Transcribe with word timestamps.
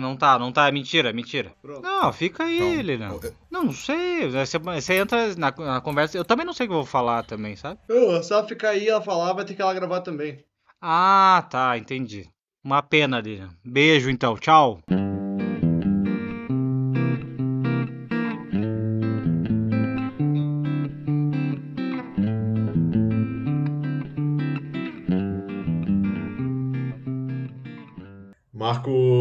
Não, 0.00 0.10
não 0.10 0.16
tá, 0.16 0.38
não 0.38 0.52
tá. 0.52 0.68
É 0.68 0.72
mentira, 0.72 1.10
é 1.10 1.12
mentira. 1.12 1.52
Pronto. 1.62 1.82
Não, 1.82 2.12
fica 2.12 2.44
aí, 2.44 2.56
Então, 2.56 2.74
Lilian. 2.82 3.08
eu- 3.22 3.34
Não, 3.50 3.64
não 3.64 3.72
sei. 3.72 4.28
Você, 4.30 4.58
você 4.58 4.94
entra 4.98 5.34
na, 5.36 5.50
na 5.56 5.80
conversa. 5.80 6.16
Eu 6.16 6.24
também 6.24 6.44
não 6.44 6.52
sei 6.52 6.66
o 6.66 6.68
que 6.68 6.74
eu 6.74 6.78
vou 6.78 6.86
falar 6.86 7.22
também, 7.24 7.56
sabe? 7.56 7.80
Não, 7.88 8.22
se 8.22 8.32
ela 8.32 8.46
ficar 8.46 8.70
aí, 8.70 8.88
ela 8.88 9.00
falar, 9.02 9.32
vai 9.32 9.44
ter 9.44 9.54
que 9.54 9.62
ela 9.62 9.74
gravar 9.74 10.00
também. 10.00 10.44
Ah, 10.80 11.46
tá, 11.50 11.76
entendi. 11.78 12.28
Uma 12.62 12.82
pena, 12.82 13.20
Lilian. 13.20 13.48
Beijo 13.64 14.10
então, 14.10 14.36
tchau. 14.36 14.80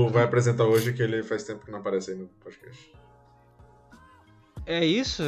Vai 0.10 0.24
apresentar 0.24 0.66
hoje 0.66 0.94
que 0.94 1.02
ele 1.02 1.24
faz 1.24 1.44
tempo 1.44 1.66
que 1.66 1.72
não 1.72 1.80
aparece 1.80 2.12
aí 2.12 2.18
no 2.18 2.28
podcast. 2.28 2.92
É 4.66 4.84
isso? 4.86 5.24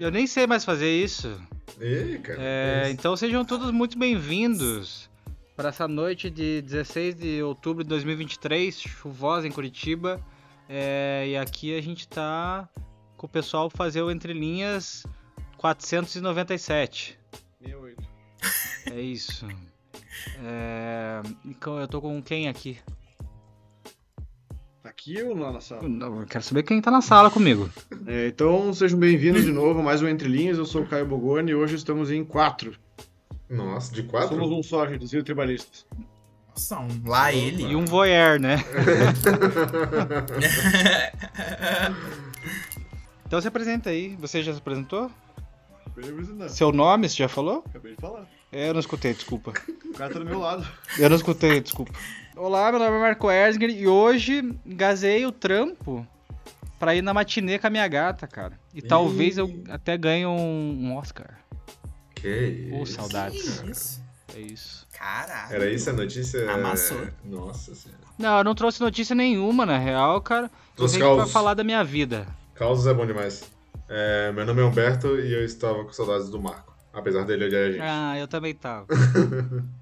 Eu 0.00 0.10
nem 0.10 0.26
sei 0.26 0.46
mais 0.46 0.64
fazer 0.64 0.90
isso. 0.90 1.40
Ih, 1.80 2.18
cara. 2.18 2.38
É, 2.40 2.82
isso. 2.84 2.92
então 2.92 3.16
sejam 3.16 3.44
todos 3.44 3.70
muito 3.70 3.98
bem-vindos 3.98 5.08
para 5.56 5.68
essa 5.68 5.86
noite 5.86 6.30
de 6.30 6.62
16 6.62 7.14
de 7.14 7.42
outubro 7.42 7.84
de 7.84 7.88
2023, 7.90 8.80
chuvosa 8.80 9.46
em 9.46 9.52
Curitiba. 9.52 10.20
É, 10.68 11.26
e 11.28 11.36
aqui 11.36 11.76
a 11.76 11.82
gente 11.82 12.08
tá 12.08 12.68
com 13.16 13.26
o 13.26 13.28
pessoal 13.28 13.68
fazer 13.68 14.02
o 14.02 14.10
Entre 14.10 14.32
Linhas 14.32 15.04
497. 15.58 17.18
68. 17.62 18.02
É 18.92 19.00
isso. 19.00 19.46
É, 20.42 21.22
então 21.44 21.78
eu 21.78 21.86
tô 21.86 22.00
com 22.00 22.22
quem 22.22 22.48
aqui? 22.48 22.78
Tá 24.82 24.88
aqui 24.88 25.22
ou 25.22 25.36
lá 25.36 25.52
na 25.52 25.60
sala? 25.60 25.86
Não, 25.86 26.20
eu 26.20 26.26
quero 26.26 26.42
saber 26.42 26.62
quem 26.62 26.80
tá 26.80 26.90
na 26.90 27.02
sala 27.02 27.30
comigo. 27.30 27.68
É, 28.06 28.28
então, 28.28 28.72
sejam 28.72 28.98
bem-vindos 28.98 29.44
de 29.44 29.52
novo 29.52 29.80
a 29.80 29.82
mais 29.82 30.00
um 30.00 30.08
Entre 30.08 30.26
Linhas. 30.26 30.56
Eu 30.56 30.64
sou 30.64 30.82
o 30.82 30.86
Caio 30.86 31.04
Bogoni 31.04 31.50
e 31.50 31.54
hoje 31.54 31.76
estamos 31.76 32.10
em 32.10 32.24
quatro. 32.24 32.72
Nossa, 33.46 33.92
de 33.92 34.02
quatro? 34.04 34.30
Somos 34.30 34.50
um 34.50 34.62
só, 34.62 34.86
reduzido 34.86 35.22
tribalistas. 35.22 35.84
Nossa, 36.48 36.78
um 36.80 36.88
lá 37.06 37.30
ele. 37.30 37.64
E 37.64 37.76
um 37.76 37.84
voyeur, 37.84 38.40
né? 38.40 38.64
Então 43.26 43.40
se 43.40 43.46
apresenta 43.46 43.90
aí. 43.90 44.16
Você 44.16 44.42
já 44.42 44.52
se 44.52 44.58
apresentou? 44.58 45.08
Acabei 45.86 46.04
de 46.04 46.10
apresentar. 46.10 46.48
Seu 46.48 46.72
nome, 46.72 47.08
você 47.08 47.14
já 47.16 47.28
falou? 47.28 47.62
Acabei 47.68 47.94
de 47.94 48.00
falar. 48.00 48.26
É, 48.50 48.68
eu 48.70 48.72
não 48.72 48.80
escutei, 48.80 49.14
desculpa. 49.14 49.52
O 49.84 49.92
cara 49.92 50.12
tá 50.12 50.18
do 50.18 50.24
meu 50.24 50.40
lado. 50.40 50.66
Eu 50.98 51.08
não 51.08 51.16
escutei, 51.16 51.60
desculpa. 51.60 51.92
Olá, 52.36 52.70
meu 52.70 52.78
nome 52.78 52.96
é 52.96 53.00
Marco 53.00 53.30
Erzger 53.30 53.70
e 53.70 53.88
hoje 53.88 54.54
gazei 54.64 55.26
o 55.26 55.32
trampo 55.32 56.06
pra 56.78 56.94
ir 56.94 57.02
na 57.02 57.12
matinê 57.12 57.58
com 57.58 57.66
a 57.66 57.70
minha 57.70 57.86
gata, 57.88 58.26
cara. 58.26 58.58
E 58.72 58.80
talvez 58.80 59.36
eu 59.36 59.62
até 59.68 59.98
ganhe 59.98 60.24
um, 60.24 60.78
um 60.80 60.96
Oscar. 60.96 61.38
Que 62.14 62.70
isso. 62.82 62.92
saudades. 62.92 63.60
Que 63.60 63.70
isso? 63.70 64.02
É 64.34 64.40
isso. 64.40 64.86
Caralho. 64.96 65.54
Era 65.54 65.70
isso 65.70 65.90
a 65.90 65.92
notícia? 65.92 66.50
Amassou. 66.52 67.08
Nossa 67.24 67.74
senhora. 67.74 68.00
Não, 68.16 68.38
eu 68.38 68.44
não 68.44 68.54
trouxe 68.54 68.80
notícia 68.80 69.14
nenhuma, 69.14 69.66
na 69.66 69.76
real, 69.76 70.20
cara. 70.20 70.50
Trouxe 70.76 70.98
Trouxe 70.98 71.22
pra 71.22 71.26
falar 71.26 71.54
da 71.54 71.64
minha 71.64 71.82
vida. 71.82 72.26
Causos 72.54 72.86
é 72.86 72.94
bom 72.94 73.06
demais. 73.06 73.50
É, 73.88 74.30
meu 74.30 74.46
nome 74.46 74.62
é 74.62 74.64
Humberto 74.64 75.18
e 75.18 75.32
eu 75.32 75.44
estava 75.44 75.84
com 75.84 75.92
saudades 75.92 76.30
do 76.30 76.40
Marco. 76.40 76.72
Apesar 76.92 77.24
dele 77.24 77.46
odiar 77.46 77.62
a 77.62 77.70
gente. 77.70 77.82
Ah, 77.82 78.18
eu 78.18 78.28
também 78.28 78.54
tava. 78.54 78.86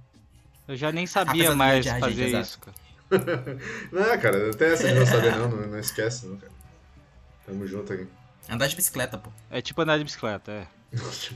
Eu 0.69 0.77
já 0.77 0.93
nem 0.93 1.07
sabia 1.07 1.55
mais 1.57 1.87
fazer 1.87 2.27
exato. 2.29 2.43
isso, 2.45 2.59
cara. 2.61 2.77
Não, 3.91 4.21
cara, 4.21 4.55
tem 4.55 4.69
essa 4.69 4.87
de 4.87 4.95
não 4.95 5.07
saber 5.07 5.35
não, 5.35 5.49
não, 5.49 5.67
não 5.69 5.79
esquece 5.79 6.27
não, 6.27 6.37
cara. 6.37 6.53
Tamo 7.47 7.67
junto 7.67 7.91
aqui. 7.91 8.07
Andar 8.51 8.67
de 8.67 8.77
bicicleta, 8.77 9.17
pô. 9.17 9.31
É 9.51 9.63
tipo 9.63 9.81
andar 9.81 9.97
de 9.97 10.05
bicicleta, 10.05 10.53
é. 10.53 10.67
Nossa? 10.93 11.31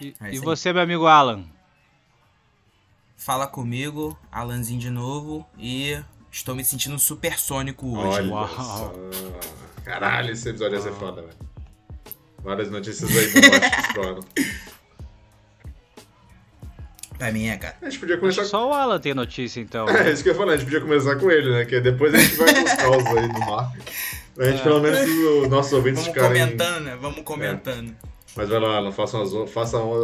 E, 0.00 0.14
É 0.20 0.34
e 0.34 0.38
você, 0.38 0.72
meu 0.72 0.80
amigo 0.82 1.06
Alan? 1.06 1.44
Fala 3.16 3.48
comigo, 3.48 4.16
Alanzinho 4.30 4.78
de 4.78 4.90
novo. 4.90 5.44
E 5.58 6.00
estou 6.30 6.54
me 6.54 6.64
sentindo 6.64 6.96
supersônico 7.00 7.98
hoje. 7.98 8.20
Olha 8.20 8.32
Uau. 8.32 8.48
só. 8.48 8.94
Caralho, 9.84 10.30
esse 10.32 10.48
episódio 10.48 10.76
ia 10.76 10.82
ser 10.82 10.92
foda, 10.92 11.22
velho. 11.22 11.34
Várias 12.44 12.70
notícias 12.70 13.10
aí 13.10 13.32
bombásticas 13.32 13.92
pro 13.92 14.08
ano. 14.08 14.20
Pra 17.18 17.32
mim 17.32 17.48
é, 17.48 17.56
cara. 17.56 17.76
A 17.82 17.86
gente 17.86 17.98
podia 17.98 18.14
Acho 18.14 18.20
começar 18.20 18.42
que 18.42 18.48
só 18.48 18.70
o 18.70 18.72
Alan 18.72 19.00
tem 19.00 19.12
notícia, 19.12 19.60
então. 19.60 19.88
É, 19.88 20.12
isso 20.12 20.22
que 20.22 20.28
eu 20.28 20.32
ia 20.34 20.38
falar, 20.38 20.52
a 20.52 20.56
gente 20.56 20.66
podia 20.66 20.80
começar 20.80 21.16
com 21.16 21.30
ele, 21.30 21.50
né? 21.50 21.64
Que 21.64 21.80
depois 21.80 22.14
a 22.14 22.18
gente 22.18 22.34
vai 22.36 22.54
com 22.54 22.62
os 22.64 22.72
causos 22.74 23.06
aí 23.08 23.28
do 23.28 23.40
Marco. 23.40 23.76
A 24.38 24.44
gente, 24.44 24.60
É. 24.60 24.62
pelo 24.62 24.80
menos, 24.80 25.00
os 25.42 25.48
nossos 25.48 25.72
ouvintes 25.72 26.04
Vamos 26.04 26.14
ficarem... 26.16 26.40
comentando, 26.42 26.84
né? 26.84 26.96
Vamos 27.00 27.22
comentando. 27.24 27.96
Mas 28.36 28.48
vai 28.48 28.60
lá, 28.60 28.76
Alan, 28.76 28.92
façam 28.92 29.20
as, 29.22 29.32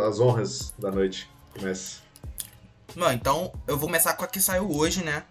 as 0.08 0.18
honras 0.20 0.74
da 0.76 0.90
noite. 0.90 1.30
Comece. 1.56 1.98
Bom, 2.96 3.10
então 3.12 3.52
eu 3.68 3.76
vou 3.78 3.86
começar 3.88 4.14
com 4.14 4.24
a 4.24 4.26
que 4.26 4.40
saiu 4.40 4.68
hoje, 4.70 5.04
né? 5.04 5.22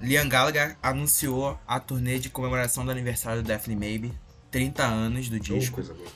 Liam 0.00 0.28
Gallagher 0.28 0.76
anunciou 0.80 1.58
a 1.66 1.80
turnê 1.80 2.20
de 2.20 2.30
comemoração 2.30 2.84
do 2.84 2.92
aniversário 2.92 3.42
do 3.42 3.46
Deathly 3.46 3.74
Maybe. 3.74 4.12
30 4.52 4.84
anos 4.84 5.28
do 5.28 5.34
Oh, 5.36 5.40
disco. 5.40 5.74
coisa 5.74 5.92
boa. 5.94 6.06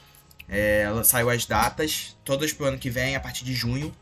É, 0.48 0.82
ela 0.82 1.02
saiu 1.02 1.28
as 1.28 1.44
datas, 1.44 2.16
todas 2.24 2.52
pro 2.52 2.66
ano 2.66 2.78
que 2.78 2.88
vem, 2.90 3.16
a 3.16 3.20
partir 3.20 3.44
de 3.44 3.52
junho. 3.54 3.92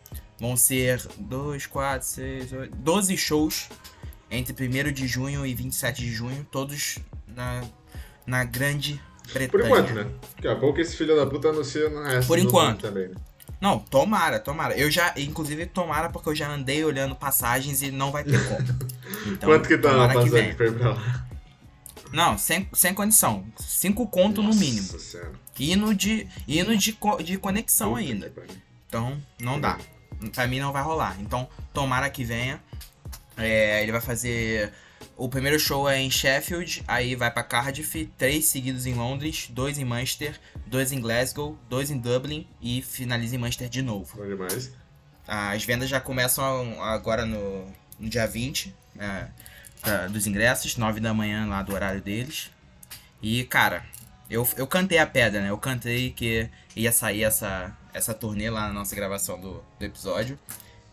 Vão 0.40 0.56
ser 0.56 1.06
2, 1.18 1.66
4, 1.66 2.06
6, 2.08 2.52
8, 2.52 2.76
12 2.76 3.16
shows 3.16 3.68
entre 4.30 4.66
1 4.66 4.92
de 4.92 5.06
junho 5.06 5.44
e 5.44 5.54
27 5.54 6.00
de 6.02 6.10
junho, 6.12 6.46
todos 6.50 6.98
na, 7.28 7.62
na 8.26 8.44
Grande 8.44 9.00
Bretanha. 9.32 9.48
Por 9.50 9.60
enquanto, 9.60 9.92
né? 9.92 10.06
Daqui 10.36 10.48
a 10.48 10.56
pouco 10.56 10.80
esse 10.80 10.96
filho 10.96 11.14
da 11.14 11.26
puta 11.26 11.48
anuncia 11.50 11.90
na 11.90 12.08
resto 12.08 12.26
Por 12.28 12.38
enquanto. 12.38 12.80
também, 12.82 13.08
né? 13.08 13.14
Não, 13.60 13.78
tomara, 13.78 14.40
tomara. 14.40 14.74
Eu 14.74 14.90
já, 14.90 15.12
inclusive, 15.18 15.66
tomara 15.66 16.08
porque 16.08 16.30
eu 16.30 16.34
já 16.34 16.48
andei 16.50 16.82
olhando 16.82 17.14
passagens 17.14 17.82
e 17.82 17.90
não 17.90 18.10
vai 18.10 18.24
ter 18.24 18.40
como. 18.48 18.90
Então, 19.26 19.50
Quanto 19.50 19.68
que 19.68 19.76
tá 19.76 19.90
passando 20.14 20.30
venha. 20.30 20.54
pra 20.54 20.66
ir 20.66 20.72
pra 20.72 20.90
lá? 20.94 21.26
Não, 22.12 22.38
sem, 22.38 22.66
sem 22.72 22.94
condição. 22.94 23.44
Cinco 23.58 24.06
conto 24.06 24.42
no 24.42 24.54
mínimo. 24.54 24.86
Nossa 24.92 24.98
senhora. 24.98 25.32
Hino 25.58 25.94
de, 25.94 26.26
hino 26.48 26.74
de, 26.76 26.92
co- 26.94 27.22
de 27.22 27.36
conexão 27.36 27.90
Puta 27.90 28.00
ainda. 28.00 28.32
Então, 28.86 29.20
não 29.40 29.60
dá. 29.60 29.78
Pra 30.32 30.46
mim 30.46 30.58
não 30.58 30.72
vai 30.72 30.82
rolar. 30.82 31.16
Então, 31.20 31.48
tomara 31.72 32.08
que 32.10 32.24
venha. 32.24 32.60
É, 33.36 33.82
ele 33.82 33.92
vai 33.92 34.00
fazer. 34.00 34.72
O 35.16 35.28
primeiro 35.28 35.58
show 35.58 35.88
é 35.88 35.98
em 35.98 36.10
Sheffield, 36.10 36.82
aí 36.88 37.14
vai 37.14 37.30
pra 37.30 37.42
Cardiff, 37.42 38.06
três 38.16 38.46
seguidos 38.46 38.86
em 38.86 38.94
Londres, 38.94 39.48
dois 39.50 39.78
em 39.78 39.84
Manchester, 39.84 40.38
dois 40.66 40.92
em 40.92 41.00
Glasgow, 41.00 41.58
dois 41.68 41.90
em 41.90 41.98
Dublin 41.98 42.46
e 42.60 42.82
finaliza 42.82 43.34
em 43.34 43.38
Manchester 43.38 43.68
de 43.68 43.82
novo. 43.82 44.16
Bom 44.16 44.26
demais. 44.26 44.72
As 45.26 45.62
vendas 45.64 45.88
já 45.88 46.00
começam 46.00 46.82
agora 46.82 47.24
no, 47.24 47.66
no 47.98 48.08
dia 48.08 48.26
20 48.26 48.74
é, 48.98 50.08
dos 50.08 50.26
ingressos, 50.26 50.76
9 50.76 51.00
da 51.00 51.14
manhã 51.14 51.46
lá 51.46 51.62
do 51.62 51.72
horário 51.72 52.00
deles. 52.00 52.50
E, 53.22 53.44
cara, 53.44 53.84
eu, 54.28 54.48
eu 54.56 54.66
cantei 54.66 54.98
a 54.98 55.06
pedra, 55.06 55.40
né? 55.40 55.50
Eu 55.50 55.58
cantei 55.58 56.10
que 56.10 56.48
ia 56.74 56.92
sair 56.92 57.24
essa, 57.24 57.76
essa 57.92 58.14
turnê 58.14 58.50
lá 58.50 58.68
na 58.68 58.72
nossa 58.72 58.94
gravação 58.94 59.40
do, 59.40 59.62
do 59.78 59.84
episódio. 59.84 60.38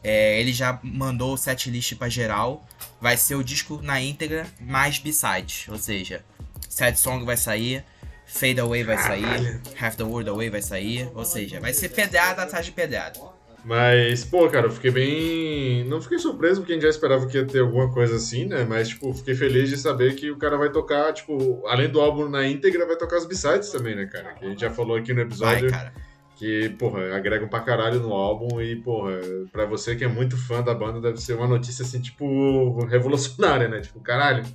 É, 0.04 0.40
ele 0.40 0.54
já 0.54 0.80
mandou 0.84 1.34
o 1.34 1.38
setlist 1.38 1.96
pra 1.96 2.10
geral. 2.10 2.66
Vai 3.02 3.18
ser 3.18 3.36
o 3.36 3.44
disco 3.44 3.82
na 3.82 4.02
íntegra, 4.02 4.48
mais 4.60 5.00
B-sides. 5.00 5.68
Ou 5.70 5.78
seja, 5.78 6.24
Sad 6.70 6.98
Song 6.98 7.26
vai 7.26 7.38
sair, 7.38 7.84
Fade 8.26 8.60
Away 8.60 8.84
vai 8.84 8.98
sair, 8.98 9.62
Half 9.80 9.96
the 9.96 10.04
World 10.04 10.30
Away 10.30 10.50
vai 10.50 10.62
sair. 10.62 11.10
Ou 11.14 11.26
seja, 11.26 11.60
vai 11.60 11.74
ser 11.74 11.90
pedrada 11.90 12.44
atrás 12.44 12.66
de 12.66 12.72
pedrada. 12.72 13.20
Mas, 13.66 14.24
pô, 14.24 14.48
cara, 14.50 14.68
eu 14.68 14.72
fiquei 14.72 14.92
bem. 14.92 15.84
Não 15.90 16.02
fiquei 16.02 16.18
surpreso, 16.20 16.62
porque 16.62 16.72
a 16.72 16.76
gente 16.76 16.84
já 16.84 16.90
esperava 16.90 17.28
que 17.28 17.38
ia 17.38 17.46
ter 17.46 17.60
alguma 17.60 17.92
coisa 17.92 18.16
assim, 18.16 18.46
né? 18.46 18.64
Mas, 18.64 18.88
tipo, 18.88 19.14
fiquei 19.14 19.36
feliz 19.36 19.70
de 19.70 19.76
saber 19.76 20.16
que 20.16 20.32
o 20.32 20.38
cara 20.38 20.56
vai 20.56 20.72
tocar, 20.72 21.12
tipo, 21.12 21.62
além 21.68 21.90
do 21.90 22.00
álbum 22.00 22.30
na 22.30 22.48
íntegra, 22.48 22.86
vai 22.86 22.96
tocar 22.96 23.18
as 23.18 23.26
B-sides 23.26 23.70
também, 23.70 23.94
né, 23.94 24.06
cara? 24.06 24.36
Que 24.36 24.46
a 24.46 24.50
gente 24.50 24.62
já 24.62 24.70
falou 24.70 24.96
aqui 24.96 25.12
no 25.12 25.18
Vai, 25.18 25.26
episódio 25.26 25.70
cara. 25.70 25.94
Que, 26.38 26.70
porra, 26.78 27.16
agregam 27.16 27.48
pra 27.48 27.62
caralho 27.62 28.00
no 28.00 28.14
álbum 28.14 28.62
e, 28.62 28.76
porra, 28.76 29.14
pra 29.52 29.66
você 29.66 29.96
que 29.96 30.04
é 30.04 30.08
muito 30.08 30.38
fã 30.38 30.62
da 30.62 30.74
banda, 30.74 31.02
deve 31.02 31.20
ser 31.20 31.34
uma 31.34 31.48
notícia 31.48 31.84
assim, 31.84 32.00
tipo, 32.00 32.86
revolucionária, 32.86 33.68
né? 33.68 33.82
Tipo, 33.82 34.00
caralho. 34.00 34.46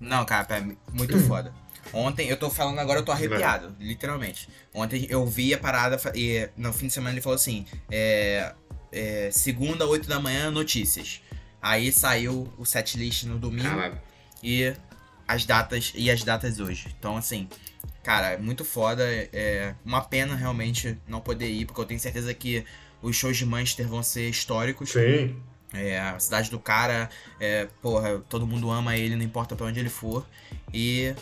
Não, 0.00 0.24
cara, 0.24 0.60
mim, 0.60 0.78
muito 0.92 1.18
foda. 1.20 1.52
Ontem, 1.92 2.28
eu 2.28 2.36
tô 2.36 2.50
falando 2.50 2.78
agora, 2.78 3.00
eu 3.00 3.04
tô 3.04 3.10
arrepiado, 3.10 3.74
literalmente. 3.80 4.48
Ontem 4.72 5.06
eu 5.08 5.26
vi 5.26 5.52
a 5.52 5.58
parada 5.58 5.98
e 6.14 6.48
no 6.56 6.72
fim 6.72 6.86
de 6.86 6.92
semana 6.92 7.14
ele 7.14 7.20
falou 7.20 7.34
assim: 7.36 7.66
é, 7.90 8.54
é, 8.92 9.30
segunda, 9.32 9.86
8 9.86 10.08
da 10.08 10.20
manhã, 10.20 10.50
notícias. 10.50 11.22
Aí 11.60 11.90
saiu 11.90 12.52
o 12.56 12.64
setlist 12.64 13.24
no 13.24 13.38
domingo 13.38 13.68
Caralho. 13.68 14.00
e 14.42 14.72
as 15.26 15.44
datas 15.44 15.92
e 15.96 16.10
as 16.10 16.22
datas 16.22 16.60
hoje. 16.60 16.94
Então, 16.96 17.16
assim, 17.16 17.48
cara, 18.08 18.28
é 18.32 18.38
muito 18.38 18.64
foda. 18.64 19.04
É 19.04 19.74
uma 19.84 20.00
pena 20.00 20.34
realmente 20.34 20.96
não 21.06 21.20
poder 21.20 21.46
ir, 21.50 21.66
porque 21.66 21.78
eu 21.78 21.84
tenho 21.84 22.00
certeza 22.00 22.32
que 22.32 22.64
os 23.02 23.14
shows 23.14 23.36
de 23.36 23.44
Manchester 23.44 23.86
vão 23.86 24.02
ser 24.02 24.30
históricos. 24.30 24.90
Sim. 24.90 25.36
É, 25.74 26.00
a 26.00 26.18
cidade 26.18 26.50
do 26.50 26.58
cara, 26.58 27.10
é, 27.38 27.68
porra, 27.82 28.18
todo 28.26 28.46
mundo 28.46 28.70
ama 28.70 28.96
ele, 28.96 29.14
não 29.14 29.22
importa 29.22 29.54
pra 29.54 29.66
onde 29.66 29.78
ele 29.78 29.90
for. 29.90 30.26
E 30.72 31.14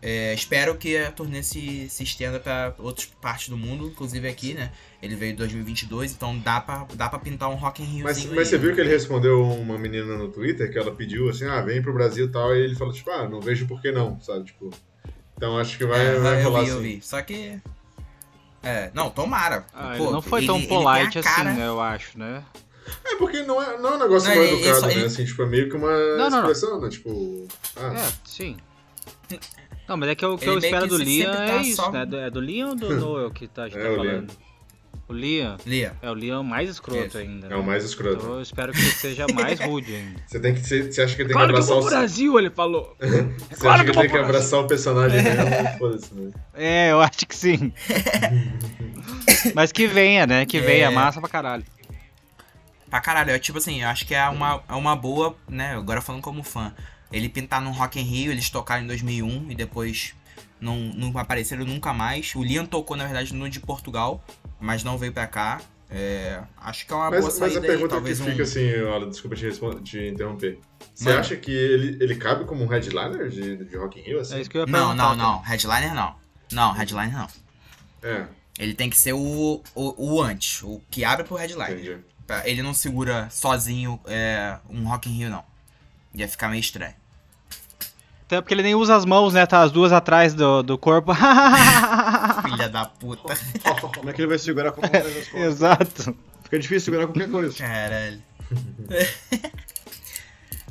é, 0.00 0.32
espero 0.32 0.76
que 0.76 0.96
a 0.96 1.10
turnê 1.10 1.42
se, 1.42 1.88
se 1.88 2.04
estenda 2.04 2.38
pra 2.38 2.72
outras 2.78 3.08
partes 3.20 3.48
do 3.48 3.56
mundo, 3.56 3.88
inclusive 3.88 4.28
aqui, 4.28 4.54
né? 4.54 4.70
Ele 5.02 5.16
veio 5.16 5.32
em 5.32 5.34
2022, 5.34 6.12
então 6.12 6.38
dá 6.38 6.60
pra, 6.60 6.86
dá 6.94 7.08
pra 7.08 7.18
pintar 7.18 7.50
um 7.50 7.56
Rock 7.56 7.82
in 7.82 7.86
Rio. 7.86 8.04
Mas, 8.04 8.24
mas 8.24 8.46
você 8.46 8.56
viu 8.56 8.72
que 8.72 8.80
ele 8.80 8.90
respondeu 8.90 9.42
uma 9.42 9.76
menina 9.76 10.16
no 10.16 10.28
Twitter 10.28 10.70
que 10.70 10.78
ela 10.78 10.94
pediu 10.94 11.28
assim, 11.28 11.46
ah, 11.46 11.60
vem 11.60 11.82
pro 11.82 11.92
Brasil 11.92 12.26
e 12.26 12.30
tal, 12.30 12.54
e 12.54 12.60
ele 12.60 12.76
falou, 12.76 12.94
tipo, 12.94 13.10
ah, 13.10 13.28
não 13.28 13.40
vejo 13.40 13.66
por 13.66 13.82
que 13.82 13.90
não, 13.90 14.20
sabe? 14.20 14.44
Tipo. 14.44 14.70
Então 15.38 15.56
acho 15.56 15.78
que 15.78 15.86
vai, 15.86 16.04
É, 16.04 16.18
vai 16.18 16.40
eu 16.42 16.44
rolar 16.50 16.62
vi, 16.64 16.68
eu 16.68 16.74
assim. 16.74 16.82
vi. 16.82 17.00
Só 17.00 17.22
que. 17.22 17.58
É, 18.62 18.90
não, 18.92 19.08
tomara. 19.08 19.64
Ah, 19.72 19.94
Pô, 19.96 20.02
ele 20.04 20.12
não 20.12 20.20
foi 20.20 20.40
ele- 20.40 20.46
tão 20.48 20.60
polite 20.60 21.22
cara- 21.22 21.50
assim, 21.50 21.58
né, 21.60 21.66
eu 21.68 21.80
acho, 21.80 22.18
né? 22.18 22.42
É 23.04 23.14
porque 23.16 23.42
não 23.44 23.62
é, 23.62 23.78
não 23.78 23.90
é 23.90 23.94
um 23.94 23.98
negócio 24.00 24.28
Não, 24.28 24.34
mal 24.36 24.44
educado, 24.44 24.86
né? 24.86 24.92
ele- 24.94 25.04
Assim, 25.04 25.24
tipo, 25.24 25.42
é 25.42 25.46
meio 25.46 25.68
que 25.70 25.76
uma 25.76 25.90
Não, 25.92 26.16
não, 26.18 26.30
não. 26.30 26.38
expressão, 26.50 26.80
né? 26.80 26.88
Tipo. 26.88 27.46
Ah, 27.76 27.94
É, 27.94 28.12
sim. 28.24 28.56
Não, 29.88 29.96
mas 29.96 30.08
é 30.10 30.14
que 30.16 30.26
o 30.26 30.36
que 30.36 30.44
Ele 30.44 30.50
eu 30.54 30.58
espero 30.58 30.82
que 30.84 30.88
do 30.88 30.96
Liam 30.98 31.32
é 31.32 31.46
tá 31.46 31.56
isso, 31.58 31.76
só- 31.76 31.90
né? 31.92 32.06
É 32.26 32.30
do 32.30 32.40
Liam 32.40 32.70
ou 32.70 32.74
do 32.76 32.94
Noel 32.98 33.30
que 33.30 33.46
tá, 33.46 33.62
a 33.64 33.68
gente 33.70 33.78
É 33.78 33.84
tá 33.94 34.00
o 34.00 34.02
Liam. 34.04 34.26
O 35.08 35.12
Liam. 35.14 35.56
Lia. 35.64 35.96
É 36.02 36.10
o 36.10 36.14
Liam 36.14 36.42
mais 36.42 36.68
escroto 36.68 37.06
Isso. 37.06 37.16
ainda. 37.18 37.46
é 37.46 37.50
né? 37.50 37.56
o 37.56 37.62
mais 37.62 37.82
escroto. 37.82 38.16
Então 38.20 38.34
eu 38.34 38.42
espero 38.42 38.72
que 38.72 38.78
ele 38.78 38.90
seja 38.90 39.26
mais 39.32 39.58
rude 39.58 39.94
ainda. 39.94 40.20
Você 40.26 40.38
tem 40.38 40.52
que. 40.54 40.60
Você, 40.60 40.82
você 40.92 41.02
acha 41.02 41.16
que 41.16 41.22
ele 41.22 41.28
tem 41.28 41.32
Claro 41.38 41.48
que 41.48 41.54
que 41.54 41.58
eu 41.58 41.64
abraçar 41.64 41.76
vou 41.76 41.86
o. 41.86 41.88
Brasil, 41.88 42.38
ele 42.38 42.50
falou. 42.50 42.96
Você 43.00 43.56
claro 43.56 43.74
acha 43.74 43.84
que 43.84 43.90
que 43.90 43.98
eu 43.98 44.02
ele 44.02 44.08
tem 44.08 44.18
que 44.18 44.24
abraçar 44.24 44.60
o 44.60 44.66
personagem? 44.66 45.20
Foda-se, 45.78 46.14
né? 46.14 46.30
É, 46.54 46.92
eu 46.92 47.00
acho 47.00 47.26
que 47.26 47.34
sim. 47.34 47.72
Mas 49.54 49.72
que 49.72 49.86
venha, 49.86 50.26
né? 50.26 50.44
Que 50.44 50.60
venha, 50.60 50.86
É. 50.86 50.90
massa 50.90 51.20
pra 51.20 51.28
caralho. 51.28 51.64
Pra 52.90 53.00
caralho, 53.00 53.30
é 53.30 53.38
tipo 53.38 53.58
assim, 53.58 53.82
eu 53.82 53.88
acho 53.88 54.06
que 54.06 54.14
é 54.14 54.28
uma, 54.28 54.62
é 54.68 54.74
uma 54.74 54.96
boa, 54.96 55.36
né? 55.48 55.74
Agora 55.74 56.00
falando 56.00 56.22
como 56.22 56.42
fã. 56.42 56.72
Ele 57.12 57.28
pintar 57.28 57.60
no 57.60 57.70
Rock 57.70 57.98
in 57.98 58.02
Rio, 58.02 58.32
eles 58.32 58.50
tocaram 58.50 58.84
em 58.84 58.86
2001 58.86 59.46
e 59.50 59.54
depois 59.54 60.14
não, 60.60 60.76
não 60.76 61.16
apareceram 61.18 61.64
nunca 61.64 61.92
mais. 61.92 62.34
O 62.34 62.42
Liam 62.42 62.66
tocou, 62.66 62.96
na 62.96 63.04
verdade, 63.04 63.34
no 63.34 63.48
de 63.48 63.60
Portugal, 63.60 64.24
mas 64.60 64.82
não 64.84 64.96
veio 64.98 65.12
pra 65.12 65.26
cá. 65.26 65.60
É, 65.90 66.42
acho 66.58 66.86
que 66.86 66.92
é 66.92 66.96
uma 66.96 67.08
boa 67.10 67.22
Mas, 67.22 67.38
mas 67.38 67.52
saída 67.52 67.60
a 67.60 67.62
aí, 67.62 67.66
pergunta 67.66 67.88
que 67.88 67.94
talvez 67.94 68.20
fica 68.20 68.38
um... 68.38 68.42
assim, 68.42 68.82
olha, 68.82 69.06
desculpa 69.06 69.34
te, 69.36 69.50
te 69.82 70.08
interromper. 70.08 70.58
Você 70.94 71.04
Mano. 71.08 71.20
acha 71.20 71.36
que 71.36 71.50
ele, 71.50 71.96
ele 72.02 72.14
cabe 72.16 72.44
como 72.44 72.62
um 72.62 72.66
headliner 72.66 73.28
de, 73.30 73.56
de 73.64 73.76
Rock 73.76 73.98
in 73.98 74.02
Rio, 74.02 74.20
assim? 74.20 74.36
É 74.36 74.40
isso 74.42 74.50
que 74.50 74.58
eu 74.58 74.62
ia 74.62 74.66
Não, 74.66 74.88
perguntar. 74.88 75.16
não, 75.16 75.16
não. 75.16 75.40
Headliner 75.40 75.94
não. 75.94 76.14
Não, 76.52 76.72
headliner 76.72 77.12
não. 77.16 77.28
É, 78.02 78.24
Ele 78.58 78.74
tem 78.74 78.90
que 78.90 78.96
ser 78.98 79.14
o, 79.14 79.62
o, 79.74 79.94
o 80.16 80.22
antes, 80.22 80.62
o 80.62 80.80
que 80.90 81.04
abre 81.04 81.24
pro 81.24 81.36
headliner. 81.36 81.72
entendi. 81.72 81.96
Ele 82.44 82.62
não 82.62 82.74
segura 82.74 83.26
sozinho 83.30 83.98
é, 84.04 84.58
um 84.68 84.86
Rock 84.86 85.08
in 85.08 85.14
Rio, 85.14 85.30
não. 85.30 85.42
Ia 86.14 86.28
ficar 86.28 86.48
meio 86.48 86.60
estranho. 86.60 86.94
Até 88.26 88.42
porque 88.42 88.52
ele 88.52 88.62
nem 88.62 88.74
usa 88.74 88.94
as 88.94 89.06
mãos, 89.06 89.32
né? 89.32 89.46
Tá 89.46 89.62
as 89.62 89.72
duas 89.72 89.90
atrás 89.90 90.34
do, 90.34 90.62
do 90.62 90.76
corpo. 90.76 91.12
Filha 92.50 92.68
da 92.68 92.84
puta. 92.86 93.34
Como 93.94 94.10
é 94.10 94.12
que 94.12 94.20
ele 94.20 94.28
vai 94.28 94.38
segurar 94.38 94.72
qualquer 94.72 95.02
das 95.02 95.28
coisas? 95.28 95.54
Exato. 95.54 96.16
Fica 96.44 96.58
difícil 96.58 96.92
segurar 96.92 97.06
qualquer 97.06 97.30
coisa. 97.30 97.56
Caralho. 97.56 98.22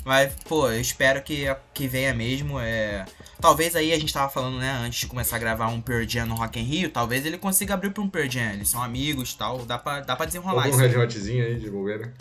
Mas, 0.04 0.34
pô, 0.46 0.70
eu 0.72 0.80
espero 0.80 1.22
que, 1.22 1.54
que 1.74 1.88
venha 1.88 2.14
mesmo. 2.14 2.60
É... 2.60 3.06
Talvez 3.42 3.76
aí 3.76 3.92
a 3.92 4.00
gente 4.00 4.14
tava 4.14 4.30
falando, 4.30 4.58
né, 4.58 4.72
antes 4.72 5.02
de 5.02 5.08
começar 5.08 5.36
a 5.36 5.40
gravar 5.40 5.68
um 5.68 5.82
Pearl 5.82 6.08
Jam 6.08 6.26
no 6.26 6.36
Rock 6.36 6.58
in 6.60 6.64
Rio, 6.64 6.90
talvez 6.90 7.26
ele 7.26 7.38
consiga 7.38 7.74
abrir 7.74 7.92
pra 7.92 8.02
um 8.02 8.10
Pearl 8.10 8.30
Jam. 8.30 8.54
Eles 8.54 8.70
são 8.70 8.82
amigos 8.82 9.34
e 9.34 9.38
tal, 9.38 9.66
dá 9.66 9.78
pra, 9.78 10.00
dá 10.00 10.16
pra 10.16 10.26
desenrolar 10.26 10.64
Algum 10.64 10.82
isso. 10.82 10.98
Red 10.98 11.04
Hotzinho 11.04 11.46
aí 11.46 11.60
de 11.60 11.70
bobeira. 11.70 12.14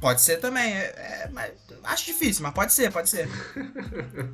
Pode 0.00 0.20
ser 0.20 0.38
também, 0.38 0.74
é, 0.74 0.84
é, 0.96 1.30
mas 1.32 1.52
acho 1.84 2.04
difícil, 2.04 2.42
mas 2.42 2.52
pode 2.52 2.72
ser, 2.72 2.90
pode 2.92 3.08
ser. 3.08 3.28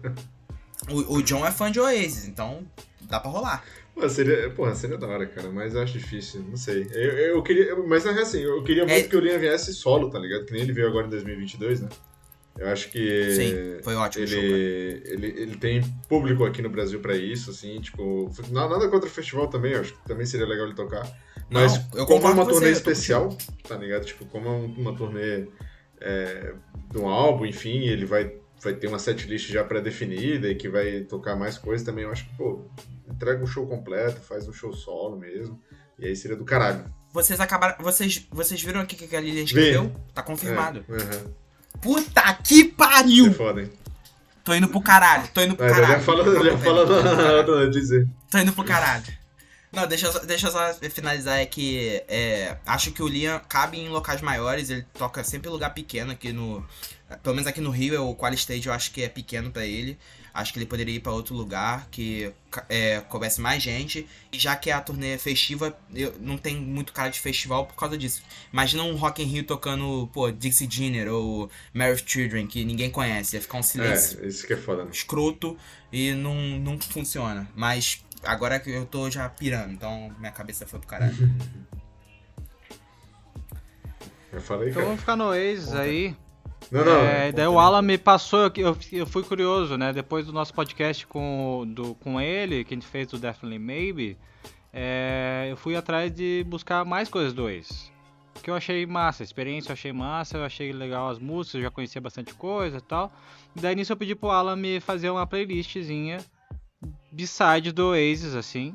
o, 0.88 1.16
o 1.16 1.22
John 1.22 1.46
é 1.46 1.52
fã 1.52 1.70
de 1.70 1.78
Oasis, 1.78 2.26
então 2.26 2.66
dá 3.08 3.20
pra 3.20 3.30
rolar. 3.30 3.64
Pô, 3.94 4.08
seria, 4.08 4.48
porra, 4.50 4.74
seria 4.74 4.96
da 4.96 5.06
hora, 5.06 5.26
cara, 5.26 5.50
mas 5.50 5.74
eu 5.74 5.82
acho 5.82 5.92
difícil, 5.98 6.40
não 6.48 6.56
sei. 6.56 6.86
Eu, 6.92 7.12
eu 7.36 7.42
queria, 7.42 7.76
mas 7.76 8.06
é 8.06 8.10
assim, 8.10 8.40
eu 8.40 8.62
queria 8.64 8.84
muito 8.86 8.96
É- 9.04 9.08
que 9.08 9.16
o 9.16 9.20
Liam 9.20 9.38
viesse 9.38 9.72
solo, 9.74 10.08
tá 10.10 10.18
ligado? 10.18 10.44
Que 10.46 10.52
nem 10.52 10.62
ele 10.62 10.72
veio 10.72 10.88
agora 10.88 11.06
em 11.06 11.10
2022, 11.10 11.80
né? 11.82 11.88
Eu 12.58 12.68
acho 12.68 12.90
que 12.90 13.32
Sim, 13.34 13.82
foi 13.82 13.94
ótimo 13.94 14.24
o 14.24 14.28
show. 14.28 14.38
ele, 14.38 15.02
ele, 15.06 15.26
ele 15.42 15.56
tem 15.56 15.82
público 16.08 16.44
aqui 16.44 16.60
no 16.62 16.68
Brasil 16.68 17.00
pra 17.00 17.16
isso, 17.16 17.50
assim, 17.50 17.80
tipo, 17.80 18.30
na- 18.50 18.68
nada 18.68 18.88
contra 18.88 19.08
o 19.08 19.12
festival 19.12 19.48
também, 19.48 19.74
acho 19.74 19.94
que 19.94 20.04
também 20.06 20.26
seria 20.26 20.46
legal 20.46 20.66
ele 20.66 20.74
tocar. 20.74 21.02
Mas 21.50 21.74
Não, 21.74 22.00
eu 22.00 22.06
como 22.06 22.26
é 22.26 22.30
uma 22.30 22.44
com 22.44 22.50
você, 22.50 22.60
turnê 22.60 22.72
tô 22.72 22.78
especial, 22.78 23.36
tá 23.66 23.76
ligado? 23.76 24.04
Tipo, 24.04 24.24
como 24.26 24.48
é 24.48 24.50
um- 24.50 24.66
uma 24.78 24.94
turnê 24.96 25.48
é, 26.00 26.54
de 26.90 26.98
um 26.98 27.08
álbum, 27.08 27.46
enfim, 27.46 27.86
ele 27.86 28.04
vai, 28.04 28.32
vai 28.62 28.74
ter 28.74 28.86
uma 28.86 28.98
setlist 28.98 29.50
já 29.50 29.64
pré-definida 29.64 30.48
e 30.48 30.54
que 30.54 30.68
vai 30.68 31.00
tocar 31.00 31.34
mais 31.36 31.58
coisas 31.58 31.84
também, 31.84 32.04
eu 32.04 32.10
acho 32.12 32.24
que, 32.24 32.34
pô, 32.36 32.64
entrega 33.08 33.42
um 33.42 33.46
show 33.46 33.66
completo, 33.66 34.20
faz 34.20 34.46
um 34.48 34.52
show 34.52 34.72
solo 34.72 35.18
mesmo, 35.18 35.60
e 35.98 36.06
aí 36.06 36.16
seria 36.16 36.36
do 36.36 36.44
caralho. 36.44 36.84
Vocês 37.12 37.38
acabaram. 37.40 37.76
Vocês, 37.82 38.26
vocês 38.30 38.62
viram 38.62 38.80
aqui 38.80 38.96
que 38.96 39.14
a 39.14 39.20
Lilian 39.20 39.42
escreveu? 39.44 39.92
Tá 40.14 40.22
confirmado. 40.22 40.84
É, 40.88 40.94
aham. 40.94 41.24
Puta 41.80 42.32
que 42.34 42.62
É 42.62 42.68
pariu! 42.68 43.32
foda, 43.34 43.62
hein? 43.62 43.70
Tô 44.44 44.54
indo 44.54 44.68
pro 44.68 44.80
caralho, 44.80 45.28
tô 45.32 45.40
indo 45.42 45.54
pro 45.54 45.64
Mas 45.66 45.76
já 45.76 45.82
caralho. 45.82 47.44
já 47.46 47.56
na 47.64 47.66
dizer. 47.70 48.08
Tô 48.30 48.38
indo 48.38 48.52
pro 48.52 48.64
caralho. 48.64 49.04
Não, 49.72 49.86
deixa 49.86 50.06
eu, 50.06 50.12
só- 50.12 50.18
deixa 50.20 50.48
eu 50.48 50.52
só 50.52 50.74
finalizar 50.90 51.38
é 51.38 51.46
que 51.46 52.02
é, 52.06 52.56
acho 52.66 52.92
que 52.92 53.02
o 53.02 53.08
Liam 53.08 53.40
cabe 53.48 53.78
em 53.80 53.88
locais 53.88 54.20
maiores, 54.20 54.68
ele 54.68 54.82
toca 54.94 55.24
sempre 55.24 55.48
em 55.48 55.52
lugar 55.52 55.72
pequeno 55.72 56.12
aqui 56.12 56.32
no. 56.32 56.64
Pelo 57.22 57.34
menos 57.34 57.46
aqui 57.46 57.60
no 57.60 57.70
Rio, 57.70 58.08
o 58.08 58.14
Qual 58.14 58.32
Stage 58.32 58.66
eu 58.66 58.72
acho 58.72 58.90
que 58.90 59.02
é 59.02 59.08
pequeno 59.08 59.50
pra 59.50 59.66
ele. 59.66 59.98
Acho 60.34 60.50
que 60.50 60.58
ele 60.58 60.64
poderia 60.64 60.94
ir 60.94 61.00
pra 61.00 61.12
outro 61.12 61.34
lugar 61.34 61.86
que 61.90 62.32
é, 62.70 63.00
coubesse 63.02 63.38
mais 63.38 63.62
gente. 63.62 64.06
E 64.32 64.38
já 64.38 64.56
que 64.56 64.70
a 64.70 64.80
turnê 64.80 65.08
é 65.12 65.18
festiva, 65.18 65.76
eu, 65.94 66.14
não 66.20 66.38
tem 66.38 66.56
muito 66.56 66.90
cara 66.94 67.10
de 67.10 67.20
festival 67.20 67.66
por 67.66 67.74
causa 67.76 67.98
disso. 67.98 68.22
Imagina 68.50 68.82
um 68.82 68.96
Rock 68.96 69.22
in 69.22 69.26
Rio 69.26 69.44
tocando, 69.44 70.08
pô, 70.10 70.30
Dixie 70.30 70.66
Jenner 70.70 71.12
ou 71.12 71.50
Mary 71.74 72.02
Children, 72.06 72.46
que 72.46 72.64
ninguém 72.64 72.88
conhece. 72.90 73.36
Ia 73.36 73.42
ficar 73.42 73.58
um 73.58 73.62
silêncio 73.62 74.24
É, 74.24 74.26
isso 74.26 74.46
que 74.46 74.54
é 74.54 74.56
foda, 74.56 74.84
né? 74.86 74.90
escroto 74.90 75.54
e 75.92 76.12
não, 76.12 76.34
não 76.34 76.80
funciona. 76.80 77.46
Mas 77.54 78.02
agora 78.24 78.58
que 78.60 78.70
eu 78.70 78.86
tô 78.86 79.10
já 79.10 79.28
pirando, 79.28 79.72
então 79.72 80.14
minha 80.18 80.32
cabeça 80.32 80.66
foi 80.66 80.78
pro 80.78 80.88
caralho. 80.88 81.14
Eu 84.32 84.40
falei, 84.40 84.70
Então 84.70 84.76
cara. 84.76 84.86
vamos 84.86 85.00
ficar 85.00 85.16
no 85.16 85.24
Puta. 85.26 85.80
aí. 85.80 86.16
Não, 86.70 86.84
não. 86.86 87.02
É, 87.02 87.30
daí 87.32 87.46
o 87.46 87.58
Alan 87.58 87.82
me 87.82 87.98
passou, 87.98 88.50
eu, 88.56 88.74
eu, 88.90 89.06
fui 89.06 89.22
curioso, 89.22 89.76
né? 89.76 89.92
Depois 89.92 90.24
do 90.24 90.32
nosso 90.32 90.54
podcast 90.54 91.06
com, 91.06 91.64
do, 91.68 91.94
com 91.96 92.18
ele, 92.18 92.64
que 92.64 92.72
a 92.72 92.76
gente 92.76 92.86
fez 92.86 93.08
do 93.08 93.18
Definitely 93.18 93.58
Maybe, 93.58 94.16
é, 94.72 95.48
eu 95.50 95.56
fui 95.58 95.76
atrás 95.76 96.10
de 96.10 96.42
buscar 96.48 96.82
mais 96.82 97.10
coisas 97.10 97.34
do 97.34 97.42
Oasis. 97.44 97.92
Que 98.42 98.48
eu 98.48 98.54
achei 98.54 98.86
massa, 98.86 99.22
a 99.22 99.26
experiência 99.26 99.68
eu 99.68 99.74
achei 99.74 99.92
massa, 99.92 100.38
eu 100.38 100.44
achei 100.44 100.72
legal 100.72 101.10
as 101.10 101.18
músicas, 101.18 101.56
eu 101.56 101.62
já 101.62 101.70
conhecia 101.70 102.00
bastante 102.00 102.32
coisa 102.32 102.78
e 102.78 102.80
tal. 102.80 103.12
E 103.54 103.60
daí 103.60 103.74
nisso 103.74 103.92
eu 103.92 103.96
pedi 103.98 104.14
pro 104.14 104.30
Alan 104.30 104.56
me 104.56 104.80
fazer 104.80 105.10
uma 105.10 105.26
playlistzinha 105.26 106.18
beside 107.12 107.70
do 107.70 107.88
Oasis, 107.88 108.34
assim. 108.34 108.74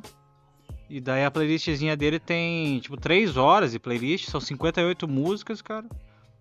E 0.89 1.01
daí 1.01 1.25
a 1.25 1.31
playlistzinha 1.31 1.97
dele 1.97 2.19
tem, 2.19 2.79
tipo, 2.79 2.95
3 2.95 3.35
horas 3.35 3.73
de 3.73 3.79
playlist, 3.79 4.29
são 4.29 4.39
58 4.39 5.05
músicas, 5.07 5.61
cara. 5.61 5.85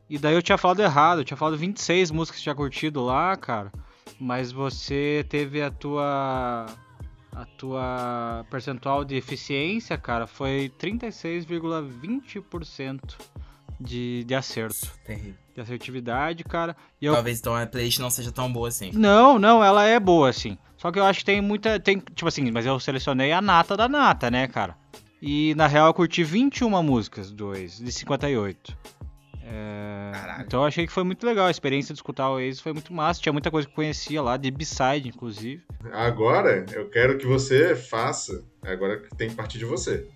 E 0.09 0.17
daí 0.19 0.35
eu 0.35 0.43
tinha 0.43 0.57
falado 0.57 0.79
errado, 0.81 1.21
eu 1.21 1.25
tinha 1.25 1.37
falado 1.37 1.57
26 1.57 2.13
músicas 2.13 2.39
que 2.39 2.45
tinha 2.45 2.55
curtido 2.55 3.05
lá, 3.05 3.35
cara. 3.37 3.73
Mas 4.21 4.53
você 4.53 5.27
teve 5.29 5.61
a 5.61 5.69
tua 5.71 6.67
a 7.33 7.45
tua 7.45 8.47
percentual 8.49 9.05
de 9.05 9.17
eficiência, 9.17 9.99
cara, 9.99 10.27
foi 10.27 10.73
36,20% 10.79 13.19
de, 13.79 14.25
de 14.25 14.35
acerto, 14.35 14.91
Terrível. 15.05 15.46
De 15.57 15.63
assertividade, 15.63 16.45
cara. 16.45 16.77
E 17.01 17.07
eu 17.07 17.15
Talvez 17.15 17.41
então 17.41 17.57
a 17.57 17.67
playlist 17.67 17.99
não 17.99 18.11
seja 18.11 18.31
tão 18.31 18.53
boa 18.53 18.69
assim. 18.69 18.91
não, 18.95 19.39
não, 19.39 19.65
ela 19.65 19.85
é 19.85 19.99
boa, 19.99 20.29
assim. 20.29 20.57
Só 20.77 20.93
que 20.93 20.99
eu 20.99 21.05
acho 21.05 21.21
que 21.21 21.25
tem 21.25 21.41
muita. 21.41 21.81
Tem, 21.81 21.99
tipo 21.99 22.29
assim, 22.29 22.51
mas 22.51 22.67
eu 22.67 22.79
selecionei 22.79 23.33
a 23.33 23.41
nata 23.41 23.77
da 23.77 23.89
nata, 23.89 24.31
né, 24.31 24.47
cara? 24.47 24.77
E 25.21 25.55
na 25.55 25.67
real 25.67 25.87
eu 25.87 25.95
curti 25.95 26.23
21 26.23 26.83
músicas 26.83 27.31
do 27.31 27.49
Oasis, 27.49 27.79
de 27.79 27.91
58. 27.91 28.77
É, 29.49 30.11
Caralho. 30.13 30.45
então 30.45 30.61
eu 30.61 30.67
achei 30.67 30.87
que 30.87 30.93
foi 30.93 31.05
muito 31.05 31.25
legal. 31.25 31.47
A 31.47 31.51
experiência 31.51 31.95
de 31.95 31.99
escutar 31.99 32.29
o 32.29 32.35
Oasis 32.35 32.61
foi 32.61 32.73
muito 32.75 32.93
massa. 32.93 33.21
Tinha 33.23 33.33
muita 33.33 33.51
coisa 33.51 33.67
que 33.67 33.73
eu 33.73 33.77
conhecia 33.77 34.21
lá, 34.21 34.37
de 34.37 34.51
B-side, 34.51 35.09
inclusive. 35.09 35.63
Agora, 35.93 36.67
eu 36.75 36.91
quero 36.91 37.17
que 37.17 37.27
você 37.27 37.75
faça. 37.75 38.45
Agora 38.63 38.99
que 39.01 39.17
tem 39.17 39.31
que 39.31 39.35
partir 39.37 39.59
de 39.59 39.65
você. 39.65 40.07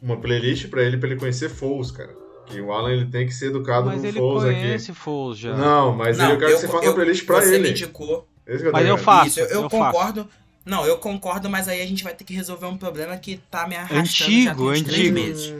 Uma 0.00 0.16
playlist 0.16 0.68
pra 0.68 0.82
ele, 0.82 0.96
pra 0.96 1.08
ele 1.08 1.18
conhecer 1.18 1.48
Foles, 1.48 1.90
cara. 1.90 2.14
Que 2.46 2.60
o 2.60 2.72
Alan 2.72 2.92
ele 2.92 3.06
tem 3.06 3.26
que 3.26 3.34
ser 3.34 3.46
educado 3.46 3.86
Mas 3.86 4.00
no 4.02 4.06
ele 4.08 4.18
Foles 4.18 4.42
conhece 4.44 4.90
aqui. 4.90 5.00
Foles 5.00 5.38
já. 5.38 5.54
Não, 5.56 5.92
mas 5.94 6.18
eu 6.18 6.38
quero 6.38 6.52
que 6.52 6.58
você 6.58 6.68
faça 6.68 6.84
uma 6.86 6.94
playlist 6.94 7.24
pra 7.26 7.40
você 7.40 7.54
ele. 7.54 7.64
me 7.64 7.70
indicou. 7.70 8.26
Esse 8.46 8.62
que 8.62 8.68
eu 8.68 8.72
Mas 8.72 8.86
eu 8.86 8.96
faço. 8.98 9.26
Isso, 9.28 9.40
eu, 9.40 9.46
eu 9.48 9.62
eu 9.62 9.70
faço. 9.70 9.92
concordo. 9.92 10.28
Não, 10.64 10.84
eu 10.84 10.98
concordo, 10.98 11.48
mas 11.50 11.68
aí 11.68 11.80
a 11.80 11.86
gente 11.86 12.02
vai 12.02 12.12
ter 12.12 12.24
que 12.24 12.34
resolver 12.34 12.66
um 12.66 12.76
problema 12.76 13.16
que 13.16 13.36
tá 13.50 13.66
me 13.68 13.76
arrastando 13.76 14.04
já 14.06 14.24
tem 14.26 14.48
Antigo, 14.48 14.70
uns 14.72 14.82
três 14.82 14.98
antigo. 15.00 15.14
meses. 15.14 15.54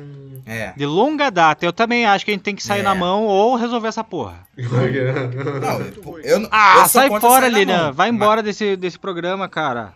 É. 0.44 0.72
De 0.76 0.86
longa 0.86 1.30
data. 1.30 1.64
Eu 1.66 1.72
também 1.72 2.06
acho 2.06 2.24
que 2.24 2.30
a 2.30 2.34
gente 2.34 2.42
tem 2.42 2.54
que 2.54 2.62
sair 2.62 2.80
É. 2.80 2.82
na 2.84 2.94
mão 2.94 3.24
ou 3.24 3.56
resolver 3.56 3.88
essa 3.88 4.02
porra. 4.04 4.46
Não, 4.56 5.80
eu, 5.80 6.20
eu, 6.22 6.40
eu 6.42 6.48
Ah, 6.52 6.86
sai 6.88 7.08
fora, 7.20 7.48
Lilian. 7.48 7.90
Vai 7.92 8.08
embora 8.10 8.42
desse, 8.42 8.76
desse 8.76 8.98
programa, 8.98 9.48
cara. 9.48 9.92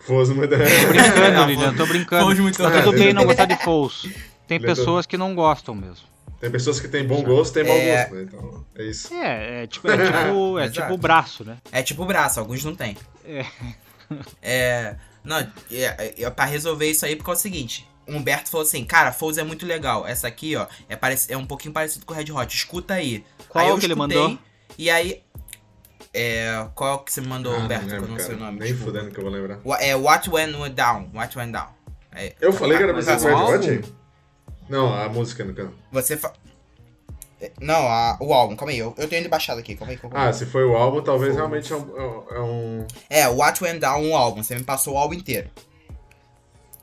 Fosse 0.00 0.32
uma 0.32 0.46
Tô 0.46 0.56
brincando, 0.56 1.32
Não, 1.32 1.46
Lilian. 1.48 1.74
Tô 1.74 1.86
brincando. 1.86 2.22
Fouls 2.24 2.38
muito 2.38 2.58
Tá 2.62 2.82
tudo 2.82 2.92
bem 2.98 3.12
não 3.14 3.24
gostar 3.24 3.44
de 3.46 3.56
Fouls. 3.56 4.06
Tem 4.46 4.58
Legal. 4.58 4.76
pessoas 4.76 5.06
que 5.06 5.16
não 5.16 5.34
gostam 5.34 5.74
mesmo. 5.74 6.06
Tem 6.40 6.50
pessoas 6.50 6.78
que 6.78 6.88
têm 6.88 7.06
bom 7.06 7.22
gosto 7.22 7.58
e 7.58 7.62
tem 7.64 7.68
mau 7.68 7.76
É. 7.78 7.96
gosto, 8.02 8.14
né? 8.14 8.22
Então, 8.22 8.66
é 8.74 8.84
isso. 8.84 9.14
É, 9.14 9.62
é 9.62 9.66
tipo, 9.66 9.88
é 9.90 9.96
tipo, 9.96 10.58
é 10.60 10.68
tipo 10.68 10.92
o 10.92 10.98
braço, 10.98 11.44
né? 11.44 11.56
É 11.72 11.82
tipo 11.82 12.02
o 12.02 12.06
braço, 12.06 12.38
alguns 12.40 12.64
não 12.64 12.74
tem. 12.74 12.96
É. 13.24 13.44
É. 14.42 14.96
Não, 15.24 15.38
é, 15.38 16.14
é, 16.22 16.30
pra 16.30 16.44
resolver 16.44 16.86
isso 16.90 17.06
aí, 17.06 17.16
porque 17.16 17.30
é 17.30 17.34
o 17.34 17.36
seguinte. 17.36 17.88
O 18.06 18.12
Humberto 18.12 18.50
falou 18.50 18.66
assim, 18.66 18.84
cara, 18.84 19.10
Fouz 19.12 19.38
é 19.38 19.42
muito 19.42 19.64
legal. 19.64 20.06
Essa 20.06 20.28
aqui, 20.28 20.54
ó, 20.54 20.66
é, 20.90 20.94
parec- 20.94 21.30
é 21.30 21.36
um 21.38 21.46
pouquinho 21.46 21.72
parecido 21.72 22.04
com 22.04 22.12
o 22.12 22.16
Red 22.16 22.30
Hot. 22.30 22.54
Escuta 22.54 22.92
aí. 22.94 23.24
Qual 23.48 23.64
aí 23.64 23.70
eu 23.70 23.78
que 23.78 23.86
ele 23.86 23.94
mandou? 23.94 24.38
E 24.76 24.90
aí. 24.90 25.22
É. 26.12 26.68
Qual 26.74 26.98
que 27.00 27.10
você 27.12 27.22
me 27.22 27.26
mandou, 27.28 27.54
Ah, 27.54 27.58
não 27.58 27.64
Humberto? 27.64 27.86
que 27.86 27.90
eu 27.92 27.94
lembro, 28.00 28.12
não 28.12 28.20
sei 28.20 28.34
o 28.34 28.38
nome. 28.38 28.60
Nem 28.60 28.74
fudendo 28.74 29.10
que 29.10 29.18
eu 29.18 29.24
vou 29.24 29.32
lembrar. 29.32 29.58
É 29.80 29.96
What 29.96 30.28
Went 30.28 30.52
Down. 30.74 31.10
What 31.14 31.38
Went 31.38 31.52
Down. 31.52 31.68
É, 32.12 32.34
Eu 32.40 32.52
falei 32.52 32.76
que 32.76 32.82
era 32.84 32.92
Mas 32.92 33.06
parecido 33.06 33.32
com 33.32 33.38
o 33.38 33.44
o 33.46 33.50
Red? 33.58 33.78
Hot? 33.78 33.94
Não, 34.68 34.92
a 34.94 35.08
música 35.08 35.44
no 35.44 35.54
canto. 35.54 35.74
Você 35.92 36.16
fa... 36.16 36.32
É, 37.40 37.50
Não, 37.60 37.86
a- 37.88 38.16
o 38.20 38.32
álbum, 38.32 38.56
calma 38.56 38.72
aí, 38.72 38.78
eu, 38.78 38.94
eu 38.96 39.08
tenho 39.08 39.20
ele 39.20 39.28
baixado 39.28 39.58
aqui, 39.58 39.74
calma 39.74 39.92
aí. 39.92 39.98
Calma 39.98 40.18
aí. 40.18 40.28
Ah, 40.28 40.32
se 40.32 40.46
foi 40.46 40.64
o 40.64 40.76
álbum, 40.76 41.02
talvez 41.02 41.34
realmente 41.34 41.72
é 41.72 41.76
um. 41.76 41.96
é 42.30 42.40
um- 42.40 42.86
É, 43.10 43.28
What 43.28 43.62
Went 43.62 43.80
Down, 43.80 44.02
um 44.04 44.16
álbum, 44.16 44.42
você 44.42 44.54
me 44.54 44.64
passou 44.64 44.94
o 44.94 44.98
álbum 44.98 45.14
inteiro. 45.14 45.50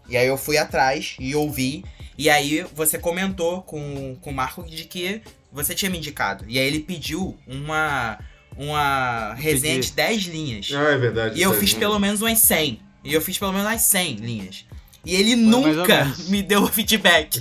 E 0.08 0.18
aí 0.18 0.28
eu 0.28 0.38
fui 0.38 0.58
atrás 0.58 1.16
e 1.20 1.34
ouvi, 1.36 1.86
e 2.18 2.30
aí 2.30 2.66
você 2.76 2.98
comentou 3.00 3.62
com, 3.64 4.16
com 4.22 4.30
o 4.30 4.34
Marco 4.34 4.64
de 4.64 4.84
que 4.86 5.22
você 5.52 5.74
tinha 5.74 5.90
me 5.90 5.98
indicado. 5.98 6.44
E 6.48 6.60
aí 6.60 6.66
ele 6.66 6.82
pediu 6.82 7.38
uma, 7.48 8.20
uma 8.58 9.34
resenha 9.36 9.80
de 9.80 9.92
10 9.94 10.24
linhas. 10.24 10.70
Ah, 10.74 10.92
é 10.92 10.98
verdade. 10.98 11.40
E 11.40 11.42
eu 11.42 11.54
fiz 11.54 11.74
pelo 11.74 11.98
menos 11.98 12.22
umas 12.22 12.40
100. 12.40 12.82
E 13.04 13.14
eu 13.14 13.22
fiz 13.22 13.38
pelo 13.38 13.52
menos 13.54 13.66
umas 13.68 13.82
100 13.82 14.16
linhas. 14.18 14.66
E 15.04 15.16
ele 15.16 15.34
ou 15.34 15.62
nunca 15.62 16.14
me 16.28 16.44
deu 16.44 16.68
feedback. 16.70 17.40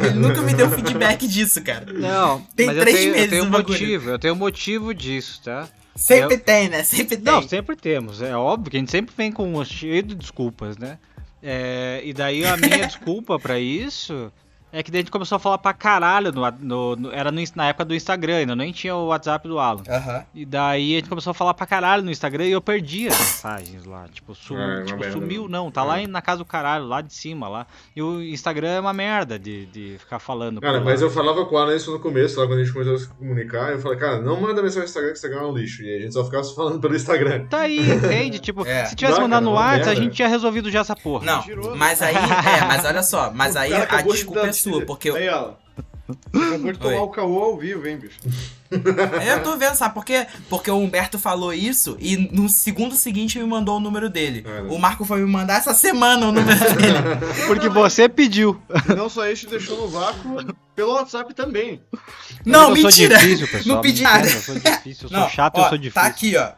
ele 0.00 0.14
nunca 0.18 0.40
me 0.42 0.54
deu 0.54 0.70
feedback 0.70 1.26
disso, 1.28 1.62
cara. 1.62 1.92
Não, 1.92 2.40
Tem 2.56 2.66
mas 2.66 2.78
três 2.78 2.96
eu 2.96 3.02
tenho, 3.02 3.12
meses 3.12 3.24
eu 3.24 3.30
tenho 3.40 3.50
bagulho. 3.50 3.68
motivo, 3.80 4.10
eu 4.10 4.18
tenho 4.18 4.36
motivo 4.36 4.94
disso, 4.94 5.40
tá? 5.44 5.68
Sempre 5.94 6.36
Eu- 6.36 6.40
tem, 6.40 6.68
né? 6.70 6.82
Sempre 6.84 7.16
tem. 7.18 7.24
Não, 7.32 7.42
sempre 7.46 7.76
temos. 7.76 8.22
É 8.22 8.34
óbvio 8.34 8.70
que 8.70 8.76
a 8.78 8.80
gente 8.80 8.90
sempre 8.90 9.14
vem 9.14 9.30
com 9.30 9.54
um 9.54 9.62
cheio 9.64 10.02
de 10.02 10.14
desculpas, 10.14 10.78
né? 10.78 10.98
É, 11.42 12.00
e 12.04 12.14
daí 12.14 12.46
a 12.46 12.56
minha 12.56 12.78
desculpa 12.86 13.38
pra 13.38 13.58
isso 13.58 14.32
é 14.72 14.82
que 14.82 14.90
daí 14.90 15.00
a 15.00 15.02
gente 15.02 15.10
começou 15.10 15.36
a 15.36 15.38
falar 15.38 15.58
pra 15.58 15.72
caralho 15.72 16.32
no, 16.32 16.50
no- 16.60 16.96
no- 16.96 17.12
era 17.12 17.30
no- 17.30 17.42
na 17.54 17.66
época 17.68 17.84
do 17.84 17.94
Instagram, 17.94 18.36
ainda 18.38 18.56
nem 18.56 18.72
tinha 18.72 18.94
o 18.96 19.06
WhatsApp 19.08 19.46
do 19.46 19.58
Alan. 19.58 19.82
Aham. 19.88 20.24
E 20.34 20.44
daí 20.46 20.94
a 20.94 20.98
gente 20.98 21.08
começou 21.08 21.30
a 21.32 21.34
falar 21.34 21.52
pra 21.54 21.66
caralho 21.66 22.02
no 22.02 22.10
Instagram 22.10 22.46
e 22.46 22.52
eu 22.52 22.60
perdi 22.60 23.08
as 23.08 23.18
mensagens 23.18 23.84
lá. 23.84 24.06
Tipo, 24.12 24.34
su- 24.34 24.56
É, 24.56 24.84
tipo, 24.84 25.10
sumiu, 25.10 25.48
não. 25.48 25.70
Tá 25.70 25.82
É. 25.82 25.84
lá 25.84 26.06
na 26.08 26.22
casa 26.22 26.38
do 26.38 26.44
caralho, 26.44 26.86
lá 26.86 27.00
de 27.00 27.12
cima 27.12 27.48
lá. 27.48 27.66
E 27.94 28.02
o 28.02 28.22
Instagram 28.22 28.68
é 28.68 28.80
uma 28.80 28.92
merda 28.92 29.38
de, 29.38 29.66
de 29.66 29.96
ficar 29.98 30.18
falando. 30.18 30.60
Cara, 30.60 30.80
mas 30.80 31.00
lá. 31.00 31.06
eu 31.06 31.10
falava 31.10 31.44
com 31.44 31.54
o 31.54 31.58
Alan 31.58 31.74
isso 31.76 31.90
no 31.92 32.00
começo, 32.00 32.40
lá 32.40 32.46
quando 32.46 32.60
a 32.60 32.64
gente 32.64 32.72
começou 32.72 32.94
a 32.94 32.98
se 32.98 33.08
comunicar, 33.08 33.72
eu 33.72 33.78
falei, 33.80 33.98
cara, 33.98 34.20
não 34.20 34.40
manda 34.40 34.62
mensagem 34.62 34.80
no 34.80 34.84
Instagram 34.86 35.08
que 35.10 35.14
o 35.14 35.18
Instagram 35.18 35.40
é 35.40 35.46
um 35.46 35.52
lixo. 35.56 35.82
E 35.82 35.96
a 35.96 36.00
gente 36.00 36.12
só 36.14 36.24
ficava 36.24 36.44
falando 36.44 36.80
pelo 36.80 36.96
Instagram. 36.96 37.44
Tá 37.46 37.60
aí, 37.60 37.78
entende? 37.90 38.38
Tipo, 38.42 38.66
É. 38.66 38.86
se 38.86 38.96
tivesse 38.96 39.20
mandado 39.20 39.44
no 39.44 39.52
WhatsApp, 39.52 39.90
a 39.90 39.94
gente 39.94 40.14
tinha 40.14 40.28
resolvido 40.28 40.70
já 40.70 40.80
essa 40.80 40.96
porra. 40.96 41.24
Não, 41.24 41.76
mas 41.76 42.00
aí, 42.02 42.14
é, 42.14 42.64
mas 42.66 42.84
olha 42.84 43.02
só, 43.02 43.30
mas 43.34 43.54
aí 43.56 43.72
a 43.74 44.00
desculpa 44.02 44.40
é 44.46 44.52
sua, 44.62 44.84
porque 44.84 45.10
eu, 45.10 45.16
Aí. 45.16 45.28
Acabou 45.28 46.72
de 46.72 46.78
tomar 46.78 47.02
o 47.02 47.08
caô 47.08 47.42
ao 47.42 47.56
vivo, 47.56 47.86
hein, 47.86 47.96
bicho? 47.96 48.18
eu 49.26 49.42
tô 49.42 49.56
vendo, 49.56 49.74
sabe 49.74 49.94
por 49.94 50.04
quê? 50.04 50.26
Porque 50.48 50.70
o 50.70 50.76
Humberto 50.76 51.18
falou 51.18 51.52
isso 51.52 51.96
e 52.00 52.16
no 52.16 52.48
segundo 52.48 52.94
seguinte 52.94 53.38
me 53.38 53.46
mandou 53.46 53.76
o 53.76 53.80
número 53.80 54.10
dele. 54.10 54.44
É, 54.46 54.62
né? 54.62 54.68
O 54.70 54.78
Marco 54.78 55.04
foi 55.04 55.20
me 55.20 55.30
mandar 55.30 55.58
essa 55.58 55.72
semana 55.74 56.26
o 56.26 56.32
número 56.32 56.58
dele. 56.74 56.98
Porque 57.46 57.68
você 57.68 58.08
pediu. 58.08 58.60
Não 58.96 59.08
só 59.08 59.28
isso, 59.28 59.48
deixou 59.48 59.76
no 59.76 59.88
vácuo 59.88 60.54
pelo 60.74 60.94
WhatsApp 60.94 61.32
também. 61.34 61.80
Não, 62.44 62.68
eu 62.68 62.74
mentira! 62.74 63.18
Sou 63.18 63.28
difícil, 63.28 63.48
pessoal. 63.48 63.76
Não 63.76 63.82
pedi 63.82 64.02
nada. 64.02 64.28
Eu 64.28 64.40
sou 64.40 64.54
difícil, 64.54 65.04
eu 65.04 65.08
sou 65.08 65.18
Não, 65.18 65.28
chato, 65.28 65.58
ó, 65.58 65.64
eu 65.64 65.68
sou 65.68 65.78
difícil. 65.78 66.02
Tá 66.02 66.08
aqui, 66.08 66.36
ó. 66.36 66.52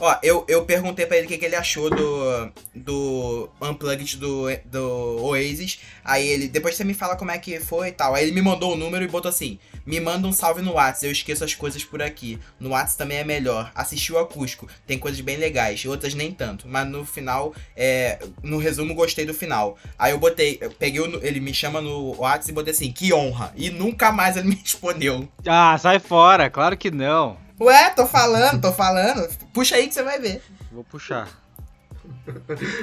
Ó, 0.00 0.16
eu, 0.22 0.44
eu 0.48 0.64
perguntei 0.64 1.06
pra 1.06 1.16
ele 1.16 1.26
o 1.26 1.28
que, 1.28 1.38
que 1.38 1.44
ele 1.44 1.56
achou 1.56 1.90
do, 1.90 2.52
do 2.74 3.48
Unplugged 3.60 4.16
do, 4.16 4.46
do 4.64 5.24
Oasis. 5.24 5.80
Aí 6.04 6.26
ele, 6.26 6.48
depois 6.48 6.76
você 6.76 6.84
me 6.84 6.94
fala 6.94 7.16
como 7.16 7.30
é 7.30 7.38
que 7.38 7.58
foi 7.58 7.88
e 7.88 7.92
tal. 7.92 8.14
Aí 8.14 8.24
ele 8.24 8.32
me 8.32 8.40
mandou 8.40 8.72
o 8.72 8.76
número 8.76 9.04
e 9.04 9.08
botou 9.08 9.28
assim: 9.28 9.58
Me 9.84 9.98
manda 9.98 10.26
um 10.26 10.32
salve 10.32 10.62
no 10.62 10.74
WhatsApp, 10.74 11.06
eu 11.06 11.12
esqueço 11.12 11.44
as 11.44 11.54
coisas 11.54 11.84
por 11.84 12.00
aqui. 12.00 12.38
No 12.60 12.70
WhatsApp 12.70 12.98
também 12.98 13.18
é 13.18 13.24
melhor. 13.24 13.72
Assisti 13.74 14.12
o 14.12 14.18
acústico, 14.18 14.68
tem 14.86 14.98
coisas 14.98 15.20
bem 15.20 15.36
legais, 15.36 15.84
outras 15.84 16.14
nem 16.14 16.30
tanto. 16.30 16.68
Mas 16.68 16.86
no 16.88 17.04
final, 17.04 17.52
é, 17.76 18.20
no 18.42 18.58
resumo, 18.58 18.94
gostei 18.94 19.26
do 19.26 19.34
final. 19.34 19.76
Aí 19.98 20.12
eu 20.12 20.18
botei, 20.18 20.58
eu 20.60 20.70
peguei, 20.70 21.00
o 21.00 21.08
ele 21.24 21.40
me 21.40 21.52
chama 21.52 21.80
no 21.80 22.14
WhatsApp 22.16 22.50
e 22.50 22.54
botei 22.54 22.72
assim: 22.72 22.92
Que 22.92 23.12
honra. 23.12 23.52
E 23.56 23.68
nunca 23.68 24.12
mais 24.12 24.36
ele 24.36 24.46
me 24.48 24.54
respondeu. 24.54 25.28
Ah, 25.44 25.76
sai 25.76 25.98
fora, 25.98 26.48
claro 26.48 26.76
que 26.76 26.90
não. 26.90 27.47
Ué, 27.60 27.90
tô 27.90 28.06
falando, 28.06 28.60
tô 28.60 28.72
falando. 28.72 29.28
Puxa 29.52 29.76
aí 29.76 29.88
que 29.88 29.94
você 29.94 30.02
vai 30.02 30.18
ver. 30.20 30.42
Vou 30.70 30.84
puxar. 30.84 31.28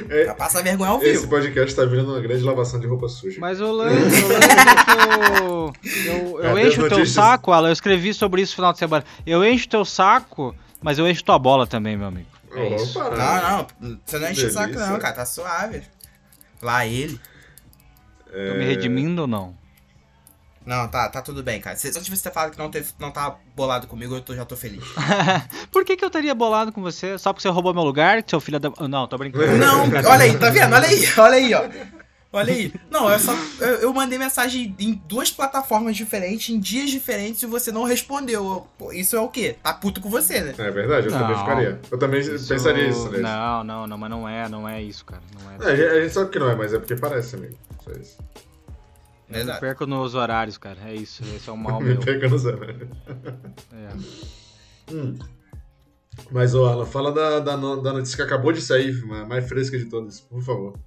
É, 0.09 0.25
Pra 0.25 0.35
passar 0.35 0.61
vergonha 0.63 0.91
ao 0.91 1.01
esse 1.01 1.11
vivo. 1.13 1.27
podcast 1.27 1.75
tá 1.75 1.85
virando 1.85 2.11
uma 2.11 2.19
grande 2.19 2.43
lavação 2.43 2.79
de 2.79 2.87
roupa 2.87 3.07
suja. 3.07 3.39
Mas 3.39 3.61
o 3.61 3.71
lance, 3.71 3.95
o 4.23 4.27
lance 4.27 4.47
é 4.51 4.75
que 4.85 5.41
eu, 5.43 5.73
eu, 6.13 6.39
eu 6.39 6.55
Cadê 6.55 6.67
encho 6.67 6.81
o 6.85 6.89
teu 6.89 7.05
saco, 7.05 7.51
Alan. 7.51 7.69
Eu 7.69 7.73
escrevi 7.73 8.13
sobre 8.13 8.41
isso 8.41 8.53
no 8.53 8.55
final 8.57 8.73
de 8.73 8.79
semana. 8.79 9.05
Eu 9.25 9.43
encho 9.45 9.65
o 9.65 9.69
teu 9.69 9.85
saco, 9.85 10.55
mas 10.81 10.97
eu 10.99 11.07
encho 11.09 11.23
tua 11.23 11.39
bola 11.39 11.65
também, 11.67 11.95
meu 11.97 12.07
amigo. 12.07 12.27
É 12.53 12.75
isso. 12.75 12.99
Opa, 12.99 13.15
Não, 13.15 13.67
não, 13.89 13.99
você 14.05 14.19
não 14.19 14.29
enche 14.31 14.45
o 14.45 14.51
saco 14.51 14.73
não, 14.75 14.99
cara, 14.99 15.13
tá 15.15 15.25
suave. 15.25 15.83
Lá 16.61 16.85
ele. 16.85 17.19
É, 18.31 18.51
Tô 18.51 18.57
me 18.57 18.65
redimindo 18.65 19.21
ou 19.23 19.27
não? 19.27 19.55
Não, 20.65 20.87
tá, 20.87 21.07
tá 21.09 21.21
tudo 21.21 21.43
bem, 21.43 21.61
cara. 21.61 21.75
Se 21.75 21.87
eu 21.89 22.01
tivesse 22.01 22.29
falado 22.31 22.51
que 22.51 22.57
não, 22.57 22.69
teve, 22.71 22.89
não 22.99 23.11
tá 23.11 23.35
bolado 23.55 23.85
comigo, 23.87 24.15
eu 24.15 24.21
tô- 24.21 24.35
já 24.35 24.43
tô 24.45 24.55
feliz. 24.55 24.83
Por 25.71 25.85
que, 25.85 25.95
que 25.95 26.03
eu 26.03 26.07
estaria 26.07 26.33
bolado 26.33 26.71
com 26.71 26.81
você? 26.81 27.17
Só 27.17 27.31
porque 27.31 27.43
você 27.43 27.49
roubou 27.49 27.73
meu 27.73 27.83
lugar, 27.83 28.23
seu 28.27 28.39
filho 28.39 28.59
da. 28.59 28.71
Não, 28.87 29.07
tô 29.07 29.17
brincando. 29.17 29.45
Não, 29.57 29.83
olha 29.83 30.23
aí, 30.25 30.37
tá 30.37 30.49
vendo? 30.49 30.73
Olha 30.73 30.87
aí, 30.87 31.03
olha 31.17 31.35
aí, 31.35 31.53
ó. 31.53 31.95
Olha 32.33 32.53
aí. 32.53 32.73
Não, 32.91 33.09
eu 33.09 33.17
só. 33.17 33.33
Eu, 33.61 33.67
eu 33.75 33.93
mandei 33.93 34.17
mensagem 34.19 34.75
em 34.77 34.93
duas 35.07 35.31
plataformas 35.31 35.95
diferentes, 35.95 36.53
em 36.53 36.59
dias 36.59 36.89
diferentes, 36.89 37.41
e 37.43 37.45
você 37.45 37.71
não 37.71 37.83
respondeu. 37.85 38.67
Pô, 38.77 38.91
isso 38.91 39.15
é 39.15 39.19
o 39.21 39.29
quê? 39.29 39.55
Tá 39.63 39.71
puto 39.73 40.01
com 40.01 40.09
você, 40.09 40.41
né? 40.41 40.53
É 40.57 40.69
verdade, 40.71 41.07
eu 41.07 41.13
Não. 41.13 41.19
também 41.19 41.37
ficaria. 41.37 41.79
Eu 41.89 41.97
também 41.97 42.19
Isso- 42.19 42.47
pensaria 42.49 42.89
isso, 42.89 43.09
né? 43.09 43.19
Não, 43.19 43.63
não, 43.63 43.87
não, 43.87 43.97
mas 43.97 44.09
não 44.09 44.27
é, 44.27 44.49
não 44.49 44.67
é 44.67 44.81
isso, 44.81 45.05
cara. 45.05 45.21
Não 45.33 45.49
é. 45.51 45.69
É, 45.69 45.73
a 45.73 45.75
gente- 45.77 45.89
a 45.97 46.01
gente 46.01 46.13
sabe 46.13 46.29
que 46.29 46.39
não 46.39 46.49
é, 46.49 46.55
mas 46.55 46.73
é 46.73 46.77
porque 46.79 46.95
parece, 46.97 47.35
amigo. 47.37 47.55
Só 47.81 47.91
isso. 47.91 48.17
Eu 49.29 49.41
Exato. 49.41 49.59
perco 49.59 49.85
nos 49.85 50.13
horários, 50.15 50.57
cara. 50.57 50.77
É 50.85 50.93
isso, 50.95 51.23
esse 51.35 51.49
é 51.49 51.51
o 51.51 51.57
mal 51.57 51.79
Me 51.81 51.89
meu. 51.89 51.99
pega 51.99 52.29
no 52.29 52.37
zero. 52.37 52.89
É. 53.73 54.93
Hum. 54.93 55.17
Mas, 56.31 56.53
ô 56.53 56.65
Alan, 56.65 56.85
fala 56.85 57.11
da, 57.11 57.39
da, 57.39 57.55
da 57.55 57.93
notícia 57.93 58.15
que 58.15 58.21
acabou 58.23 58.51
de 58.53 58.61
sair, 58.61 58.93
a 59.11 59.25
mais 59.25 59.47
fresca 59.47 59.77
de 59.77 59.85
todas, 59.85 60.21
por 60.21 60.41
favor. 60.41 60.79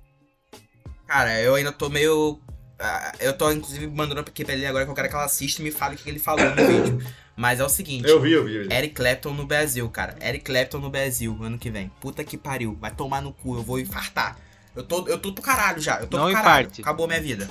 Cara, 1.06 1.40
eu 1.40 1.54
ainda 1.54 1.72
tô 1.72 1.88
meio. 1.88 2.40
ah, 2.78 3.12
Eu 3.20 3.36
tô, 3.36 3.50
inclusive, 3.50 3.86
mandando 3.86 4.20
aqui 4.20 4.44
pra 4.44 4.54
ele 4.54 4.66
agora 4.66 4.84
que 4.84 4.90
eu 4.90 4.94
quero 4.94 5.08
que 5.08 5.14
ela 5.14 5.24
assista 5.24 5.60
e 5.60 5.64
me 5.64 5.70
fale 5.70 5.94
o 5.96 5.98
que 5.98 6.08
ele 6.08 6.18
falou 6.18 6.44
no 6.50 6.56
vídeo. 6.66 6.98
Mas 7.36 7.60
é 7.60 7.64
o 7.64 7.68
seguinte. 7.68 8.08
Eu 8.08 8.20
vi, 8.20 8.32
eu 8.32 8.44
vi. 8.44 8.56
Eu 8.56 8.68
vi. 8.68 8.74
Eric 8.74 8.94
Clapton 8.94 9.32
no 9.32 9.46
Brasil, 9.46 9.88
cara. 9.90 10.16
Eric 10.20 10.44
Clapton 10.44 10.78
no 10.78 10.90
Brasil, 10.90 11.36
ano 11.42 11.58
que 11.58 11.70
vem. 11.70 11.88
Puta 12.00 12.24
que 12.24 12.36
pariu. 12.36 12.76
Vai 12.80 12.90
tomar 12.90 13.20
no 13.22 13.32
cu, 13.32 13.56
eu 13.56 13.62
vou 13.62 13.78
infartar. 13.78 14.36
Eu 14.74 14.82
tô, 14.82 15.06
eu 15.08 15.18
tô 15.18 15.32
pro 15.32 15.42
caralho 15.42 15.80
já. 15.80 16.00
Eu 16.00 16.06
tô 16.06 16.16
Não 16.18 16.24
pro 16.26 16.34
caralho. 16.34 16.70
Acabou 16.80 17.06
minha 17.06 17.20
vida. 17.20 17.48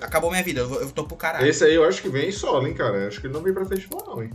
Acabou 0.00 0.30
minha 0.30 0.42
vida, 0.42 0.60
eu, 0.60 0.68
vou- 0.68 0.80
eu 0.80 0.90
tô 0.90 1.04
pro 1.04 1.16
caralho. 1.16 1.46
Esse 1.46 1.64
aí 1.64 1.74
eu 1.74 1.84
acho 1.84 2.00
que 2.02 2.08
vem 2.08 2.28
em 2.28 2.32
solo, 2.32 2.66
hein, 2.66 2.74
cara. 2.74 2.96
Eu 2.96 3.08
Acho 3.08 3.20
que 3.20 3.26
ele 3.26 3.34
não 3.34 3.42
vem 3.42 3.52
pra 3.52 3.64
festival, 3.64 4.04
não, 4.06 4.22
hein. 4.22 4.30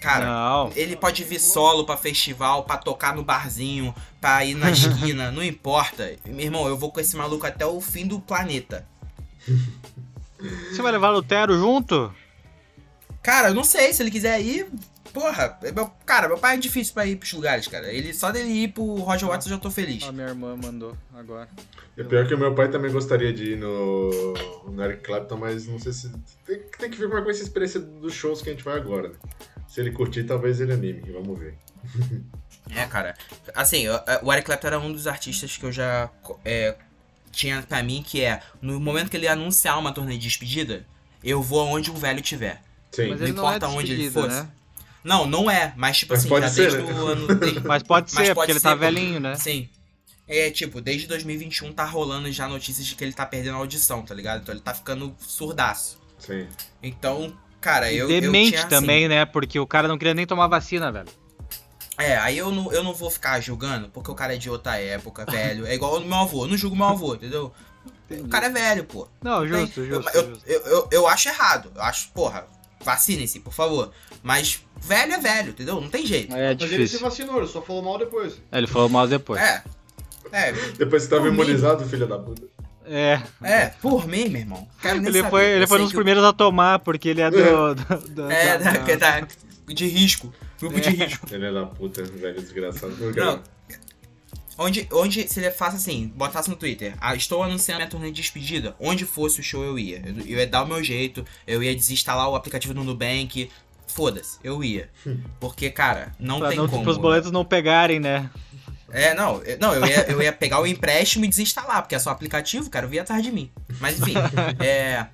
Cara, 0.00 0.26
Não. 0.26 0.70
ele 0.76 0.94
pode 0.94 1.24
vir 1.24 1.40
solo 1.40 1.84
pra 1.84 1.96
festival, 1.96 2.62
pra 2.62 2.76
tocar 2.76 3.16
no 3.16 3.24
barzinho, 3.24 3.92
pra 4.20 4.44
ir 4.44 4.54
na 4.54 4.70
esquina, 4.70 5.30
não 5.32 5.42
importa. 5.42 6.14
Meu 6.24 6.38
irmão, 6.46 6.68
eu 6.68 6.76
vou 6.78 6.92
com 6.92 7.00
esse 7.00 7.16
maluco 7.16 7.44
até 7.44 7.66
o 7.66 7.80
fim 7.80 8.06
do 8.06 8.20
planeta. 8.20 8.86
Você 10.70 10.80
vai 10.82 10.92
levar 10.92 11.08
o 11.10 11.14
Lutero 11.14 11.58
junto? 11.58 12.14
Cara, 13.22 13.48
eu 13.48 13.54
não 13.54 13.64
sei, 13.64 13.92
se 13.92 14.00
ele 14.00 14.10
quiser 14.12 14.40
ir, 14.40 14.68
porra, 15.18 15.58
é 15.62 15.72
meu- 15.72 15.90
cara, 16.06 16.28
meu 16.28 16.38
pai 16.38 16.54
é 16.54 16.58
difícil 16.58 16.94
pra 16.94 17.06
ir 17.06 17.16
pros 17.16 17.32
lugares, 17.32 17.66
cara. 17.66 17.92
Ele, 17.92 18.12
só 18.14 18.30
dele 18.30 18.48
ir 18.50 18.68
pro 18.68 18.84
Roger 18.96 19.28
Waters 19.28 19.46
eu 19.46 19.52
já 19.56 19.58
tô 19.58 19.70
feliz. 19.70 20.02
A 20.04 20.12
minha 20.12 20.28
irmã 20.28 20.56
mandou 20.56 20.96
agora. 21.14 21.48
É 21.96 22.04
pior 22.04 22.26
que 22.26 22.34
o 22.34 22.38
meu 22.38 22.54
pai 22.54 22.70
também 22.70 22.92
gostaria 22.92 23.32
de 23.32 23.52
ir 23.52 23.56
no, 23.58 24.34
no 24.70 24.84
Eric 24.84 25.02
Clapton, 25.02 25.36
mas 25.36 25.66
não 25.66 25.78
sei 25.78 25.92
se. 25.92 26.10
Tem, 26.46 26.60
tem 26.78 26.90
que 26.90 26.96
ver 26.96 27.06
como 27.06 27.18
é 27.18 27.20
que 27.20 27.26
vai 27.26 27.34
ser 27.34 27.40
a 27.40 27.44
experiência 27.44 27.80
dos 27.80 28.14
shows 28.14 28.40
que 28.42 28.50
a 28.50 28.52
gente 28.52 28.64
vai 28.64 28.76
agora, 28.76 29.08
né? 29.08 29.14
Se 29.66 29.80
ele 29.80 29.90
curtir, 29.90 30.24
talvez 30.24 30.60
ele 30.60 30.72
anime. 30.72 31.02
Vamos 31.12 31.38
ver. 31.38 31.54
É, 32.76 32.84
cara. 32.84 33.14
Assim, 33.54 33.86
é, 33.86 34.20
o 34.22 34.30
Eric 34.30 34.44
Clapton 34.44 34.66
era 34.66 34.78
um 34.78 34.92
dos 34.92 35.06
artistas 35.06 35.56
que 35.56 35.64
eu 35.64 35.72
já 35.72 36.10
é, 36.44 36.76
tinha 37.32 37.62
pra 37.62 37.82
mim 37.82 38.04
que 38.06 38.22
é, 38.22 38.42
no 38.60 38.78
momento 38.78 39.08
que 39.10 39.16
ele 39.16 39.26
anunciar 39.26 39.78
uma 39.78 39.90
turnê 39.90 40.18
de 40.18 40.24
despedida, 40.28 40.84
eu 41.24 41.40
vou 41.40 41.60
aonde 41.60 41.90
o 41.90 41.94
velho 41.94 42.20
tiver. 42.20 42.62
Sim. 42.92 43.08
Mas 43.08 43.20
Não 43.20 43.26
ele 43.26 43.36
não 43.36 43.50
é 43.50 43.56
importa 43.56 43.68
onde 43.68 43.92
ele 43.92 44.10
fosse. 44.10 44.28
né? 44.42 44.48
Não, 45.04 45.26
não 45.26 45.50
é, 45.50 45.72
mas 45.76 45.98
tipo 45.98 46.12
Mas 46.12 46.20
assim, 46.20 46.28
pode 46.28 46.46
já 46.46 46.52
ser, 46.52 46.70
desde 46.72 46.92
né? 46.92 47.00
o 47.00 47.06
ano. 47.06 47.26
de- 47.34 47.60
Mas 47.66 47.82
pode 47.82 48.12
Mas 48.14 48.26
ser, 48.26 48.34
pode 48.34 48.46
porque 48.46 48.52
ele 48.52 48.58
ser, 48.60 48.64
tá 48.64 48.70
porque- 48.76 48.84
velhinho, 48.84 49.20
né? 49.20 49.34
Sim. 49.36 49.68
É, 50.26 50.50
tipo, 50.50 50.80
desde 50.80 51.06
2021 51.06 51.72
tá 51.72 51.84
rolando 51.84 52.30
já 52.30 52.46
notícias 52.46 52.86
de 52.86 52.94
que 52.94 53.02
ele 53.02 53.12
tá 53.14 53.24
perdendo 53.24 53.54
a 53.54 53.58
audição, 53.58 54.02
tá 54.02 54.14
ligado? 54.14 54.42
Então 54.42 54.54
ele 54.54 54.60
tá 54.60 54.74
ficando 54.74 55.14
surdaço. 55.18 55.98
Sim. 56.18 56.46
Então, 56.82 57.32
cara, 57.60 57.90
E 57.90 57.96
eu. 57.96 58.10
eu 58.10 58.20
demente 58.20 58.50
tinha, 58.50 58.60
assim, 58.60 58.68
também, 58.68 59.08
né? 59.08 59.24
Porque 59.24 59.58
o 59.58 59.66
cara 59.66 59.88
não 59.88 59.96
queria 59.96 60.12
nem 60.14 60.26
tomar 60.26 60.46
vacina, 60.48 60.92
velho. 60.92 61.08
É, 61.96 62.16
aí 62.18 62.36
eu 62.38 62.52
não, 62.52 62.70
eu 62.72 62.84
não 62.84 62.92
vou 62.92 63.10
ficar 63.10 63.40
julgando, 63.40 63.88
porque 63.88 64.10
o 64.10 64.14
cara 64.14 64.34
é 64.34 64.38
de 64.38 64.50
outra 64.50 64.76
época, 64.78 65.24
velho. 65.24 65.66
É 65.66 65.74
igual 65.74 65.96
o 65.96 66.04
meu 66.04 66.18
avô, 66.18 66.44
eu 66.44 66.48
não 66.48 66.56
julgo 66.56 66.76
meu 66.76 66.86
avô, 66.86 67.14
entendeu? 67.14 67.52
O 68.10 68.28
cara 68.28 68.46
é 68.46 68.50
velho, 68.50 68.84
pô. 68.84 69.08
Não, 69.22 69.40
Tem- 69.40 69.48
justo, 69.48 69.84
justo. 69.84 70.10
eu, 70.16 70.28
justo. 70.30 70.44
eu, 70.46 70.60
eu, 70.66 70.88
eu 70.92 71.08
acho 71.08 71.28
errado. 71.28 71.72
Eu 71.74 71.82
acho, 71.82 72.08
porra, 72.10 72.46
vacinem-se, 72.84 73.40
por 73.40 73.52
favor. 73.52 73.90
Mas 74.22 74.62
velho 74.80 75.12
é 75.14 75.18
velho, 75.18 75.50
entendeu? 75.50 75.80
Não 75.80 75.88
tem 75.88 76.06
jeito. 76.06 76.34
É 76.34 76.54
Mas 76.54 76.62
ele 76.62 76.70
se 76.70 76.76
difícil. 76.76 77.00
vacinou, 77.00 77.38
ele 77.38 77.46
só 77.46 77.60
falou 77.62 77.82
mal 77.82 77.98
depois. 77.98 78.40
É, 78.52 78.58
Ele 78.58 78.66
falou 78.66 78.88
mal 78.88 79.06
depois. 79.06 79.40
É. 79.40 79.62
É, 80.30 80.52
Depois 80.76 81.04
que 81.04 81.08
tava 81.10 81.22
Por 81.22 81.30
mim. 81.32 81.36
imunizado, 81.42 81.84
filho 81.88 82.06
da 82.06 82.18
puta. 82.18 82.42
É. 82.84 83.20
é, 83.42 83.66
por 83.82 84.06
mim, 84.06 84.28
meu 84.28 84.40
irmão. 84.42 84.68
Quero 84.80 84.96
nem 85.00 85.08
Ele 85.08 85.18
saber. 85.18 85.30
foi, 85.30 85.44
ele 85.44 85.64
Eu 85.64 85.68
foi 85.68 85.76
sei 85.78 85.82
um 85.82 85.86
dos 85.86 85.92
que 85.92 85.96
primeiros 85.96 86.24
a 86.24 86.32
tomar, 86.32 86.78
porque 86.80 87.08
ele 87.10 87.20
é 87.22 87.30
do. 87.30 87.74
do- 87.74 88.08
do- 88.08 88.30
É, 88.30 88.58
da- 88.58 88.72
da, 88.72 89.20
da- 89.20 89.28
de 89.68 89.86
risco. 89.86 90.32
Grupo 90.60 90.80
de 90.80 90.88
risco. 90.90 91.26
Ele 91.30 91.46
é 91.46 91.52
da 91.52 91.66
puta, 91.66 92.02
velho 92.02 92.40
desgraçado. 92.40 92.94
Não. 93.14 93.42
Onde, 94.58 94.88
onde 94.92 95.28
se 95.28 95.38
ele 95.38 95.50
faça 95.52 95.76
assim, 95.76 96.12
botasse 96.16 96.50
no 96.50 96.56
Twitter, 96.56 96.94
ah, 97.00 97.14
estou 97.14 97.42
anunciando 97.44 97.78
minha 97.78 97.88
turnê 97.88 98.08
de 98.10 98.20
despedida, 98.20 98.74
onde 98.80 99.04
fosse 99.04 99.38
o 99.38 99.42
show 99.42 99.62
eu 99.62 99.78
ia. 99.78 100.02
Eu, 100.04 100.18
eu 100.26 100.38
ia 100.38 100.46
dar 100.48 100.64
o 100.64 100.66
meu 100.66 100.82
jeito, 100.82 101.24
eu 101.46 101.62
ia 101.62 101.74
desinstalar 101.74 102.28
o 102.28 102.34
aplicativo 102.34 102.74
do 102.74 102.82
Nubank, 102.82 103.48
foda-se, 103.86 104.38
eu 104.42 104.62
ia. 104.64 104.90
Porque, 105.38 105.70
cara, 105.70 106.12
não 106.18 106.40
Pra 106.40 106.48
tem 106.48 106.58
não, 106.58 106.68
como. 106.68 106.82
pros 106.82 106.96
boletos 106.96 107.30
não 107.30 107.44
pegarem, 107.44 108.00
né? 108.00 108.28
É, 108.90 109.12
não, 109.14 109.42
eu- 109.42 109.58
não 109.60 109.74
eu, 109.74 109.86
ia, 109.86 110.10
eu 110.10 110.22
ia 110.22 110.32
pegar 110.32 110.60
o 110.60 110.66
empréstimo 110.66 111.24
e 111.24 111.28
desinstalar, 111.28 111.82
porque 111.82 111.94
é 111.94 111.98
só 111.98 112.10
aplicativo, 112.10 112.70
cara, 112.70 112.86
eu 112.86 112.90
via 112.90 113.02
atrás 113.02 113.22
de 113.22 113.30
mim. 113.30 113.50
Mas 113.80 114.00
enfim, 114.00 114.14
é. 114.58 115.06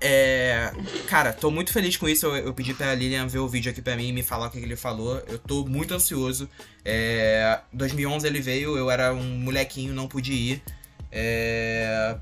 É. 0.00 0.72
Cara, 1.08 1.32
tô 1.32 1.50
muito 1.50 1.72
feliz 1.72 1.96
com 1.96 2.08
isso. 2.08 2.26
Eu, 2.26 2.36
eu 2.46 2.54
pedi 2.54 2.72
pra 2.72 2.94
Lilian 2.94 3.26
ver 3.26 3.38
o 3.38 3.48
vídeo 3.48 3.70
aqui 3.70 3.82
pra 3.82 3.96
mim 3.96 4.08
e 4.08 4.12
me 4.12 4.22
falar 4.22 4.46
o 4.46 4.50
que 4.50 4.58
que 4.58 4.64
ele 4.64 4.76
falou. 4.76 5.22
Eu 5.26 5.38
tô 5.38 5.64
muito 5.66 5.92
ansioso. 5.94 6.48
É. 6.84 7.60
2011 7.72 8.26
ele 8.26 8.40
veio, 8.40 8.76
eu 8.76 8.90
era 8.90 9.12
um 9.12 9.38
molequinho, 9.38 9.92
não 9.92 10.08
pude 10.08 10.32
ir. 10.32 10.62
É. 11.12 12.16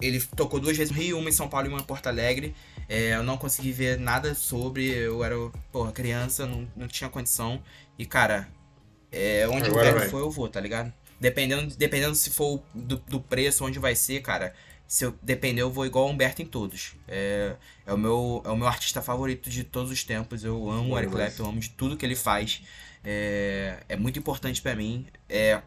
Ele 0.00 0.20
tocou 0.34 0.60
duas 0.60 0.76
vezes 0.76 0.94
no 0.94 1.00
Rio, 1.00 1.18
uma 1.18 1.28
em 1.28 1.32
São 1.32 1.48
Paulo 1.48 1.66
e 1.66 1.70
uma 1.70 1.80
em 1.80 1.84
Porto 1.84 2.06
Alegre. 2.06 2.54
É, 2.88 3.14
eu 3.14 3.22
não 3.22 3.36
consegui 3.36 3.72
ver 3.72 3.98
nada 3.98 4.34
sobre. 4.34 4.88
Eu 4.88 5.24
era, 5.24 5.34
porra, 5.72 5.92
criança, 5.92 6.46
não, 6.46 6.68
não 6.76 6.86
tinha 6.86 7.10
condição. 7.10 7.62
E, 7.98 8.04
cara, 8.04 8.48
é, 9.10 9.46
onde 9.48 9.68
Agora 9.68 9.96
o 9.96 9.98
vai. 9.98 10.08
for, 10.08 10.20
eu 10.20 10.30
vou, 10.30 10.48
tá 10.48 10.60
ligado? 10.60 10.92
Dependendo, 11.18 11.74
dependendo 11.74 12.14
se 12.14 12.30
for 12.30 12.62
do, 12.74 12.96
do 12.96 13.20
preço, 13.20 13.64
onde 13.64 13.78
vai 13.78 13.96
ser, 13.96 14.20
cara. 14.20 14.54
Se 14.88 15.04
eu 15.04 15.14
depender, 15.22 15.62
eu 15.62 15.70
vou 15.70 15.84
igual 15.84 16.06
o 16.06 16.10
Humberto 16.10 16.42
em 16.42 16.46
todos. 16.46 16.94
É, 17.08 17.56
é, 17.84 17.92
o 17.92 17.98
meu, 17.98 18.42
é 18.44 18.50
o 18.50 18.56
meu 18.56 18.68
artista 18.68 19.02
favorito 19.02 19.50
de 19.50 19.64
todos 19.64 19.90
os 19.90 20.04
tempos. 20.04 20.44
Eu 20.44 20.70
amo 20.70 20.94
o 20.94 20.98
Eric. 20.98 21.12
Clapton, 21.12 21.42
eu 21.42 21.48
amo 21.48 21.60
de 21.60 21.70
tudo 21.70 21.96
que 21.96 22.06
ele 22.06 22.14
faz. 22.16 22.62
É, 23.08 23.82
é 23.88 23.96
muito 23.96 24.18
importante 24.18 24.60
pra 24.62 24.74
mim. 24.74 25.06
É, 25.28 25.60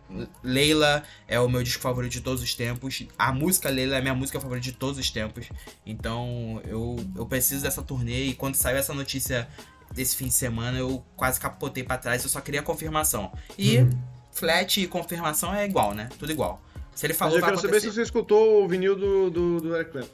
Leila 0.43 1.03
é 1.27 1.39
o 1.39 1.47
meu 1.49 1.63
disco 1.63 1.81
favorito 1.81 2.11
de 2.13 2.21
todos 2.21 2.41
os 2.41 2.53
tempos. 2.53 3.03
A 3.17 3.31
música 3.33 3.69
Leila 3.69 3.95
é 3.95 3.99
a 3.99 4.01
minha 4.01 4.13
música 4.15 4.39
favorita 4.39 4.63
de 4.65 4.73
todos 4.73 4.97
os 4.97 5.09
tempos. 5.09 5.47
Então 5.85 6.61
eu, 6.65 6.97
eu 7.15 7.25
preciso 7.25 7.61
dessa 7.63 7.81
turnê. 7.81 8.25
E 8.25 8.33
quando 8.33 8.55
saiu 8.55 8.77
essa 8.77 8.93
notícia 8.93 9.47
desse 9.93 10.15
fim 10.15 10.27
de 10.27 10.33
semana, 10.33 10.77
eu 10.77 11.03
quase 11.15 11.39
capotei 11.39 11.83
pra 11.83 11.97
trás. 11.97 12.23
Eu 12.23 12.29
só 12.29 12.39
queria 12.41 12.61
confirmação. 12.61 13.31
E 13.57 13.79
Uhum. 13.79 13.89
flat 14.31 14.81
e 14.81 14.87
confirmação 14.87 15.53
é 15.53 15.65
igual, 15.65 15.93
né? 15.93 16.09
Tudo 16.19 16.31
igual. 16.31 16.61
Se 16.99 17.05
ele 17.05 17.13
Mas 17.13 17.17
falou, 17.17 17.35
eu 17.35 17.39
vai 17.39 17.51
quero 17.51 17.61
saber 17.61 17.79
se 17.79 17.93
você 17.93 18.01
escutou 18.01 18.61
o 18.61 18.67
vinil 18.67 18.93
do, 18.93 19.29
do, 19.29 19.61
do 19.61 19.73
Eric 19.73 19.91
Clapton. 19.91 20.13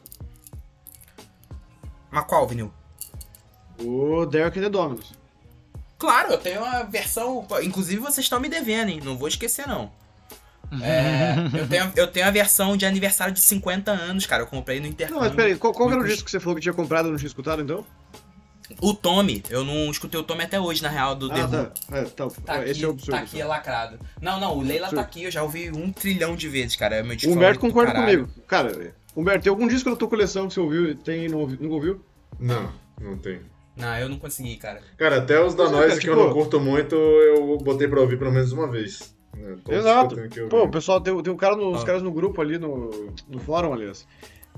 Mas 2.11 2.25
qual, 2.25 2.47
vinil? 2.47 2.71
O 3.79 4.23
Derek 4.27 4.59
and 4.59 4.61
the 4.61 4.69
Dominos. 4.69 5.11
Claro, 5.97 6.33
eu 6.33 6.37
tenho 6.37 6.63
a 6.63 6.83
versão. 6.83 7.43
Inclusive 7.63 7.99
vocês 7.99 8.23
estão 8.23 8.39
me 8.39 8.47
devendo, 8.47 8.89
hein? 8.89 9.01
Não 9.03 9.17
vou 9.17 9.27
esquecer, 9.27 9.67
não. 9.67 9.91
É, 10.79 11.33
eu, 11.59 11.67
tenho, 11.67 11.91
eu 11.95 12.07
tenho 12.07 12.27
a 12.27 12.29
versão 12.31 12.77
de 12.77 12.85
aniversário 12.85 13.33
de 13.33 13.41
50 13.41 13.89
anos, 13.89 14.27
cara. 14.27 14.43
Eu 14.43 14.47
comprei 14.47 14.77
no 14.77 14.83
Não, 14.83 14.91
intercâmbio. 14.91 15.23
mas 15.23 15.33
peraí, 15.33 15.57
qual, 15.57 15.73
qual 15.73 15.89
era 15.89 15.99
o 16.01 16.05
disco 16.05 16.25
que 16.25 16.29
você 16.29 16.39
falou 16.39 16.53
que 16.53 16.61
tinha 16.61 16.73
comprado 16.75 17.07
e 17.07 17.11
não 17.11 17.17
tinha 17.17 17.25
escutado 17.25 17.63
então? 17.63 17.83
O 18.81 18.93
Tommy, 18.93 19.43
eu 19.49 19.63
não 19.63 19.89
escutei 19.91 20.19
o 20.19 20.23
Tommy 20.23 20.43
até 20.43 20.59
hoje, 20.59 20.81
na 20.81 20.89
real, 20.89 21.15
do 21.15 21.29
The 21.29 21.41
Ah, 21.41 21.45
Who. 21.45 21.51
tá. 21.51 21.71
É, 21.97 22.01
tá. 22.03 22.27
Tá 22.45 22.61
Esse 22.63 22.71
aqui, 22.71 22.83
é 22.83 22.87
o 22.87 22.91
absurdo. 22.91 23.11
tá 23.11 23.23
aqui 23.23 23.43
lacrado. 23.43 23.99
Não, 24.21 24.39
não, 24.39 24.57
o 24.57 24.61
Leila 24.61 24.87
Absurdo. 24.87 24.95
tá 24.95 25.07
aqui, 25.07 25.23
eu 25.23 25.31
já 25.31 25.43
ouvi 25.43 25.69
um 25.71 25.91
trilhão 25.91 26.35
de 26.35 26.47
vezes, 26.49 26.75
cara. 26.75 26.95
É 26.95 27.03
meu 27.03 27.15
disco 27.15 27.31
O 27.31 27.35
Humberto 27.35 27.59
concorda 27.59 27.93
comigo. 27.93 28.27
Cara, 28.47 28.93
Humberto, 29.15 29.43
tem 29.43 29.49
algum 29.49 29.67
disco 29.67 29.89
da 29.89 29.95
tua 29.95 30.07
coleção 30.07 30.47
que 30.47 30.53
você 30.53 30.59
ouviu 30.59 30.89
e 30.89 30.95
tem 30.95 31.25
e 31.25 31.29
não 31.29 31.39
ouvi- 31.39 31.57
nunca 31.61 31.73
ouviu? 31.75 32.01
Não, 32.39 32.71
não 32.99 33.17
tem. 33.17 33.39
Não, 33.77 33.97
eu 33.97 34.07
não 34.09 34.17
consegui, 34.17 34.55
cara. 34.57 34.81
Cara, 34.97 35.17
até 35.17 35.39
os 35.43 35.53
da 35.53 35.65
é, 35.65 35.69
Noise 35.69 35.99
que 35.99 36.09
eu 36.09 36.15
não 36.15 36.31
curto 36.33 36.59
muito, 36.59 36.95
eu 36.95 37.57
botei 37.57 37.87
pra 37.87 37.99
ouvir 38.01 38.17
pelo 38.17 38.31
menos 38.31 38.51
uma 38.51 38.69
vez. 38.71 39.13
né? 39.35 39.57
Todos 39.65 39.79
Exato. 39.81 40.15
Pô, 40.49 40.63
o 40.63 40.69
pessoal 40.71 41.01
tem, 41.01 41.21
tem 41.21 41.33
um 41.33 41.35
cara 41.37 41.57
no, 41.57 41.71
os 41.71 41.81
Ah. 41.83 41.85
caras 41.85 42.01
no 42.01 42.11
grupo 42.11 42.41
ali, 42.41 42.57
no, 42.57 42.89
no 43.27 43.37
fórum, 43.39 43.73
aliás. 43.73 44.07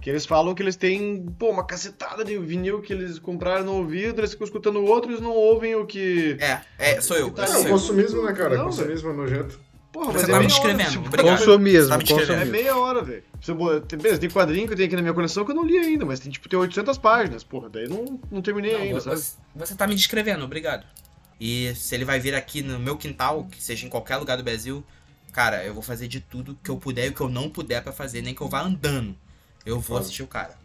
Que 0.08 0.12
eles 0.12 0.26
falam 0.26 0.56
que 0.56 0.64
eles 0.64 0.78
têm, 0.78 1.26
pô, 1.38 1.50
uma 1.50 1.66
cacetada 1.66 2.24
de 2.24 2.38
vinil 2.38 2.82
que 2.82 2.94
eles 2.94 3.20
compraram 3.20 3.66
no 3.66 3.74
ouvido, 3.74 4.22
eles 4.22 4.32
ficam 4.32 4.46
escutando 4.46 4.78
o 4.80 4.86
outro 4.86 5.12
e 5.12 5.16
eles 5.16 5.22
não 5.22 5.32
ouvem 5.34 5.76
o 5.76 5.86
que. 5.86 6.38
É, 6.40 6.62
é, 6.80 7.02
sou 7.02 7.18
eu. 7.18 7.30
Tá, 7.30 7.44
É, 7.44 7.48
sou 7.48 7.58
o 7.60 7.66
eu. 7.66 7.70
consumismo, 7.72 8.24
né, 8.24 8.32
cara? 8.32 8.56
Não, 8.56 8.66
consumismo 8.68 9.10
é 9.10 9.14
nojento. 9.14 9.60
Porra, 9.92 10.14
Você 10.14 10.20
mas 10.20 10.22
tá 10.28 10.28
é 10.28 10.32
me 10.32 10.38
meia 10.38 10.48
descrevendo, 10.48 10.82
hora, 10.82 10.92
tipo. 11.10 11.24
Consumismo, 11.24 11.90
Tá 11.90 11.98
me 11.98 12.04
descrevendo. 12.06 12.32
É 12.32 12.36
consumismo. 12.38 12.52
meia 12.64 12.78
hora, 12.78 13.04
velho. 13.04 13.24
Você 13.42 13.54
Beleza, 13.98 14.18
tem 14.22 14.30
quadrinho 14.30 14.66
que 14.70 14.78
tem 14.78 14.86
aqui 14.86 14.96
na 14.96 15.02
minha 15.02 15.14
coleção 15.14 15.44
que 15.44 15.52
eu 15.52 15.56
não 15.56 15.66
li 15.66 15.78
ainda, 15.78 16.06
mas 16.06 16.22
tem 16.22 16.32
tipo 16.32 16.48
tem 16.48 16.58
800 16.58 16.98
páginas. 16.98 17.44
Porra, 17.44 17.68
daí 17.68 17.90
não, 17.90 18.18
não 18.32 18.42
terminei 18.42 18.72
Não, 18.76 18.80
ainda, 18.84 19.02
você, 19.02 19.10
sabe? 19.10 19.44
você 19.58 19.76
tá 19.76 19.86
me 19.86 19.94
descrevendo, 19.94 20.46
obrigado. 20.46 20.86
E 21.38 21.76
se 21.76 21.94
ele 21.94 22.06
vai 22.06 22.18
vir 22.18 22.34
aqui 22.34 22.62
no 22.62 22.80
meu 22.80 22.96
quintal, 22.96 23.46
que 23.52 23.62
seja 23.62 23.86
em 23.86 23.90
qualquer 23.90 24.16
lugar 24.16 24.38
do 24.38 24.44
Brasil, 24.44 24.82
cara, 25.34 25.66
eu 25.66 25.74
vou 25.74 25.84
fazer 25.84 26.08
de 26.08 26.22
tudo 26.22 26.58
que 26.64 26.72
eu 26.72 26.78
puder 26.78 27.08
e 27.08 27.10
o 27.10 27.14
que 27.14 27.20
eu 27.20 27.28
não 27.28 27.50
puder 27.50 27.84
pra 27.84 27.92
fazer, 27.92 28.22
nem 28.22 28.34
que 28.34 28.40
eu 28.42 28.48
vá 28.48 28.62
andando. 28.62 29.14
Eu 29.68 29.82
vou 29.82 29.98
assistir 29.98 30.24
o 30.24 30.28
cara. 30.28 30.56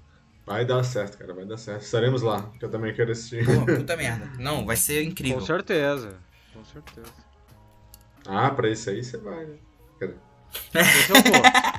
Vai 0.46 0.64
dar 0.64 0.84
certo, 0.84 1.18
cara, 1.18 1.34
vai 1.34 1.44
dar 1.44 1.56
certo. 1.56 1.82
Estaremos 1.82 2.22
lá, 2.22 2.42
que 2.56 2.64
eu 2.64 2.70
também 2.70 2.94
quero 2.94 3.10
assistir. 3.10 3.44
Pô, 3.44 3.66
puta 3.66 3.96
merda. 3.96 4.30
Não, 4.38 4.64
vai 4.64 4.76
ser 4.76 5.02
incrível. 5.02 5.40
Com 5.40 5.44
certeza. 5.46 6.18
Com 6.54 6.64
certeza. 6.64 7.12
Ah, 8.24 8.48
pra 8.50 8.70
isso 8.70 8.90
aí 8.90 9.02
você 9.02 9.18
vai, 9.18 9.44
né? 9.44 9.56
Esse 10.74 11.10
eu 11.10 11.16
vou. 11.16 11.42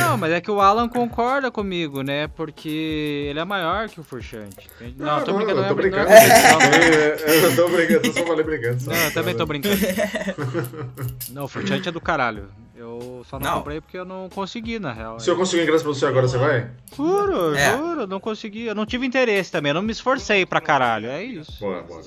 Não, 0.00 0.16
mas 0.16 0.32
é 0.32 0.40
que 0.40 0.50
o 0.50 0.60
Alan 0.60 0.88
concorda 0.88 1.50
comigo, 1.50 2.02
né? 2.02 2.28
Porque 2.28 3.26
ele 3.30 3.38
é 3.38 3.44
maior 3.44 3.88
que 3.88 4.00
o 4.00 4.04
Furchante. 4.04 4.68
entende? 4.76 4.94
Não, 4.98 5.22
tô 5.24 5.32
brincando. 5.34 5.60
eu 5.60 5.66
não 5.66 5.68
tô 5.68 5.72
é 5.72 5.74
brin- 5.74 5.90
não 5.90 5.98
é 5.98 6.04
brincando. 6.04 6.18
não. 6.48 6.62
É, 6.62 7.46
Eu 7.46 7.56
tô 7.56 7.68
brincando, 7.68 8.06
eu 8.06 8.12
só 8.12 8.26
falei 8.26 8.44
brincando. 8.44 8.80
só. 8.80 8.90
Não, 8.90 8.96
eu 8.98 9.12
também 9.12 9.34
tô 9.36 9.46
brincando. 9.46 9.76
Não, 11.32 11.44
o 11.44 11.48
Furchante 11.48 11.88
é 11.88 11.92
do 11.92 12.00
caralho. 12.00 12.48
Eu 12.74 13.24
só 13.28 13.38
não, 13.40 13.50
Não. 13.50 13.58
comprei 13.58 13.80
porque 13.80 13.98
eu 13.98 14.04
não 14.04 14.28
consegui, 14.28 14.78
na 14.78 14.92
real. 14.92 15.18
Se 15.18 15.28
eu 15.28 15.36
conseguir 15.36 15.64
ingresso 15.64 15.82
pra 15.84 15.92
você 15.92 16.06
agora, 16.06 16.28
você 16.28 16.38
vai? 16.38 16.70
Juro, 16.96 17.54
É. 17.56 17.76
juro, 17.76 18.06
não 18.06 18.20
consegui. 18.20 18.66
Eu 18.66 18.74
não 18.74 18.86
tive 18.86 19.04
interesse 19.04 19.50
também, 19.50 19.70
eu 19.70 19.74
não 19.74 19.82
me 19.82 19.90
esforcei 19.92 20.46
pra 20.46 20.60
caralho. 20.60 21.08
É 21.08 21.22
isso. 21.24 21.58
Bora, 21.60 21.82
bora. 21.82 22.02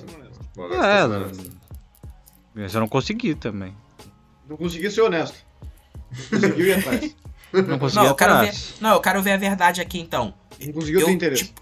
bora 0.56 0.74
É, 0.74 1.06
não- 1.06 1.26
eu 2.66 2.80
não 2.80 2.88
consegui 2.88 3.34
também. 3.34 3.74
Não 4.48 4.56
consegui 4.56 4.90
ser 4.90 5.02
honesto. 5.02 5.36
Não 6.30 6.40
conseguiu 6.40 6.66
ir 6.66 6.72
atrás. 6.78 7.16
Não 7.52 7.78
consegui 7.78 8.00
Não, 8.00 8.06
eu 8.06 8.14
quero 8.14 8.32
ver. 8.32 8.38
atrás. 8.40 8.74
Não, 8.80 8.90
eu 8.94 9.00
quero 9.00 9.22
ver 9.22 9.32
a 9.32 9.36
verdade 9.36 9.80
aqui 9.80 10.00
então. 10.00 10.34
Não 10.64 10.72
conseguiu 10.72 11.00
Eu 11.00 11.06
ter 11.06 11.12
interesse. 11.12 11.44
te- 11.44 11.54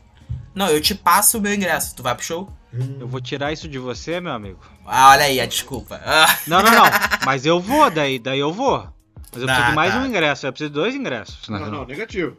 Não, 0.54 0.68
eu 0.68 0.80
te 0.80 0.94
passo 0.94 1.38
o 1.38 1.40
meu 1.40 1.54
ingresso. 1.54 1.94
Tu 1.96 2.02
vai 2.02 2.14
pro 2.14 2.24
show? 2.24 2.52
Eu 3.00 3.08
vou 3.08 3.20
tirar 3.20 3.52
isso 3.52 3.66
de 3.68 3.78
você, 3.78 4.20
meu 4.20 4.32
amigo. 4.32 4.60
Ah, 4.86 5.10
olha 5.10 5.24
aí 5.24 5.40
a 5.40 5.46
desculpa. 5.46 6.00
Ah, 6.04 6.38
Não, 6.46 6.62
não, 6.62 6.70
não. 6.70 6.84
Mas 7.26 7.44
eu 7.46 7.60
vou, 7.60 7.90
daí, 7.90 8.18
daí 8.18 8.38
eu 8.38 8.52
vou. 8.52 8.86
Mas 9.32 9.42
eu 9.42 9.46
Tá, 9.46 9.54
preciso 9.54 9.70
de 9.70 9.74
mais 9.76 9.92
tá. 9.94 10.00
um 10.00 10.06
ingresso, 10.06 10.46
eu 10.46 10.52
preciso 10.52 10.70
de 10.70 10.74
dois 10.74 10.94
ingressos. 10.94 11.48
na 11.48 11.58
Não, 11.58 11.66
real. 11.66 11.78
não, 11.80 11.86
negativo. 11.86 12.36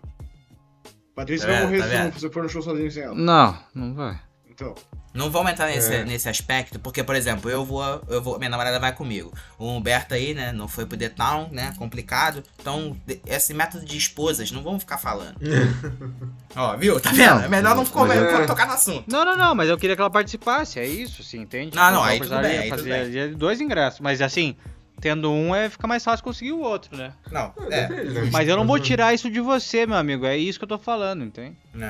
Patrícia 1.15 1.47
Tá 1.47 1.53
vai 1.53 1.63
morrer 1.63 1.79
tá 1.79 2.03
não- 2.05 2.11
se 2.13 2.19
você 2.21 2.29
for 2.29 2.43
no 2.43 2.49
show 2.49 2.61
sozinho 2.61 2.89
sem 2.91 3.03
ela. 3.03 3.15
Não, 3.15 3.57
não 3.75 3.93
vai. 3.93 4.19
Então. 4.53 4.75
Não 5.13 5.29
vamos 5.31 5.51
entrar 5.51 5.67
nesse, 5.67 5.93
É. 5.93 6.05
nesse 6.05 6.29
aspecto, 6.29 6.79
porque, 6.79 7.03
por 7.03 7.15
exemplo, 7.15 7.49
eu 7.49 7.65
vou, 7.65 7.83
eu 8.07 8.21
vou. 8.21 8.37
Minha 8.37 8.49
namorada 8.49 8.79
vai 8.79 8.93
comigo. 8.93 9.33
O 9.57 9.67
Humberto 9.67 10.13
aí, 10.13 10.33
né? 10.33 10.51
Não 10.51 10.67
foi 10.67 10.85
pro 10.85 10.97
The 10.97 11.09
Town, 11.09 11.49
né? 11.51 11.73
Complicado. 11.77 12.43
Então, 12.59 12.95
esse 13.25 13.53
método 13.53 13.85
de 13.85 13.97
esposas, 13.97 14.51
não 14.51 14.61
vamos 14.63 14.83
ficar 14.83 14.97
falando. 14.97 15.35
Ó, 16.55 16.77
viu? 16.77 16.99
Tá 16.99 17.11
vendo? 17.11 17.29
Não, 17.35 17.43
é 17.43 17.47
melhor 17.47 17.75
não 17.75 17.85
mas 18.07 18.17
é- 18.17 18.45
tocar 18.45 18.67
no 18.67 18.73
assunto. 18.73 19.05
Não, 19.11 19.25
não, 19.25 19.37
não, 19.37 19.55
mas 19.55 19.69
eu 19.69 19.77
queria 19.77 19.95
que 19.95 20.01
ela 20.01 20.09
participasse, 20.11 20.79
é 20.79 20.85
isso, 20.87 21.23
sim, 21.23 21.39
entende? 21.41 21.75
Não, 21.75 21.91
não, 21.91 21.97
Eu 21.99 22.03
aí 22.03 22.17
tudo 22.19 22.29
precisaria 22.29 22.49
bem, 22.49 22.59
aí 22.59 22.69
tudo 22.69 22.79
fazer 22.89 23.35
dois 23.35 23.59
ingressos, 23.61 23.99
mas 23.99 24.21
assim, 24.21 24.55
tendo 24.99 25.31
um 25.31 25.53
é 25.55 25.69
fica 25.69 25.87
mais 25.87 26.03
fácil 26.03 26.23
conseguir 26.23 26.51
o 26.53 26.59
outro, 26.61 26.95
né? 26.95 27.11
Não, 27.31 27.53
É, 27.69 27.79
é. 27.79 27.87
né? 27.89 28.29
Mas 28.31 28.47
eu 28.47 28.55
não 28.55 28.65
vou 28.67 28.79
tirar 28.79 29.13
isso 29.13 29.29
de 29.29 29.39
você, 29.41 29.85
meu 29.85 29.97
amigo. 29.97 30.25
É 30.25 30.37
isso 30.37 30.57
que 30.59 30.63
eu 30.63 30.69
tô 30.69 30.77
falando, 30.77 31.23
entende? 31.23 31.55
Não, 31.73 31.87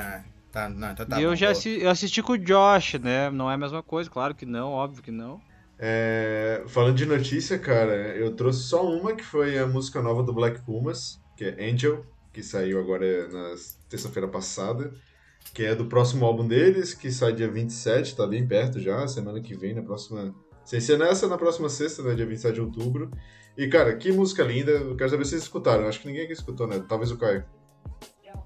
tá, 0.52 0.68
não, 0.68 0.92
então 0.92 1.06
tá 1.06 1.18
e 1.18 1.22
eu 1.24 1.30
bom, 1.30 1.36
já 1.36 1.46
vou- 1.46 1.52
assi- 1.58 1.80
eu 1.80 1.90
assisti 1.90 2.22
com 2.22 2.32
o 2.32 2.38
Josh, 2.38 2.94
né? 3.00 3.30
Não 3.30 3.50
é 3.50 3.54
a 3.54 3.58
mesma 3.58 3.82
coisa, 3.82 4.08
claro 4.10 4.34
que 4.34 4.46
não, 4.46 4.70
óbvio 4.70 5.02
que 5.02 5.10
não. 5.10 5.40
É, 5.78 6.62
falando 6.68 6.96
de 6.96 7.06
notícia, 7.06 7.58
cara, 7.58 7.94
eu 8.16 8.36
trouxe 8.36 8.60
só 8.64 8.86
uma 8.86 9.14
que 9.16 9.24
foi 9.24 9.58
a 9.58 9.66
música 9.66 10.00
nova 10.00 10.22
do 10.22 10.32
Black 10.32 10.60
Pumas, 10.62 11.20
que 11.36 11.44
é 11.44 11.68
Angel, 11.70 12.04
que 12.32 12.42
saiu 12.42 12.78
agora 12.78 13.26
na 13.28 13.54
terça-feira 13.88 14.28
passada, 14.28 14.92
que 15.52 15.64
é 15.64 15.74
do 15.74 15.86
próximo 15.86 16.24
álbum 16.24 16.46
deles, 16.46 16.94
que 16.94 17.10
sai 17.10 17.32
dia 17.32 17.50
27, 17.50 18.14
tá 18.16 18.26
bem 18.26 18.46
perto 18.46 18.78
já, 18.80 19.06
semana 19.08 19.40
que 19.40 19.56
vem, 19.56 19.74
na 19.74 19.82
próxima. 19.82 20.32
Sem 20.64 20.80
ser 20.80 20.96
nessa, 20.96 21.26
na 21.26 21.36
próxima 21.36 21.68
sexta, 21.68 22.00
né, 22.02 22.14
dia 22.14 22.24
27 22.26 22.54
de 22.54 22.60
outubro. 22.60 23.10
E, 23.58 23.66
cara, 23.66 23.96
que 23.96 24.12
música 24.12 24.44
linda, 24.44 24.70
eu 24.70 24.94
quero 24.96 25.10
saber 25.10 25.24
se 25.24 25.30
vocês 25.30 25.42
escutaram, 25.42 25.88
acho 25.88 26.00
que 26.00 26.06
ninguém 26.06 26.22
aqui 26.24 26.32
escutou, 26.32 26.66
né? 26.68 26.82
Talvez 26.88 27.10
o 27.10 27.18
Caio. 27.18 27.44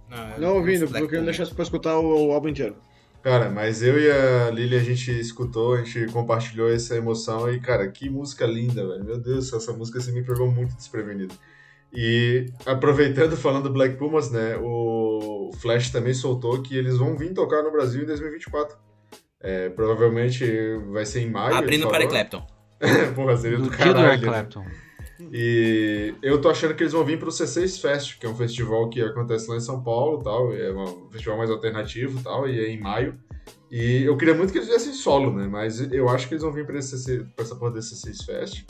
Não, 0.08 0.38
Não 0.38 0.56
ouvindo, 0.56 0.86
porque 0.86 1.02
eu 1.02 1.08
queria 1.08 1.22
Black 1.22 1.36
deixar 1.36 1.54
pra 1.54 1.62
escutar 1.62 1.98
o, 1.98 2.28
o 2.28 2.32
álbum 2.32 2.48
inteiro. 2.48 2.76
Cara, 3.22 3.50
mas 3.50 3.82
eu 3.82 3.98
e 3.98 4.08
a 4.08 4.50
Lili, 4.50 4.76
a 4.76 4.82
gente 4.82 5.10
escutou, 5.10 5.74
a 5.74 5.82
gente 5.82 6.12
compartilhou 6.12 6.70
essa 6.70 6.94
emoção 6.94 7.52
e, 7.52 7.58
cara, 7.58 7.88
que 7.88 8.08
música 8.08 8.46
linda, 8.46 8.86
velho. 8.86 9.04
Meu 9.04 9.18
Deus, 9.18 9.52
essa 9.52 9.72
música 9.72 9.98
assim, 9.98 10.12
me 10.12 10.22
pegou 10.22 10.48
muito 10.48 10.76
desprevenido. 10.76 11.34
E 11.92 12.46
aproveitando, 12.64 13.34
falando 13.36 13.64
do 13.64 13.72
Black 13.72 13.96
Pumas, 13.96 14.30
né, 14.30 14.56
o 14.62 15.50
Flash 15.58 15.90
também 15.90 16.14
soltou 16.14 16.62
que 16.62 16.76
eles 16.76 16.98
vão 16.98 17.16
vir 17.16 17.34
tocar 17.34 17.64
no 17.64 17.72
Brasil 17.72 18.04
em 18.04 18.06
2024. 18.06 18.76
É, 19.40 19.70
provavelmente 19.70 20.44
vai 20.92 21.04
ser 21.04 21.22
em 21.22 21.30
maio. 21.30 21.56
Abrindo 21.56 21.88
para. 21.88 22.06
Clapton. 22.06 22.46
Porra, 23.16 23.36
seria 23.36 23.58
do 23.58 23.64
Do 23.64 23.70
caralho. 23.70 24.20
Né? 24.20 24.26
Clapton. 24.26 24.64
E 25.32 26.14
eu 26.22 26.40
tô 26.40 26.48
achando 26.48 26.74
que 26.74 26.82
eles 26.82 26.92
vão 26.92 27.04
vir 27.04 27.18
pro 27.18 27.30
C6 27.30 27.80
Fest, 27.80 28.18
que 28.18 28.26
é 28.26 28.28
um 28.28 28.36
festival 28.36 28.88
que 28.88 29.00
acontece 29.00 29.48
lá 29.48 29.56
em 29.56 29.60
São 29.60 29.82
Paulo, 29.82 30.22
tal, 30.22 30.52
é 30.52 30.72
um 30.72 31.10
festival 31.10 31.38
mais 31.38 31.50
alternativo, 31.50 32.22
tal, 32.22 32.48
e 32.48 32.58
é 32.58 32.68
em 32.68 32.80
maio. 32.80 33.18
E 33.70 34.04
eu 34.04 34.16
queria 34.16 34.34
muito 34.34 34.52
que 34.52 34.58
eles 34.58 34.68
viessem 34.68 34.92
solo, 34.92 35.32
né? 35.32 35.48
Mas 35.48 35.80
eu 35.92 36.08
acho 36.08 36.28
que 36.28 36.34
eles 36.34 36.42
vão 36.42 36.52
vir 36.52 36.66
pra, 36.66 36.78
esse, 36.78 37.24
pra 37.34 37.44
essa 37.44 37.56
porra 37.56 37.72
desse 37.72 37.94
C6 37.94 38.24
Fest. 38.24 38.64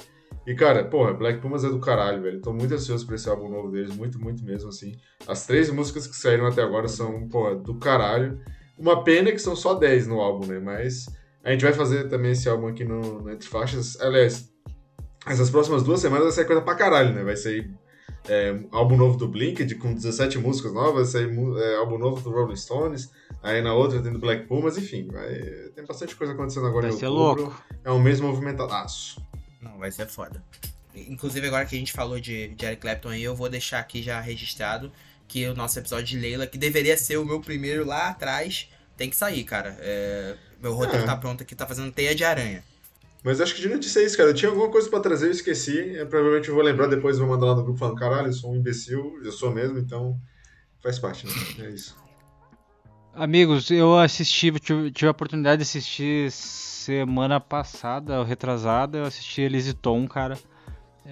E, 0.47 0.55
cara, 0.55 0.85
porra, 0.85 1.13
Black 1.13 1.41
Pumas 1.41 1.65
é 1.65 1.69
do 1.69 1.81
caralho, 1.81 2.23
velho. 2.23 2.41
Tô 2.41 2.53
muito 2.53 2.73
ansioso 2.73 3.05
pra 3.05 3.17
esse 3.17 3.29
álbum 3.29 3.49
novo 3.49 3.71
deles, 3.71 3.95
muito, 3.97 4.21
muito 4.21 4.45
mesmo, 4.45 4.69
assim. 4.69 4.97
As 5.27 5.45
três 5.45 5.69
músicas 5.71 6.07
que 6.07 6.17
saíram 6.17 6.47
até 6.47 6.63
agora 6.63 6.87
são, 6.87 7.29
porra, 7.29 7.57
do 7.57 7.75
caralho. 7.75 8.41
Uma 8.79 9.03
pena 9.03 9.33
que 9.33 9.41
são 9.41 9.57
só 9.57 9.75
10 9.75 10.07
no 10.07 10.21
álbum, 10.21 10.47
né? 10.47 10.61
Mas 10.61 11.07
a 11.43 11.51
gente 11.51 11.65
vai 11.65 11.73
fazer 11.73 12.09
também 12.09 12.31
esse 12.31 12.49
álbum 12.49 12.69
aqui 12.69 12.85
no, 12.85 13.23
no 13.23 13.31
Entre 13.31 13.49
Faixas. 13.49 14.01
Aliás, 14.01 14.49
essas 15.27 15.51
próximas 15.51 15.83
duas 15.83 16.01
semanas 16.01 16.25
vai 16.25 16.33
sair 16.33 16.45
coisa 16.47 16.63
pra 16.63 16.75
caralho, 16.75 17.13
né? 17.15 17.23
Vai 17.23 17.37
sair 17.37 17.71
é, 18.29 18.59
álbum 18.73 18.97
novo 18.97 19.17
do 19.19 19.29
Blink, 19.29 19.65
de, 19.65 19.75
com 19.75 19.93
17 19.95 20.39
músicas 20.39 20.73
novas, 20.73 21.13
vai 21.13 21.23
sair 21.23 21.37
é, 21.59 21.77
álbum 21.77 21.99
novo 21.99 22.21
do 22.21 22.31
Rolling 22.31 22.57
Stones, 22.57 23.11
aí 23.43 23.63
na 23.63 23.75
outra 23.75 24.01
tem 24.03 24.13
do 24.13 24.19
Black 24.19 24.47
Pumas, 24.47 24.77
enfim, 24.77 25.07
vai, 25.13 25.29
tem 25.75 25.85
bastante 25.85 26.17
coisa 26.17 26.33
acontecendo 26.33 26.67
agora 26.67 26.89
Vai 26.89 26.97
em 26.97 26.99
ser 26.99 27.07
outubro. 27.07 27.43
louco. 27.45 27.65
É 27.85 27.91
um 27.91 28.01
mês 28.01 28.21
movimentadaço. 28.21 29.21
Não, 29.61 29.79
vai 29.79 29.91
ser 29.93 30.07
foda. 30.07 30.43
Inclusive, 30.95 31.47
agora 31.47 31.67
que 31.67 31.77
a 31.77 31.79
gente 31.79 31.93
falou 31.93 32.19
de, 32.19 32.49
de 32.49 32.65
Eric 32.65 32.81
Clapton 32.81 33.11
aí, 33.11 33.23
eu 33.23 33.37
vou 33.37 33.49
deixar 33.49 33.79
aqui 33.81 34.03
já 34.03 34.19
registrado 34.21 34.91
que 35.29 35.47
o 35.47 35.55
nosso 35.55 35.79
episódio 35.79 36.07
de 36.07 36.19
Leila, 36.19 36.47
que 36.47 36.57
deveria 36.57 36.97
ser 36.97 37.19
o 37.19 37.25
meu 37.25 37.41
primeiro 37.41 37.85
lá 37.85 38.09
atrás, 38.09 38.69
tem 38.97 39.11
que 39.11 39.17
sair, 39.17 39.45
cara. 39.45 39.77
É, 39.81 40.37
meu 40.63 40.73
roteiro 40.73 41.03
É. 41.03 41.07
tá 41.07 41.17
pronto 41.17 41.43
aqui, 41.43 41.55
tá 41.55 41.67
fazendo 41.67 41.93
teia 41.93 42.15
de 42.15 42.25
aranha. 42.25 42.65
Mas 43.25 43.41
acho 43.41 43.55
que 43.55 43.61
de 43.61 43.69
notícia 43.69 44.01
é 44.01 44.05
isso, 44.05 44.17
cara. 44.17 44.31
Eu 44.31 44.35
tinha 44.35 44.51
alguma 44.51 44.71
coisa 44.71 44.89
pra 44.89 45.01
trazer, 45.01 45.27
eu 45.27 45.31
esqueci. 45.33 45.97
É, 45.97 46.05
provavelmente 46.05 46.49
eu 46.49 46.55
vou 46.55 46.63
lembrar 46.63 46.87
depois, 46.87 47.19
vou 47.19 47.27
mandar 47.29 47.47
lá 47.47 47.55
no 47.57 47.65
grupo 47.65 47.79
falando, 47.79 47.97
caralho, 47.99 48.29
eu 48.29 48.33
sou 48.33 48.53
um 48.53 48.57
imbecil, 48.57 49.19
eu 49.25 49.33
sou 49.33 49.51
mesmo, 49.51 49.79
então 49.79 50.17
faz 50.83 50.99
parte, 50.99 51.27
né? 51.27 51.33
É 51.67 51.71
isso. 51.71 51.97
Amigos, 53.15 53.71
eu 53.71 53.99
assisti, 53.99 54.53
tive, 54.61 54.91
tive 54.91 55.09
a 55.09 55.11
oportunidade 55.11 55.57
de 55.57 55.63
assistir 55.63 56.31
semana 56.31 57.41
passada, 57.41 58.19
ou 58.19 58.25
retrasada, 58.25 58.99
eu 58.99 59.05
assisti 59.05 59.41
Elise 59.41 59.73
Tom, 59.75 60.07
cara. 60.07 60.39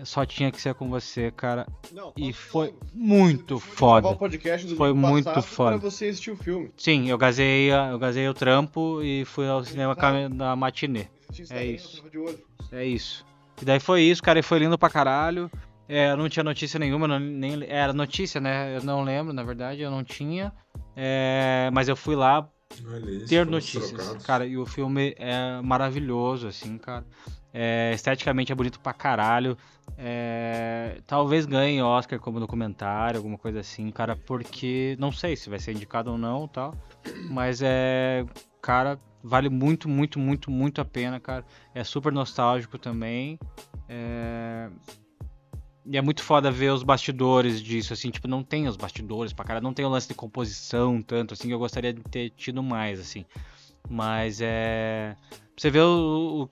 Só 0.03 0.27
tinha 0.27 0.51
que 0.51 0.61
ser 0.61 0.75
com 0.75 0.91
você, 0.91 1.31
cara. 1.31 1.67
Não, 1.93 2.13
E 2.17 2.33
foi 2.33 2.69
não. 2.69 2.75
muito 2.93 3.55
Eu 3.55 3.61
foda. 3.61 4.01
gravar 4.03 4.17
o 4.17 4.19
podcast 4.19 4.67
do 4.67 4.77
Foi 4.77 4.93
muito 4.93 5.41
foda. 5.43 5.79
Pra 5.79 5.91
você 5.91 6.07
assistir 6.07 6.33
o 6.33 6.37
filme. 6.37 6.73
Sim, 6.77 7.09
eu 7.09 7.17
gazei, 7.17 7.71
eu 7.71 7.99
gazei 7.99 8.29
o 8.29 8.35
trampo 8.35 9.01
e 9.03 9.25
fui 9.25 9.47
ao 9.47 9.65
cinema 9.65 9.97
na 10.31 10.57
matinê. 10.57 11.07
É 11.51 11.65
isso. 11.65 11.97
eu 11.97 11.97
tava 11.99 12.11
de 12.11 12.19
olho. 12.19 12.39
É 12.73 12.85
isso. 12.85 13.25
E 13.61 13.65
daí 13.65 13.81
foi 13.81 14.03
isso, 14.03 14.23
cara, 14.23 14.39
e 14.39 14.43
foi 14.43 14.59
lindo 14.59 14.79
pra 14.79 14.91
caralho. 14.91 15.51
É, 15.89 16.11
eu 16.11 16.17
não 16.17 16.29
tinha 16.29 16.43
notícia 16.43 16.79
nenhuma, 16.79 17.07
não- 17.07 17.21
nem, 17.21 17.63
era 17.69 17.93
notícia, 17.93 18.41
né? 18.41 18.77
Eu 18.77 18.83
não 18.83 19.03
lembro, 19.03 19.33
na 19.33 19.43
verdade, 19.43 19.83
eu 19.83 19.91
não 19.91 20.03
tinha. 20.03 20.53
É, 20.97 21.71
mas 21.73 21.89
eu 21.89 21.97
fui 21.97 22.17
lá 22.17 22.49
Olha 22.91 23.27
ter 23.27 23.45
notícias. 23.47 23.91
trocados. 23.93 24.27
Cara, 24.27 24.47
e 24.47 24.57
o 24.57 24.65
filme 24.65 25.15
é 25.19 25.61
maravilhoso, 25.63 26.49
assim, 26.49 26.79
cara. 26.79 27.05
É, 27.53 27.93
esteticamente 27.95 28.51
é 28.51 28.55
bonito 28.55 28.81
pra 28.81 28.93
caralho. 28.93 29.57
É, 29.97 31.01
talvez 31.07 31.47
ganhe 31.47 31.81
Oscar 31.83 32.19
como 32.19 32.41
documentário, 32.41 33.19
alguma 33.19 33.39
coisa 33.39 33.61
assim, 33.61 33.91
cara, 33.91 34.17
porque 34.17 34.97
não 34.99 35.13
sei 35.13 35.37
se 35.37 35.49
vai 35.49 35.59
ser 35.59 35.73
indicado 35.73 36.11
ou 36.11 36.19
não, 36.19 36.49
tal. 36.49 36.75
Mas 37.31 37.61
é, 37.63 38.25
cara, 38.65 38.99
vale 39.23 39.49
muito, 39.51 39.89
muito, 39.89 40.19
muito, 40.19 40.51
muito 40.51 40.81
a 40.81 40.85
pena, 40.85 41.21
cara. 41.21 41.45
É 41.75 41.85
super 41.85 42.13
nostálgico 42.13 42.79
também. 42.79 43.39
É, 43.89 44.71
E 45.87 45.99
é 45.99 46.01
muito 46.03 46.23
foda 46.23 46.51
ver 46.51 46.71
os 46.73 46.83
bastidores 46.83 47.63
disso, 47.63 47.93
assim, 47.93 48.11
tipo, 48.11 48.27
não 48.27 48.43
tem 48.43 48.67
os 48.67 48.77
bastidores 48.77 49.35
pra 49.35 49.45
cara, 49.45 49.61
não 49.61 49.75
tem 49.75 49.85
o 49.85 49.89
lance 49.91 50.09
de 50.09 50.15
composição 50.15 51.03
tanto, 51.03 51.35
assim, 51.35 51.49
que 51.49 51.53
eu 51.55 51.59
gostaria 51.59 51.93
de 51.93 52.01
ter 52.03 52.31
tido 52.31 52.63
mais, 52.63 52.99
assim. 52.99 53.27
Mas 53.89 54.41
é. 54.41 55.15
Você 55.57 55.71
vê 55.71 55.81
o. 55.81 56.45
o- 56.45 56.51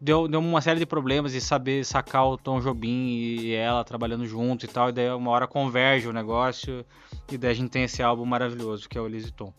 Deu, 0.00 0.28
deu 0.28 0.38
uma 0.38 0.60
série 0.60 0.78
de 0.78 0.86
problemas 0.86 1.32
de 1.32 1.40
saber 1.40 1.84
sacar 1.84 2.24
o 2.28 2.36
Tom 2.38 2.60
Jobim 2.60 3.08
e 3.16 3.52
ela 3.52 3.82
trabalhando 3.82 4.24
junto 4.26 4.64
e 4.64 4.68
tal, 4.68 4.90
e 4.90 4.92
daí 4.92 5.10
uma 5.10 5.32
hora 5.32 5.48
converge 5.48 6.06
o 6.06 6.12
negócio, 6.12 6.86
e 7.32 7.36
daí 7.36 7.50
a 7.50 7.54
gente 7.54 7.70
tem 7.70 7.82
esse 7.82 8.00
álbum 8.00 8.24
maravilhoso 8.24 8.88
que 8.88 8.96
é 8.96 9.00
o 9.00 9.06
Elise 9.06 9.32
Tom. 9.32 9.52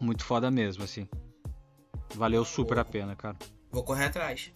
Muito 0.00 0.24
foda 0.24 0.50
mesmo, 0.50 0.84
assim. 0.84 1.08
Valeu 2.14 2.44
super 2.44 2.78
a 2.78 2.84
pena, 2.84 3.14
cara. 3.16 3.36
Vou 3.70 3.82
correr 3.84 4.04
atrás. 4.06 4.50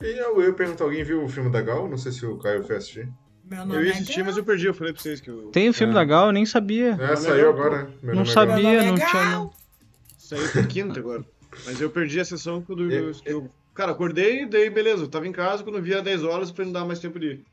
E 0.00 0.06
eu, 0.18 0.40
eu 0.42 0.54
pergunto, 0.54 0.82
alguém 0.82 1.04
viu 1.04 1.22
o 1.24 1.28
filme 1.28 1.50
da 1.50 1.60
Gal? 1.60 1.88
Não 1.88 1.96
sei 1.98 2.10
se 2.12 2.24
o 2.26 2.38
Caio 2.38 2.64
foi 2.64 2.76
assistir. 2.76 3.08
Meu 3.44 3.74
Eu 3.74 3.84
ia 3.84 3.92
assistir, 3.92 4.24
mas 4.24 4.36
eu 4.36 4.44
perdi. 4.44 4.66
Eu 4.66 4.74
falei 4.74 4.92
pra 4.92 5.02
vocês 5.02 5.20
que 5.20 5.28
eu... 5.30 5.48
Tem 5.50 5.68
o 5.68 5.74
filme 5.74 5.92
É. 5.92 5.96
da 5.96 6.04
Gal, 6.04 6.26
eu 6.26 6.32
nem 6.32 6.46
sabia. 6.46 6.88
É, 6.88 6.96
nome 6.96 7.12
é 7.12 7.16
saiu 7.16 7.52
Gal, 7.52 7.62
agora. 7.66 7.90
Meu 8.02 8.14
Não 8.14 8.24
nome 8.24 8.30
é 8.30 8.34
Gal. 8.34 8.46
sabia, 8.46 8.54
Meu 8.70 8.84
nome 8.84 9.00
é 9.00 9.04
não 9.04 9.10
tinha. 9.10 9.24
Não. 9.30 9.50
Saiu 10.16 10.66
quinta 10.68 10.98
agora. 11.00 11.24
Mas 11.66 11.80
eu 11.80 11.90
perdi 11.90 12.18
a 12.18 12.24
sessão 12.24 12.62
quando 12.62 12.84
eu, 12.90 12.90
Eu- 13.08 13.12
eu- 13.26 13.50
Cara, 13.74 13.92
acordei, 13.92 14.44
daí 14.46 14.68
beleza. 14.70 15.04
Eu 15.04 15.08
tava 15.08 15.26
em 15.26 15.32
casa 15.32 15.62
quando 15.64 15.76
eu 15.76 15.82
vi 15.82 15.94
às 15.94 16.02
10 16.02 16.22
horas 16.24 16.50
pra 16.50 16.64
não 16.64 16.72
dar 16.72 16.84
mais 16.84 16.98
tempo 16.98 17.18
de 17.18 17.26
ir. 17.26 17.44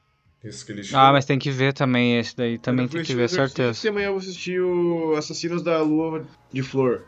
Isso 0.43 0.65
que 0.65 0.71
ele 0.71 0.81
Ah, 0.93 1.11
mas 1.11 1.25
tem 1.25 1.37
que 1.37 1.51
ver 1.51 1.73
também 1.73 2.17
esse 2.17 2.35
daí, 2.35 2.57
também 2.57 2.87
tem 2.87 3.03
que 3.03 3.13
ver, 3.13 3.29
certeza. 3.29 3.85
E 3.85 3.89
amanhã 3.89 4.07
eu 4.07 4.13
vou 4.13 4.19
assistir 4.19 4.61
o 4.61 5.15
Assassinos 5.15 5.61
da 5.61 5.81
Lua 5.81 6.25
de 6.51 6.63
Flor. 6.63 7.03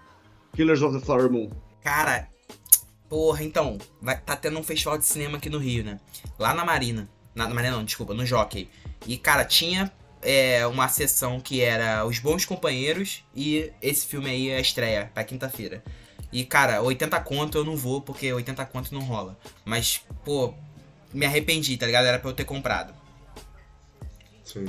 Killers 0.54 0.82
of 0.82 1.00
the 1.00 1.06
Flower 1.06 1.32
Moon. 1.32 1.50
Cara, 1.82 2.28
porra, 3.10 3.44
então, 3.44 3.78
vai, 4.02 4.20
tá 4.20 4.36
tendo 4.36 4.60
um 4.60 4.64
festival 4.64 4.98
de 4.98 5.06
cinema 5.06 5.38
aqui 5.38 5.50
no 5.50 5.60
Rio, 5.60 5.84
né? 5.84 6.00
Lá 6.38 6.54
na 6.54 6.66
Marina. 6.66 7.10
Na, 7.34 7.48
na 7.48 7.54
Marina 7.54 7.78
não, 7.78 7.86
desculpa, 7.86 8.14
no 8.14 8.26
Jockey. 8.26 8.70
E, 9.08 9.18
cara, 9.18 9.46
tinha 9.46 9.90
é, 10.22 10.68
uma 10.68 10.90
sessão 10.90 11.40
que 11.40 11.62
era 11.62 12.06
Os 12.06 12.20
Bons 12.20 12.46
Companheiros 12.46 13.24
e 13.34 13.72
esse 13.82 14.06
filme 14.06 14.30
aí 14.30 14.50
é 14.50 14.58
a 14.58 14.62
estreia, 14.62 15.10
pra 15.14 15.24
quinta-feira. 15.24 15.82
E, 16.34 16.44
cara, 16.44 16.82
80 16.82 17.20
conto 17.22 17.58
eu 17.58 17.64
não 17.64 17.78
vou, 17.78 18.02
porque 18.02 18.32
80 18.32 18.66
conto 18.66 18.94
não 18.94 19.02
rola. 19.02 19.38
Mas, 19.64 20.02
pô, 20.26 20.54
me 21.14 21.26
arrependi, 21.26 21.78
tá 21.78 21.86
ligado? 21.86 22.06
Era 22.06 22.20
pra 22.20 22.30
eu 22.30 22.34
ter 22.34 22.46
comprado. 22.46 23.01
Sim. 24.52 24.66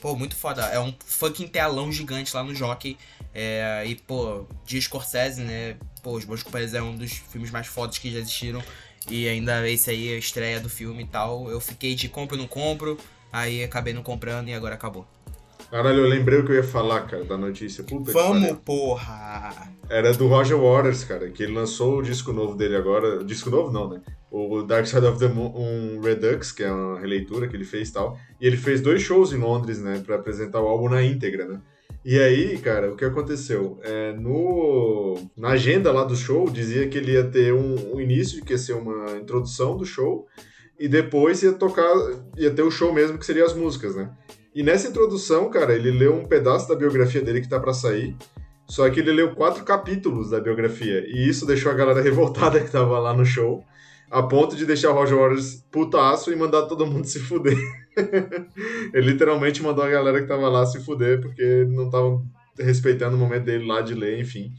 Pô, 0.00 0.14
muito 0.14 0.36
foda. 0.36 0.62
É 0.66 0.78
um 0.78 0.94
fucking 1.04 1.48
telão 1.48 1.90
gigante 1.90 2.34
lá 2.34 2.42
no 2.42 2.54
Jockey. 2.54 2.96
É, 3.34 3.84
e, 3.86 3.94
pô, 3.96 4.46
de 4.64 4.80
Scorsese, 4.80 5.42
né? 5.42 5.76
Pô, 6.02 6.12
Os 6.12 6.24
Bons 6.24 6.42
Companheiros 6.42 6.74
é 6.74 6.82
um 6.82 6.96
dos 6.96 7.12
filmes 7.12 7.50
mais 7.50 7.66
fodas 7.66 7.98
que 7.98 8.10
já 8.10 8.18
existiram. 8.18 8.62
E 9.10 9.28
ainda 9.28 9.68
esse 9.68 9.90
aí 9.90 10.12
é 10.12 10.14
a 10.14 10.18
estreia 10.18 10.60
do 10.60 10.68
filme 10.68 11.02
e 11.02 11.06
tal. 11.06 11.50
Eu 11.50 11.60
fiquei 11.60 11.94
de 11.94 12.08
compro 12.08 12.36
não 12.36 12.46
compro. 12.46 12.96
Aí 13.32 13.62
acabei 13.62 13.92
não 13.92 14.02
comprando 14.02 14.48
e 14.48 14.54
agora 14.54 14.74
acabou. 14.74 15.06
Caralho, 15.70 15.98
eu 15.98 16.08
lembrei 16.08 16.38
o 16.38 16.46
que 16.46 16.52
eu 16.52 16.56
ia 16.56 16.64
falar, 16.64 17.02
cara, 17.02 17.24
da 17.24 17.36
notícia. 17.36 17.84
Puta 17.84 18.10
Vamos, 18.10 18.58
porra! 18.64 19.70
Era 19.90 20.12
do 20.14 20.26
Roger 20.26 20.56
Waters, 20.58 21.04
cara, 21.04 21.28
que 21.28 21.42
ele 21.42 21.52
lançou 21.52 21.98
o 21.98 22.02
disco 22.02 22.32
novo 22.32 22.54
dele 22.54 22.76
agora. 22.76 23.22
Disco 23.22 23.50
novo 23.50 23.70
não, 23.70 23.88
né? 23.90 24.00
O 24.30 24.62
Dark 24.62 24.86
Side 24.86 25.06
of 25.06 25.18
the 25.18 25.28
Moon 25.28 25.52
um 25.56 26.00
Redux, 26.00 26.52
que 26.52 26.62
é 26.62 26.70
uma 26.70 26.98
releitura 27.00 27.48
que 27.48 27.56
ele 27.56 27.64
fez 27.64 27.88
e 27.88 27.92
tal. 27.92 28.18
E 28.40 28.46
ele 28.46 28.56
fez 28.56 28.80
dois 28.80 29.00
shows 29.00 29.32
em 29.32 29.38
Londres, 29.38 29.80
né? 29.80 30.02
Pra 30.04 30.16
apresentar 30.16 30.60
o 30.60 30.66
álbum 30.66 30.88
na 30.88 31.02
íntegra, 31.02 31.46
né? 31.46 31.60
E 32.04 32.18
aí, 32.18 32.58
cara, 32.58 32.92
o 32.92 32.96
que 32.96 33.04
aconteceu? 33.04 33.78
É, 33.82 34.12
no, 34.12 35.18
na 35.36 35.50
agenda 35.50 35.92
lá 35.92 36.04
do 36.04 36.14
show, 36.16 36.48
dizia 36.48 36.88
que 36.88 36.96
ele 36.96 37.12
ia 37.12 37.24
ter 37.24 37.52
um, 37.52 37.94
um 37.94 38.00
início, 38.00 38.44
que 38.44 38.52
ia 38.52 38.58
ser 38.58 38.74
uma 38.74 39.16
introdução 39.16 39.76
do 39.76 39.84
show. 39.84 40.26
e 40.78 40.86
depois 40.88 41.42
ia 41.42 41.52
tocar, 41.52 41.92
ia 42.36 42.50
ter 42.50 42.62
o 42.62 42.70
show 42.70 42.92
mesmo, 42.92 43.18
que 43.18 43.26
seria 43.26 43.44
as 43.44 43.54
músicas, 43.54 43.96
né? 43.96 44.10
E 44.54 44.62
nessa 44.62 44.88
introdução, 44.88 45.50
cara, 45.50 45.74
ele 45.74 45.90
leu 45.90 46.14
um 46.14 46.26
pedaço 46.26 46.68
da 46.68 46.74
biografia 46.74 47.20
dele 47.20 47.40
que 47.40 47.48
tá 47.48 47.58
para 47.58 47.72
sair, 47.72 48.16
só 48.66 48.88
que 48.88 49.00
ele 49.00 49.12
leu 49.12 49.34
quatro 49.34 49.64
capítulos 49.64 50.30
da 50.30 50.40
biografia, 50.40 51.04
e 51.06 51.28
isso 51.28 51.46
deixou 51.46 51.72
a 51.72 51.74
galera 51.74 52.00
revoltada 52.00 52.60
que 52.60 52.70
tava 52.70 52.98
lá 52.98 53.12
no 53.12 53.24
show, 53.24 53.64
a 54.10 54.22
ponto 54.22 54.56
de 54.56 54.64
deixar 54.64 54.90
o 54.90 54.94
Roger 54.94 55.18
Waters 55.18 55.64
putaço 55.70 56.32
e 56.32 56.36
mandar 56.36 56.62
todo 56.62 56.86
mundo 56.86 57.06
se 57.06 57.18
fuder. 57.18 57.56
ele 58.94 59.10
literalmente 59.12 59.62
mandou 59.62 59.84
a 59.84 59.90
galera 59.90 60.20
que 60.20 60.28
tava 60.28 60.48
lá 60.48 60.64
se 60.64 60.80
fuder, 60.80 61.20
porque 61.20 61.66
não 61.68 61.86
estavam 61.86 62.24
respeitando 62.58 63.16
o 63.16 63.18
momento 63.18 63.44
dele 63.44 63.66
lá 63.66 63.80
de 63.80 63.94
ler, 63.94 64.20
enfim. 64.20 64.52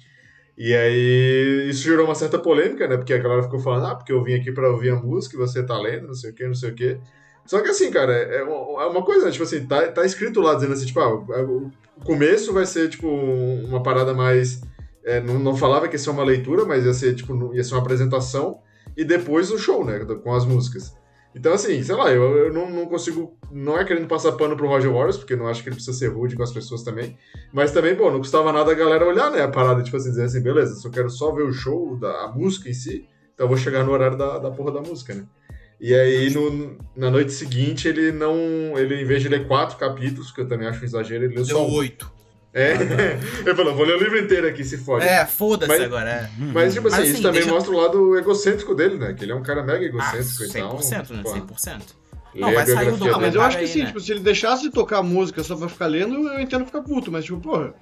E 0.58 0.76
aí, 0.76 1.70
isso 1.70 1.84
gerou 1.84 2.06
uma 2.06 2.16
certa 2.16 2.38
polêmica, 2.38 2.88
né? 2.88 2.98
Porque 2.98 3.14
a 3.14 3.18
galera 3.18 3.44
ficou 3.44 3.60
falando, 3.60 3.86
ah, 3.88 3.96
porque 3.96 4.12
eu 4.12 4.22
vim 4.24 4.34
aqui 4.34 4.52
pra 4.52 4.70
ouvir 4.70 4.90
a 4.90 4.96
música 4.96 5.36
e 5.36 5.40
você 5.40 5.64
tá 5.64 5.78
lendo, 5.78 6.08
não 6.08 6.14
sei 6.14 6.32
o 6.32 6.34
que, 6.34 6.46
não 6.46 6.54
sei 6.54 6.70
o 6.72 6.76
que. 6.76 7.00
Só 7.46 7.62
que 7.62 7.70
assim, 7.70 7.90
cara, 7.90 8.14
é 8.14 8.44
uma, 8.44 8.84
é 8.84 8.86
uma 8.88 9.04
coisa, 9.04 9.26
né? 9.26 9.32
tipo 9.32 9.44
assim, 9.44 9.66
tá, 9.66 9.88
tá 9.88 10.06
escrito 10.06 10.42
lá 10.42 10.54
dizendo 10.54 10.74
assim, 10.74 10.86
tipo, 10.86 11.00
ah, 11.00 11.16
o 11.16 11.72
começo 12.04 12.54
vai 12.54 12.66
ser, 12.66 12.90
tipo, 12.90 13.08
uma 13.08 13.82
parada 13.82 14.14
mais. 14.14 14.62
É, 15.04 15.20
não, 15.22 15.40
não 15.40 15.56
falava 15.56 15.88
que 15.88 15.96
ia 15.96 16.00
ser 16.00 16.10
uma 16.10 16.24
leitura, 16.24 16.66
mas 16.66 16.86
ia 16.86 16.94
ser, 16.94 17.16
tipo, 17.16 17.56
ia 17.56 17.64
ser 17.64 17.74
uma 17.74 17.82
apresentação 17.82 18.60
e 19.00 19.06
depois 19.06 19.50
o 19.50 19.58
show, 19.58 19.86
né? 19.86 19.98
Com 20.22 20.34
as 20.34 20.46
músicas. 20.46 20.94
Então, 21.34 21.54
assim, 21.54 21.82
sei 21.82 21.96
lá, 21.96 22.12
eu, 22.12 22.36
eu 22.36 22.54
não, 22.54 22.70
não, 22.70 22.86
consigo. 22.86 23.38
Não 23.50 23.80
é 23.80 23.86
querendo 23.86 24.08
passar 24.10 24.34
pano 24.34 24.58
pro 24.58 24.68
Roger 24.68 24.92
Waters, 24.92 25.16
porque 25.16 25.38
não 25.38 25.48
acho 25.48 25.64
que 25.64 25.70
ele 25.70 25.76
precisa 25.78 25.98
ser 25.98 26.08
rude 26.08 26.36
com 26.36 26.44
as 26.44 26.52
pessoas 26.52 26.84
também. 26.84 27.18
Mas 27.54 27.72
também, 27.72 27.96
pô, 27.96 28.12
não 28.12 28.20
custava 28.20 28.52
nada 28.52 28.74
a 28.74 28.76
galera 28.76 29.08
olhar, 29.08 29.32
né? 29.32 29.42
A 29.42 29.48
parada, 29.48 29.82
tipo 29.82 29.96
assim, 29.96 30.10
dizer 30.10 30.26
assim, 30.26 30.42
beleza, 30.42 30.86
eu 30.86 30.92
quero 30.92 31.10
só 31.10 31.32
ver 31.32 31.44
o 31.44 31.54
show, 31.54 31.96
da, 31.98 32.26
a 32.26 32.28
música 32.28 32.68
em 32.68 32.74
si, 32.74 33.08
então 33.34 33.46
eu 33.46 33.48
vou 33.48 33.58
chegar 33.58 33.86
no 33.86 33.92
horário 33.94 34.18
da, 34.18 34.38
da 34.38 34.52
porra 34.52 34.74
da 34.74 34.82
música, 34.82 35.14
né? 35.14 35.24
E 35.80 35.94
aí, 35.94 36.30
no, 36.34 36.78
na 36.94 37.10
noite 37.10 37.32
seguinte, 37.32 37.88
ele 37.88 38.12
não. 38.12 38.36
Ele, 38.78 39.02
em 39.02 39.06
vez 39.06 39.22
de 39.22 39.30
ler 39.30 39.48
quatro 39.48 39.78
capítulos, 39.78 40.30
que 40.30 40.42
eu 40.42 40.48
também 40.48 40.68
acho 40.68 40.82
um 40.82 40.86
exagero, 40.86 41.24
ele 41.24 41.36
leu 41.36 41.46
Deu 41.46 41.56
só 41.56 41.70
oito. 41.70 42.12
É, 42.54 42.74
ele 43.46 43.56
falou, 43.56 43.76
vou 43.76 43.86
ler 43.86 43.96
o 43.96 44.00
livro 44.04 44.18
inteiro 44.20 44.48
aqui, 44.48 44.64
se 44.64 44.78
fode. 44.78 45.06
É, 45.06 45.26
foda-se 45.26 45.72
Mas- 45.72 45.82
agora. 45.84 46.10
É. 46.10 46.30
Mas, 46.54 46.74
tipo 46.74 46.88
assim, 46.88 46.98
Mas, 46.98 47.06
isso 47.08 47.14
assim, 47.16 47.22
também 47.24 47.42
deixa- 47.42 47.54
mostra 47.54 47.72
o 47.74 47.78
lado 47.78 48.18
egocêntrico 48.18 48.74
dele, 48.74 48.98
né? 48.98 49.14
Que 49.14 49.24
ele 49.26 49.32
é 49.32 49.36
um 49.36 49.44
cara 49.44 49.62
mega 49.64 49.84
Ah, 49.86 49.88
egocêntrico 49.88 50.44
e 50.44 50.60
tal. 50.62 50.78
100%, 50.80 51.10
né? 51.12 51.22
Pô, 51.24 51.30
100%. 51.30 51.82
lê 52.34 52.42
Não, 52.42 52.54
vai 52.54 52.66
sair 52.66 52.76
o 52.88 52.90
Ah, 52.90 52.92
documento. 52.98 53.22
mas 53.22 53.36
eu 53.36 53.42
acho 53.42 53.58
que 53.58 53.64
aí, 53.64 53.68
sim, 53.70 53.80
né? 53.82 53.86
tipo, 53.88 54.00
se 54.00 54.12
ele 54.12 54.20
deixasse 54.22 54.64
de 54.64 54.72
tocar 54.72 55.02
música 55.04 55.44
só 55.44 55.56
pra 55.56 55.70
ficar 55.70 55.88
lendo, 55.88 56.28
eu 56.28 56.40
entendo 56.40 56.66
ficar 56.66 56.82
puto, 56.82 57.12
mas 57.12 57.26
tipo, 57.26 57.40
porra, 57.40 57.74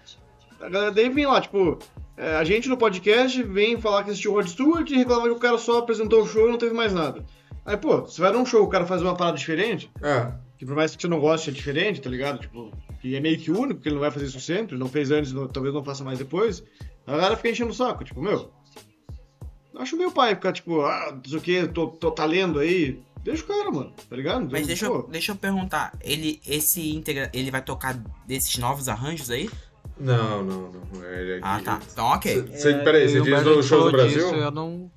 a 0.60 0.69
galera 0.69 0.91
daí 0.91 1.10
vem 1.10 1.25
lá, 1.25 1.39
tipo, 1.41 1.77
é, 2.17 2.36
a 2.36 2.43
gente 2.43 2.67
no 2.67 2.75
podcast 2.77 3.41
vem 3.43 3.80
falar 3.80 4.03
que 4.03 4.10
assistiu 4.12 4.32
o 4.32 4.36
Rod 4.36 4.47
Stewart 4.47 4.89
e 4.89 4.95
reclama 4.97 5.23
que 5.23 5.30
o 5.30 5.36
cara 5.39 5.58
só 5.58 5.80
apresentou 5.80 6.23
o 6.23 6.27
show 6.27 6.47
e 6.47 6.51
não 6.51 6.58
teve 6.58 6.73
mais 6.73 6.91
nada. 6.93 7.23
Aí, 7.65 7.75
pô, 7.77 8.06
se 8.08 8.19
vai 8.21 8.32
num 8.32 8.45
show 8.45 8.63
o 8.63 8.67
cara 8.69 8.86
fazer 8.86 9.03
uma 9.03 9.15
parada 9.15 9.38
diferente, 9.38 9.89
É, 10.01 10.27
que 10.58 10.65
por 10.65 10.75
mais 10.75 10.95
que 10.95 11.01
você 11.01 11.08
não 11.08 11.19
goste 11.19 11.49
é 11.49 11.53
diferente, 11.53 12.01
tá 12.01 12.10
ligado? 12.10 12.39
Tipo, 12.39 12.71
que 13.02 13.16
é 13.16 13.20
meio 13.20 13.38
que 13.40 13.52
único, 13.52 13.76
porque 13.76 13.90
ele 13.90 13.96
não 13.96 14.02
vai 14.02 14.12
fazer 14.12 14.26
isso 14.26 14.40
sempre, 14.40 14.78
não 14.78 14.88
fez 14.90 15.12
antes, 15.12 15.32
não- 15.34 15.48
talvez 15.48 15.74
não 15.74 15.84
faça 15.84 16.04
mais 16.04 16.18
depois, 16.20 16.64
a 17.06 17.12
galera 17.12 17.36
fica 17.38 17.50
enchendo 17.50 17.72
o 17.72 17.76
saco, 17.76 18.04
tipo, 18.04 18.22
meu. 18.22 18.52
Eu 19.74 19.82
acho 19.82 19.96
meu 19.98 20.12
pai 20.12 20.34
ficar, 20.36 20.52
tipo, 20.54 20.82
ah, 20.82 21.12
não 21.14 21.24
sei 21.30 21.38
o 21.38 21.42
que, 21.42 21.68
tô, 21.68 21.88
tô, 21.88 22.10
tá 22.12 22.26
lendo 22.26 22.60
aí. 22.60 23.00
Deixa 23.24 23.44
o 23.44 23.48
cara, 23.48 23.70
mano, 23.70 23.94
tá 24.10 24.16
ligado? 24.16 24.48
Mas 24.52 24.66
deixa 24.66 24.86
eu, 24.86 25.04
deixa 25.12 25.32
eu 25.34 25.36
perguntar, 25.36 25.94
ele, 26.02 26.40
esse 26.48 26.96
integra, 26.96 27.30
ele 27.34 27.52
vai 27.52 27.62
tocar 27.62 27.94
desses 28.26 28.58
novos 28.58 28.88
arranjos 28.90 29.30
aí? 29.30 29.50
não, 30.00 30.44
não, 30.44 30.72
não. 30.72 31.04
Ele, 31.04 31.40
Ah, 31.44 31.60
tá. 31.64 31.80
Então, 31.92 32.06
ok. 32.08 32.48
Cê, 32.54 32.74
peraí, 32.76 33.08
você 33.10 33.18
É, 33.18 33.22
diz 33.22 33.28
Humberto 33.28 33.56
no 33.56 33.64
show 33.64 33.84
do 33.86 33.92
Brasil? 33.92 34.18
disso, 34.24 34.36
eu 34.36 34.52
não... 34.52 34.90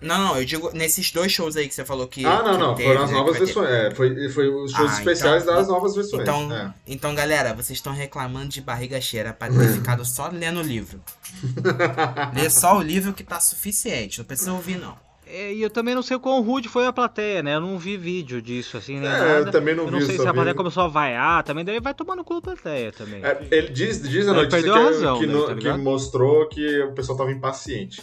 Não, 0.00 0.16
não, 0.16 0.36
eu 0.38 0.44
digo 0.44 0.70
nesses 0.72 1.10
dois 1.10 1.32
shows 1.32 1.56
aí 1.56 1.66
que 1.66 1.74
você 1.74 1.84
falou 1.84 2.06
que. 2.06 2.24
Ah, 2.24 2.40
não, 2.42 2.52
que 2.52 2.58
não. 2.58 2.74
teve, 2.76 2.88
Foram 2.88 3.02
as 3.02 3.10
que 3.10 3.16
novas 3.16 3.38
versões. 3.38 3.68
É, 3.68 3.90
foi, 3.94 4.28
foi 4.28 4.48
os 4.48 4.70
shows 4.70 4.90
Ah, 4.92 4.94
especiais 4.94 5.42
então- 5.42 5.54
das 5.56 5.66
novas 5.68 5.94
versões. 5.96 6.22
Então, 6.22 6.52
é. 6.54 6.72
então, 6.86 7.14
galera, 7.16 7.52
vocês 7.52 7.76
estão 7.78 7.92
reclamando 7.92 8.48
de 8.48 8.60
barriga 8.60 9.00
cheia 9.00 9.32
pra 9.32 9.48
ter 9.48 9.68
ficado 9.72 10.04
só 10.04 10.28
lendo 10.32 10.60
o 10.60 10.62
livro. 10.62 11.00
Lê 12.34 12.48
só 12.50 12.78
o 12.78 12.82
livro 12.82 13.12
que 13.12 13.24
tá 13.24 13.40
suficiente, 13.40 14.18
não 14.18 14.24
precisa 14.24 14.52
ouvir, 14.52 14.78
não. 14.78 14.96
É, 15.30 15.52
e 15.52 15.60
eu 15.60 15.68
também 15.68 15.94
não 15.94 16.02
sei 16.02 16.16
o 16.16 16.20
quão 16.20 16.40
rude 16.42 16.70
foi 16.70 16.86
a 16.86 16.92
plateia, 16.92 17.42
né? 17.42 17.54
Eu 17.56 17.60
não 17.60 17.76
vi 17.78 17.98
vídeo 17.98 18.40
disso, 18.40 18.78
assim, 18.78 18.98
nem 18.98 19.10
É, 19.10 19.12
nada. 19.12 19.28
eu 19.40 19.50
também 19.50 19.74
não 19.74 19.84
eu 19.84 19.90
vi, 19.90 19.94
não 19.98 20.00
sei 20.06 20.16
se 20.16 20.22
a 20.22 20.26
vi- 20.26 20.32
plateia 20.32 20.54
começou 20.54 20.84
a 20.84 20.88
vaiar 20.88 21.42
também, 21.42 21.64
daí 21.66 21.78
vai 21.80 21.92
tomar 21.92 22.16
no 22.16 22.24
cu 22.24 22.34
da 22.36 22.40
plateia 22.40 22.92
também. 22.92 23.22
É, 23.22 23.38
ele 23.50 23.68
diz, 23.68 24.00
diz 24.08 24.26
a 24.26 24.32
notícia 24.32 24.62
que, 24.62 24.70
a 24.70 24.74
razão, 24.74 25.18
que, 25.18 25.26
né, 25.26 25.32
no- 25.34 25.46
tá 25.48 25.54
que 25.56 25.72
mostrou 25.72 26.48
que 26.48 26.80
o 26.84 26.92
pessoal 26.92 27.18
tava 27.18 27.30
impaciente. 27.30 28.02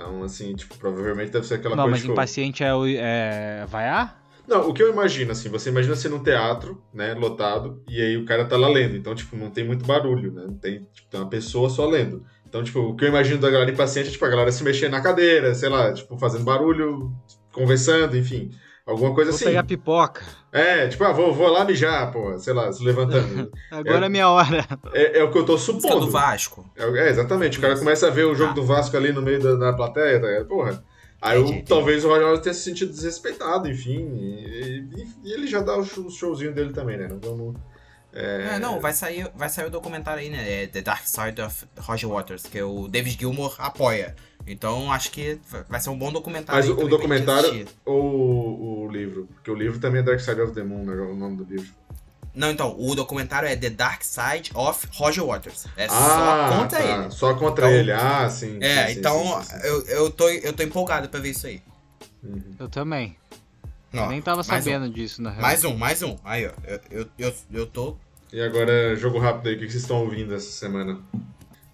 Então, 0.00 0.22
assim, 0.22 0.54
tipo, 0.54 0.78
provavelmente 0.78 1.30
deve 1.30 1.46
ser 1.46 1.54
aquela 1.56 1.76
não, 1.76 1.84
coisa 1.84 1.90
mas 1.90 2.00
tipo... 2.00 2.12
impaciente 2.12 2.64
é, 2.64 2.74
o- 2.74 2.86
é 2.86 3.66
vaiar? 3.68 4.18
Não, 4.48 4.68
o 4.68 4.72
que 4.72 4.82
eu 4.82 4.90
imagino, 4.90 5.30
assim, 5.30 5.50
você 5.50 5.68
imagina 5.68 5.94
ser 5.94 6.08
num 6.08 6.22
teatro, 6.22 6.82
né, 6.92 7.12
lotado, 7.12 7.82
e 7.86 8.00
aí 8.00 8.16
o 8.16 8.24
cara 8.24 8.46
tá 8.46 8.56
lá 8.56 8.66
lendo, 8.66 8.96
então, 8.96 9.14
tipo, 9.14 9.36
não 9.36 9.50
tem 9.50 9.62
muito 9.62 9.84
barulho, 9.84 10.32
né, 10.32 10.44
não 10.46 10.54
tem, 10.56 10.88
tipo, 10.92 11.08
tem 11.10 11.20
uma 11.20 11.28
pessoa 11.28 11.68
só 11.68 11.86
lendo. 11.86 12.24
Então, 12.48 12.64
tipo, 12.64 12.80
o 12.80 12.96
que 12.96 13.04
eu 13.04 13.08
imagino 13.08 13.38
da 13.38 13.50
galera 13.50 13.70
impaciente 13.70 14.08
é, 14.08 14.12
tipo, 14.12 14.24
a 14.24 14.28
galera 14.30 14.50
se 14.50 14.64
mexendo 14.64 14.92
na 14.92 15.02
cadeira, 15.02 15.54
sei 15.54 15.68
lá, 15.68 15.92
tipo, 15.92 16.18
fazendo 16.18 16.44
barulho, 16.44 17.12
conversando, 17.52 18.16
enfim, 18.16 18.50
alguma 18.90 19.14
coisa 19.14 19.30
Vou 19.30 19.36
assim. 19.36 19.44
pegar 19.46 19.64
pipoca. 19.64 20.22
É, 20.52 20.88
tipo, 20.88 21.04
ah, 21.04 21.12
vou, 21.12 21.32
vou 21.32 21.48
lá 21.48 21.64
mijar, 21.64 22.10
pô, 22.12 22.36
sei 22.38 22.52
lá, 22.52 22.72
se 22.72 22.82
levantando. 22.84 23.50
Agora 23.70 24.04
É. 24.04 24.06
é 24.06 24.08
minha 24.08 24.28
hora. 24.28 24.66
é, 24.92 25.18
é 25.20 25.24
o 25.24 25.30
que 25.30 25.38
eu 25.38 25.44
tô 25.46 25.56
supondo. 25.56 26.06
do 26.06 26.10
Vasco. 26.10 26.68
É, 26.76 26.84
é, 26.84 27.08
exatamente. 27.08 27.58
O 27.58 27.60
cara 27.60 27.78
começa 27.78 28.06
a 28.08 28.10
ver 28.10 28.24
o 28.24 28.34
jogo 28.34 28.50
Ah. 28.50 28.54
do 28.54 28.64
Vasco 28.64 28.96
ali 28.96 29.12
no 29.12 29.22
meio 29.22 29.40
da, 29.40 29.54
da 29.54 29.72
plateia, 29.72 30.20
tá 30.20 30.26
ligado? 30.26 30.46
Porra. 30.46 30.84
Aí 31.22 31.38
Entendi, 31.38 31.52
o- 31.52 31.54
entendi. 31.56 31.68
talvez 31.68 32.04
o 32.04 32.08
Roger 32.08 32.22
Waters 32.24 32.42
tenha 32.42 32.54
se 32.54 32.62
sentido 32.62 32.90
desrespeitado, 32.90 33.68
enfim. 33.68 34.08
E, 34.16 34.88
e- 34.96 35.06
e 35.28 35.32
ele 35.34 35.46
já 35.46 35.60
dá 35.60 35.76
o 35.76 35.84
show- 35.84 36.08
showzinho 36.10 36.52
dele 36.54 36.72
também, 36.72 36.96
né? 36.96 37.08
Não 37.08 37.20
vamos. 37.20 37.56
É, 38.12 38.58
não, 38.58 38.80
vai 38.80 38.92
sair, 38.92 39.30
vai 39.34 39.48
sair 39.48 39.66
o 39.66 39.70
documentário 39.70 40.20
aí, 40.20 40.28
né? 40.28 40.62
É 40.62 40.66
The 40.66 40.82
Dark 40.82 41.06
Side 41.06 41.40
of 41.40 41.64
Roger 41.78 42.08
Waters, 42.08 42.42
que 42.42 42.60
o 42.60 42.88
David 42.88 43.18
Gilmour 43.18 43.54
apoia. 43.58 44.16
Então 44.46 44.90
acho 44.90 45.10
que 45.10 45.38
vai 45.68 45.80
ser 45.80 45.90
um 45.90 45.98
bom 45.98 46.10
documentário. 46.10 46.60
Mas 46.60 46.84
o, 46.84 46.88
documentário 46.88 47.66
ou 47.84 48.86
o 48.86 48.88
livro? 48.90 49.28
Porque 49.34 49.50
o 49.50 49.54
livro 49.54 49.78
também 49.78 50.00
é 50.00 50.02
Dark 50.02 50.20
Side 50.20 50.40
of 50.40 50.52
the 50.52 50.62
Moon, 50.62 50.84
né? 50.84 50.92
É 50.92 51.00
o 51.00 51.14
nome 51.14 51.36
do 51.36 51.44
livro. 51.44 51.70
Não, 52.34 52.50
então, 52.50 52.76
o 52.78 52.94
documentário 52.94 53.48
é 53.48 53.56
The 53.56 53.70
Dark 53.70 54.02
Side 54.02 54.52
of 54.54 54.86
Roger 54.92 55.24
Waters. 55.24 55.66
É 55.76 55.86
ah, 55.86 56.48
só 56.48 56.58
contra 56.58 56.78
tá. 56.78 56.84
ele. 56.84 57.10
Só 57.10 57.34
contra 57.34 57.66
Então- 57.66 57.78
ele. 57.78 57.92
Ah, 57.92 58.30
sim. 58.30 58.58
É, 58.60 58.86
sim, 58.86 58.94
sim, 58.94 58.98
então 58.98 59.42
sim, 59.42 59.50
sim, 59.50 59.60
sim. 59.60 59.66
Eu, 59.66 59.86
eu, 59.86 60.10
tô, 60.10 60.28
eu 60.28 60.52
tô 60.52 60.62
empolgado 60.62 61.08
pra 61.08 61.20
ver 61.20 61.30
isso 61.30 61.46
aí. 61.46 61.60
Uhum. 62.22 62.54
Eu 62.58 62.68
também. 62.68 63.16
Ó, 63.94 64.04
Eu 64.04 64.08
nem 64.10 64.22
tava 64.22 64.42
sabendo 64.42 64.88
disso, 64.88 65.20
na 65.22 65.30
Um, 65.30 65.32
real. 65.32 65.42
mais 65.42 65.64
um, 65.64 65.76
mais 65.76 66.02
um. 66.02 66.16
Aí, 66.24 66.46
ó. 66.46 66.50
Eu, 66.64 66.80
eu, 66.90 67.06
eu, 67.18 67.32
eu 67.52 67.66
tô. 67.66 67.96
E 68.32 68.40
agora, 68.40 68.94
jogo 68.96 69.18
rápido 69.18 69.48
aí, 69.48 69.56
o 69.56 69.58
que 69.58 69.64
vocês 69.70 69.82
estão 69.82 70.00
ouvindo 70.02 70.32
essa 70.34 70.50
semana? 70.50 71.00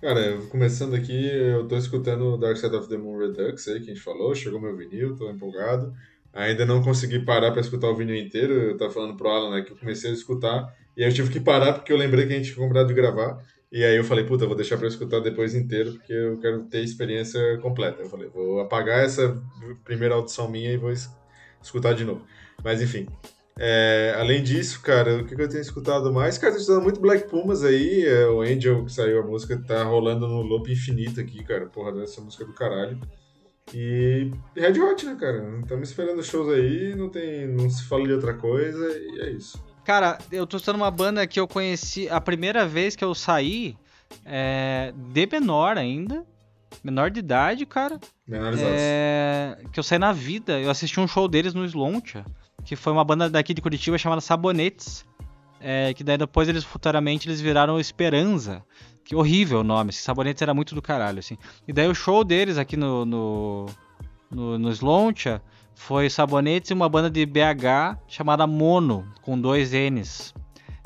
Cara, 0.01 0.21
eu- 0.21 0.47
começando 0.49 0.95
aqui, 0.95 1.27
eu 1.29 1.67
tô 1.69 1.77
escutando 1.77 2.35
o 2.35 2.37
Dark 2.39 2.57
Side 2.57 2.75
of 2.75 2.89
the 2.89 2.97
Moon 2.97 3.19
Redux 3.19 3.69
aí, 3.69 3.79
que 3.81 3.91
a 3.91 3.95
gente 3.95 4.01
falou, 4.01 4.35
chegou 4.35 4.61
meu 4.61 4.77
vinil, 4.77 5.17
tô 5.17 5.29
empolgado. 5.31 5.93
Ainda 6.33 6.65
não 6.67 6.83
consegui 6.83 7.19
parar 7.21 7.51
pra 7.51 7.61
escutar 7.61 7.89
o 7.89 7.97
vinil 7.97 8.17
inteiro, 8.17 8.53
eu 8.53 8.77
tava 8.77 8.91
falando 8.91 9.17
pro 9.17 9.29
Alan, 9.29 9.51
né, 9.57 9.63
que 9.63 9.73
eu 9.73 9.77
comecei 9.77 10.11
a 10.11 10.15
escutar, 10.15 10.71
e 10.97 11.03
aí 11.03 11.11
eu 11.11 11.15
tive 11.15 11.31
que 11.31 11.41
parar 11.41 11.73
porque 11.73 11.91
eu 11.93 11.97
lembrei 11.97 12.27
que 12.27 12.33
a 12.35 12.37
gente 12.37 12.53
tinha 12.53 12.63
comprado 12.65 12.89
de 12.89 12.95
gravar, 12.95 13.39
e 13.73 13.83
aí 13.83 13.97
eu 13.97 14.05
falei, 14.05 14.25
puta, 14.25 14.45
eu 14.45 14.49
vou 14.49 14.57
deixar 14.57 14.77
pra 14.77 14.87
escutar 14.87 15.21
depois 15.21 15.55
inteiro, 15.55 15.93
porque 15.95 16.13
eu 16.13 16.39
quero 16.39 16.65
ter 16.65 16.81
experiência 16.85 17.41
completa. 17.63 18.03
Eu 18.03 18.09
falei, 18.09 18.29
vou 18.29 18.61
apagar 18.61 19.03
essa 19.05 19.43
primeira 19.85 20.15
audição 20.15 20.49
minha 20.49 20.71
e 20.73 20.77
vou 20.77 20.91
escutar 21.67 21.95
de 21.95 22.05
novo. 22.05 22.23
Mas 22.65 22.81
enfim, 22.81 23.07
é, 23.59 24.15
além 24.19 24.43
disso, 24.43 24.81
cara, 24.83 25.17
o 25.17 25.25
que 25.27 25.35
eu 25.35 25.49
tenho 25.49 25.63
escutado 25.63 26.13
mais? 26.13 26.37
Cara, 26.37 26.53
tô 26.53 26.61
escutando 26.61 26.83
muito 26.83 27.01
Black 27.01 27.29
Pumas 27.29 27.65
aí. 27.65 28.05
é, 28.05 28.27
o 28.27 28.43
Angel, 28.43 28.85
que 28.85 28.93
saiu 28.93 29.21
a 29.21 29.27
música, 29.27 29.57
tá 29.67 29.83
rolando 29.83 30.29
no 30.29 30.43
loop 30.43 30.71
infinito 30.71 31.21
aqui, 31.21 31.43
cara. 31.43 31.67
Porra, 31.67 32.03
essa 32.03 32.21
música 32.21 32.45
do 32.45 32.53
caralho. 32.53 33.01
E 33.75 34.31
Red 34.55 34.79
Hot, 34.81 35.07
né, 35.07 35.17
cara? 35.19 35.59
Estamos 35.61 35.89
esperando 35.89 36.23
shows 36.23 36.53
aí, 36.53 36.95
não 36.95 37.09
tem. 37.09 37.49
não 37.49 37.69
se 37.69 37.85
fala 37.85 38.05
de 38.05 38.13
outra 38.13 38.35
coisa, 38.35 38.87
e 38.97 39.21
é 39.23 39.31
isso. 39.31 39.63
Cara, 39.85 40.19
eu 40.31 40.47
tô 40.47 40.57
usando 40.57 40.77
uma 40.77 40.91
banda 40.91 41.27
que 41.27 41.41
eu 41.41 41.49
conheci 41.49 42.09
a 42.09 42.21
primeira 42.21 42.67
vez 42.67 42.95
que 42.95 43.05
eu 43.05 43.15
saí, 43.15 43.77
é, 44.25 44.93
de 44.95 45.27
menor 45.27 45.79
ainda, 45.79 46.25
menor 46.83 47.11
de 47.11 47.21
idade, 47.21 47.67
cara. 47.67 47.99
Menorizados. 48.27 48.73
É, 48.77 49.59
que 49.73 49.79
eu 49.79 49.85
saí 49.85 49.99
na 49.99 50.13
vida. 50.13 50.61
Eu 50.61 50.71
assisti 50.71 51.01
um 51.01 51.07
show 51.09 51.29
deles 51.29 51.55
no 51.55 51.65
Sloncha, 51.65 52.25
que 52.65 52.77
foi 52.77 52.93
uma 52.93 53.05
banda 53.05 53.29
daqui 53.31 53.55
de 53.55 53.63
Curitiba 53.63 53.99
chamada 53.99 54.21
Sabonetes. 54.21 55.05
é, 55.61 55.93
que 55.95 56.05
daí 56.05 56.19
depois 56.19 56.49
eles 56.49 56.65
futuramente 56.65 57.29
eles 57.29 57.41
viraram 57.41 57.81
Esperança. 57.81 58.63
Que 59.05 59.15
horrível 59.15 59.61
o 59.61 59.65
nome. 59.65 59.91
Esse 59.91 60.03
Sabonetes 60.03 60.43
era 60.43 60.53
muito 60.53 60.75
do 60.75 60.83
caralho, 60.83 61.21
assim. 61.21 61.39
E 61.67 61.73
daí 61.73 61.89
o 61.89 61.95
show 61.95 62.25
deles 62.25 62.59
aqui 62.59 62.77
no, 62.77 63.05
no, 63.05 63.67
no, 64.31 64.59
no 64.59 64.71
Sloncha 64.71 65.41
foi 65.77 66.11
Sabonetes 66.11 66.71
e 66.71 66.75
uma 66.75 66.89
banda 66.89 67.09
de 67.09 67.25
BH 67.25 67.99
chamada 68.09 68.47
Mono, 68.47 69.07
com 69.23 69.39
dois 69.41 69.71
N's. 69.73 70.35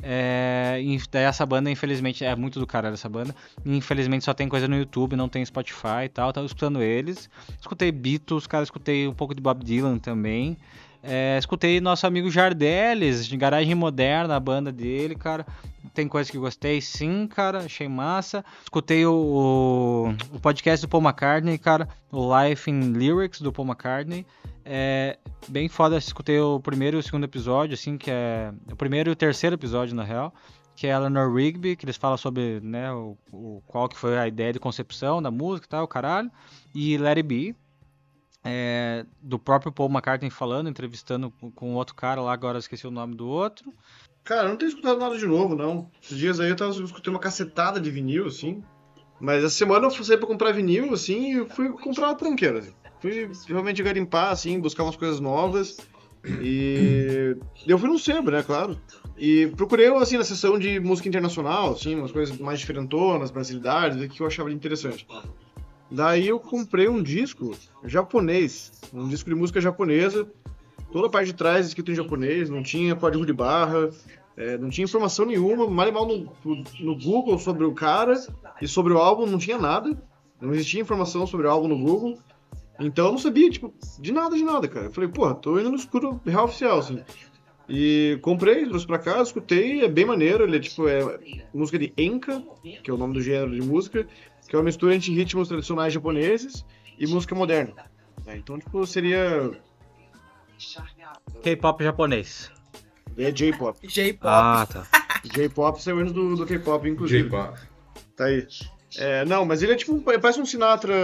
É, 0.02 0.80
essa 1.12 1.44
banda, 1.44 1.70
infelizmente, 1.70 2.24
é 2.24 2.34
muito 2.34 2.58
do 2.58 2.66
caralho 2.66 2.94
essa 2.94 3.08
banda. 3.08 3.34
Infelizmente 3.64 4.24
só 4.24 4.32
tem 4.32 4.48
coisa 4.48 4.66
no 4.66 4.76
YouTube, 4.76 5.16
não 5.16 5.28
tem 5.28 5.44
Spotify 5.44 6.04
e 6.04 6.08
tal. 6.08 6.32
Tava 6.32 6.46
escutando 6.46 6.82
eles. 6.82 7.28
Escutei 7.60 7.92
Beatles, 7.92 8.46
cara, 8.46 8.64
escutei 8.64 9.06
um 9.06 9.14
pouco 9.14 9.34
de 9.34 9.40
Bob 9.40 9.64
Dylan 9.64 9.98
também. 9.98 10.56
É, 11.02 11.38
escutei 11.38 11.80
nosso 11.80 12.06
amigo 12.06 12.30
Jardeles, 12.30 13.26
de 13.26 13.36
Garagem 13.36 13.74
Moderna, 13.74 14.36
a 14.36 14.40
banda 14.40 14.70
dele, 14.70 15.14
cara. 15.14 15.46
Tem 15.94 16.06
coisa 16.06 16.30
que 16.30 16.38
gostei, 16.38 16.80
sim, 16.80 17.26
cara. 17.26 17.60
Achei 17.60 17.88
massa. 17.88 18.44
Escutei 18.62 19.04
o, 19.06 20.14
o 20.32 20.40
podcast 20.40 20.86
do 20.86 20.90
Paul 20.90 21.02
McCartney, 21.02 21.58
cara. 21.58 21.88
O 22.12 22.28
Life 22.38 22.70
in 22.70 22.92
Lyrics 22.92 23.40
do 23.40 23.52
Paul 23.52 23.68
McCartney. 23.68 24.26
É 24.64 25.18
bem 25.49 25.68
foda. 25.68 25.96
Escutei 25.96 26.38
o 26.38 26.61
primeiro 26.61 26.96
e 26.96 27.01
o 27.01 27.03
segundo 27.03 27.25
episódio, 27.25 27.75
assim, 27.75 27.96
que 27.96 28.11
é. 28.11 28.53
O 28.70 28.77
primeiro 28.77 29.11
e 29.11 29.12
o 29.12 29.16
terceiro 29.16 29.55
episódio, 29.55 29.94
na 29.94 30.05
real. 30.05 30.35
Que 30.77 30.87
é 30.87 30.90
Eleanor 30.90 31.35
Rigby, 31.35 31.77
que 31.77 31.85
eles 31.85 31.96
falam 31.96 32.16
sobre, 32.16 32.61
né, 32.61 32.90
o, 32.92 33.16
o 33.31 33.62
qual 33.66 33.87
que 33.87 33.99
foi 33.99 34.16
a 34.16 34.27
ideia 34.27 34.53
de 34.53 34.59
concepção 34.59 35.20
da 35.20 35.31
música 35.31 35.66
e 35.66 35.68
tal, 35.68 35.87
caralho. 35.87 36.31
E 36.75 36.96
Let 36.96 37.18
It 37.18 37.23
Be, 37.23 37.55
é, 38.42 39.05
do 39.20 39.38
próprio 39.38 39.73
Paul 39.73 39.90
McCartney 39.90 40.31
falando, 40.31 40.70
entrevistando 40.70 41.31
com, 41.55 41.75
outro 41.75 41.94
cara 41.94 42.23
lá, 42.23 42.33
agora 42.33 42.59
esqueci 42.59 42.87
o 42.87 42.90
nome 42.90 43.14
do 43.14 43.29
outro. 43.29 43.73
Cara, 44.25 44.44
eu 44.44 44.49
não 44.51 44.57
tenho 44.57 44.70
escutado 44.70 44.99
nada 44.99 45.18
de 45.18 45.27
novo, 45.27 45.55
não. 45.55 45.90
Esses 46.03 46.16
dias 46.16 46.40
aí 46.40 46.49
eu 46.49 46.57
tava 46.57 46.70
escutando 46.70 47.14
uma 47.14 47.20
cacetada 47.20 47.81
de 47.81 47.90
vinil, 47.90 48.27
assim. 48.27 48.62
Mas 49.20 49.44
essa 49.44 49.55
semana 49.55 49.87
eu 49.87 49.90
saí 50.05 50.16
pra 50.16 50.27
comprar 50.27 50.53
vinil, 50.53 50.94
assim, 50.94 51.42
e 51.42 51.49
fui 51.51 51.68
comprar 51.70 52.09
uma 52.09 52.14
tranqueira. 52.14 52.61
Assim. 52.61 52.73
Fui 53.00 53.30
realmente 53.48 53.82
garimpar, 53.82 54.30
assim, 54.30 54.60
buscar 54.60 54.82
umas 54.82 54.96
coisas 54.96 55.20
novas. 55.20 55.78
E 56.42 57.36
eu 57.66 57.78
fui 57.78 57.88
no 57.88 57.98
sebo, 57.98 58.30
né, 58.30 58.42
claro. 58.42 58.78
E 59.16 59.46
procurei, 59.56 59.88
assim, 59.96 60.18
na 60.18 60.24
seção 60.24 60.58
de 60.58 60.78
música 60.78 61.08
internacional, 61.08 61.72
assim, 61.72 61.94
umas 61.94 62.12
coisas 62.12 62.36
mais 62.38 62.60
diferentonas, 62.60 63.30
brasilidades, 63.30 64.06
que 64.12 64.20
eu 64.20 64.26
achava 64.26 64.52
interessante. 64.52 65.06
Daí 65.90 66.28
eu 66.28 66.38
comprei 66.38 66.88
um 66.88 67.02
disco 67.02 67.56
japonês, 67.84 68.72
um 68.94 69.08
disco 69.08 69.28
de 69.28 69.34
música 69.34 69.60
japonesa, 69.60 70.28
toda 70.92 71.08
a 71.08 71.10
parte 71.10 71.26
de 71.26 71.34
trás 71.34 71.66
escrito 71.66 71.90
em 71.90 71.94
japonês, 71.94 72.48
não 72.48 72.62
tinha 72.62 72.94
código 72.94 73.26
de 73.26 73.32
barra, 73.32 73.90
é, 74.36 74.56
não 74.56 74.70
tinha 74.70 74.84
informação 74.84 75.26
nenhuma, 75.26 75.68
mal 75.68 75.88
e 75.88 75.92
mal 75.92 76.06
no, 76.06 76.32
no, 76.80 76.96
Google 76.96 77.38
sobre 77.38 77.64
o 77.64 77.74
cara 77.74 78.14
e 78.62 78.68
sobre 78.68 78.92
o 78.92 78.98
álbum 78.98 79.26
não 79.26 79.38
tinha 79.38 79.58
nada, 79.58 80.00
não 80.40 80.52
existia 80.54 80.80
informação 80.80 81.26
sobre 81.26 81.46
o 81.46 81.50
álbum 81.50 81.68
no 81.68 81.78
Google, 81.78 82.18
então 82.81 83.07
eu 83.07 83.12
não 83.12 83.19
sabia, 83.19 83.51
tipo, 83.51 83.73
de 83.99 84.12
nada, 84.12 84.35
de 84.35 84.43
nada, 84.43 84.66
cara. 84.66 84.87
Eu 84.87 84.93
falei, 84.93 85.11
porra, 85.11 85.35
tô 85.35 85.59
indo 85.59 85.71
no 85.71 85.77
escuro 85.77 86.21
real 86.25 86.45
oficial, 86.45 86.79
assim. 86.79 87.03
E 87.69 88.19
comprei, 88.23 88.66
trouxe 88.66 88.87
pra 88.87 88.99
casa, 88.99 89.23
escutei, 89.23 89.85
é 89.85 89.88
bem 89.88 90.05
maneiro, 90.05 90.43
ele 90.43 90.57
é 90.57 90.61
tipo, 90.61 90.88
é 90.88 91.21
música 91.55 91.79
de 91.79 91.93
Enka, 91.97 92.43
que 92.83 92.90
é 92.90 92.93
o 92.93 92.97
nome 92.97 93.14
do 93.14 93.23
gênero 93.23 93.53
de 93.53 93.62
música, 93.62 94.09
que 94.49 94.57
é 94.57 94.59
uma 94.59 94.64
mistura 94.64 94.95
entre 94.95 95.14
ritmos 95.14 95.47
tradicionais 95.47 95.93
japoneses 95.93 96.64
e 96.99 97.07
música 97.07 97.35
moderna. 97.35 97.75
É, 98.27 98.37
então, 98.37 98.59
tipo, 98.59 98.85
seria. 98.87 99.53
K-pop 101.43 101.85
japonês. 101.85 102.51
É 103.16 103.31
J-pop. 103.31 103.87
J-pop. 103.87 104.27
Ah, 104.27 104.66
tá. 104.66 104.87
J-pop 105.25 105.81
saiu 105.81 105.99
antes 105.99 106.12
do, 106.12 106.37
do 106.37 106.47
K-pop, 106.47 106.88
inclusive. 106.88 107.29
J-pop. 107.29 107.59
Tá 108.16 108.25
aí. 108.25 108.47
É, 108.96 109.24
não, 109.24 109.44
mas 109.44 109.62
ele 109.62 109.72
é 109.72 109.76
tipo, 109.76 110.00
parece 110.00 110.40
um 110.40 110.46
Sinatra 110.46 110.94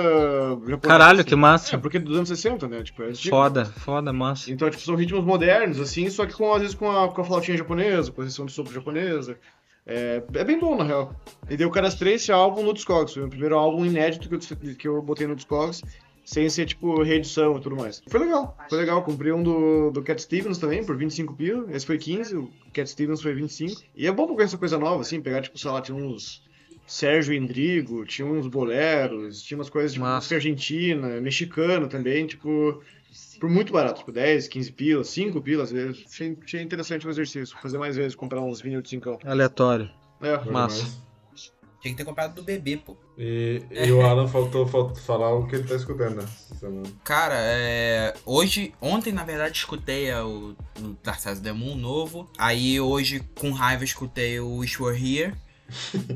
japonês. 0.66 0.80
Caralho, 0.80 1.24
que 1.24 1.36
massa. 1.36 1.76
É, 1.76 1.78
porque 1.78 1.96
é 1.96 2.00
dos 2.00 2.16
anos 2.16 2.28
60, 2.28 2.66
né? 2.68 2.82
Tipo, 2.82 3.02
é 3.04 3.12
tipo, 3.12 3.30
Foda, 3.30 3.64
foda, 3.64 4.12
massa. 4.12 4.50
Então, 4.50 4.68
tipo, 4.70 4.82
são 4.82 4.96
ritmos 4.96 5.24
modernos, 5.24 5.80
assim, 5.80 6.08
só 6.10 6.26
que 6.26 6.34
com, 6.34 6.52
às 6.52 6.60
vezes 6.60 6.74
com 6.74 6.90
a, 6.90 7.08
com 7.08 7.20
a 7.20 7.24
flautinha 7.24 7.56
japonesa, 7.56 8.10
posição 8.10 8.46
de 8.46 8.52
sopro 8.52 8.72
japonesa. 8.72 9.38
É, 9.86 10.20
é 10.34 10.44
bem 10.44 10.58
bom, 10.58 10.76
na 10.76 10.82
real. 10.82 11.14
E 11.48 11.56
deu 11.56 11.70
cadastrei 11.70 12.14
esse 12.14 12.32
álbum 12.32 12.64
no 12.64 12.74
Discogs. 12.74 13.14
Foi 13.14 13.22
o 13.22 13.28
primeiro 13.28 13.56
álbum 13.56 13.86
inédito 13.86 14.28
que 14.28 14.34
eu, 14.34 14.74
que 14.74 14.88
eu 14.88 15.00
botei 15.00 15.28
no 15.28 15.36
Discogs, 15.36 15.82
sem 16.24 16.50
ser, 16.50 16.66
tipo, 16.66 17.02
reedição 17.04 17.56
e 17.56 17.60
tudo 17.60 17.76
mais. 17.76 18.02
Foi 18.08 18.18
legal, 18.18 18.56
foi 18.68 18.78
legal. 18.78 19.02
Comprei 19.04 19.30
um 19.30 19.44
do, 19.44 19.92
do 19.92 20.02
Cat 20.02 20.20
Stevens 20.20 20.58
também, 20.58 20.84
por 20.84 20.96
25 20.96 21.34
pila. 21.34 21.66
Esse 21.70 21.86
foi 21.86 21.98
15, 21.98 22.36
o 22.36 22.50
Cat 22.72 22.90
Stevens 22.90 23.22
foi 23.22 23.32
25. 23.32 23.80
E 23.94 24.08
é 24.08 24.12
bom 24.12 24.26
pra 24.26 24.34
conhecer 24.34 24.56
coisa 24.58 24.76
nova, 24.76 25.02
assim, 25.02 25.20
pegar, 25.20 25.40
tipo, 25.40 25.56
sei 25.56 25.70
lá, 25.70 25.80
tinha 25.80 25.96
uns... 25.96 26.44
Sérgio 26.86 27.34
Endrigo, 27.34 28.04
tinha 28.06 28.26
uns 28.26 28.46
boleros, 28.46 29.42
tinha 29.42 29.58
umas 29.58 29.68
coisas 29.68 29.92
de 29.92 29.98
tipo, 29.98 30.08
música 30.08 30.34
argentina, 30.36 31.20
mexicano 31.20 31.88
também, 31.88 32.26
tipo, 32.26 32.80
por 33.40 33.50
muito 33.50 33.72
barato, 33.72 34.00
tipo 34.00 34.12
10, 34.12 34.48
15 34.48 34.72
pilas, 34.72 35.08
5 35.08 35.40
pilas 35.40 35.68
às 35.68 35.72
vezes. 35.72 36.04
Achei, 36.06 36.38
achei 36.42 36.62
interessante 36.62 37.06
o 37.06 37.10
exercício, 37.10 37.56
fazer 37.60 37.78
mais 37.78 37.96
vezes, 37.96 38.14
comprar 38.14 38.40
uns 38.40 38.60
vinil 38.60 38.80
de 38.80 38.88
5. 38.88 39.18
Aleatório. 39.24 39.90
É, 40.22 40.50
Massa. 40.50 41.06
Tinha 41.80 41.92
que 41.92 41.98
ter 41.98 42.04
comprado 42.04 42.34
do 42.34 42.42
bebê, 42.42 42.76
pô. 42.76 42.96
E, 43.18 43.62
e 43.70 43.92
o 43.92 44.00
Alan 44.04 44.26
faltou, 44.26 44.66
faltou 44.66 44.96
falar 44.96 45.32
o 45.32 45.46
que 45.46 45.56
ele 45.56 45.68
tá 45.68 45.76
escutando, 45.76 46.16
né? 46.16 46.24
Cara, 47.04 47.36
é, 47.38 48.14
hoje, 48.24 48.74
ontem 48.80 49.12
na 49.12 49.24
verdade 49.24 49.56
escutei 49.56 50.12
o, 50.14 50.56
o 50.80 50.96
the 51.42 51.52
Moon 51.52 51.76
novo. 51.76 52.28
Aí 52.38 52.80
hoje, 52.80 53.22
com 53.38 53.52
raiva, 53.52 53.84
escutei 53.84 54.40
o 54.40 54.56
Wish 54.56 54.82
Were 54.82 54.96
Here. 54.96 55.34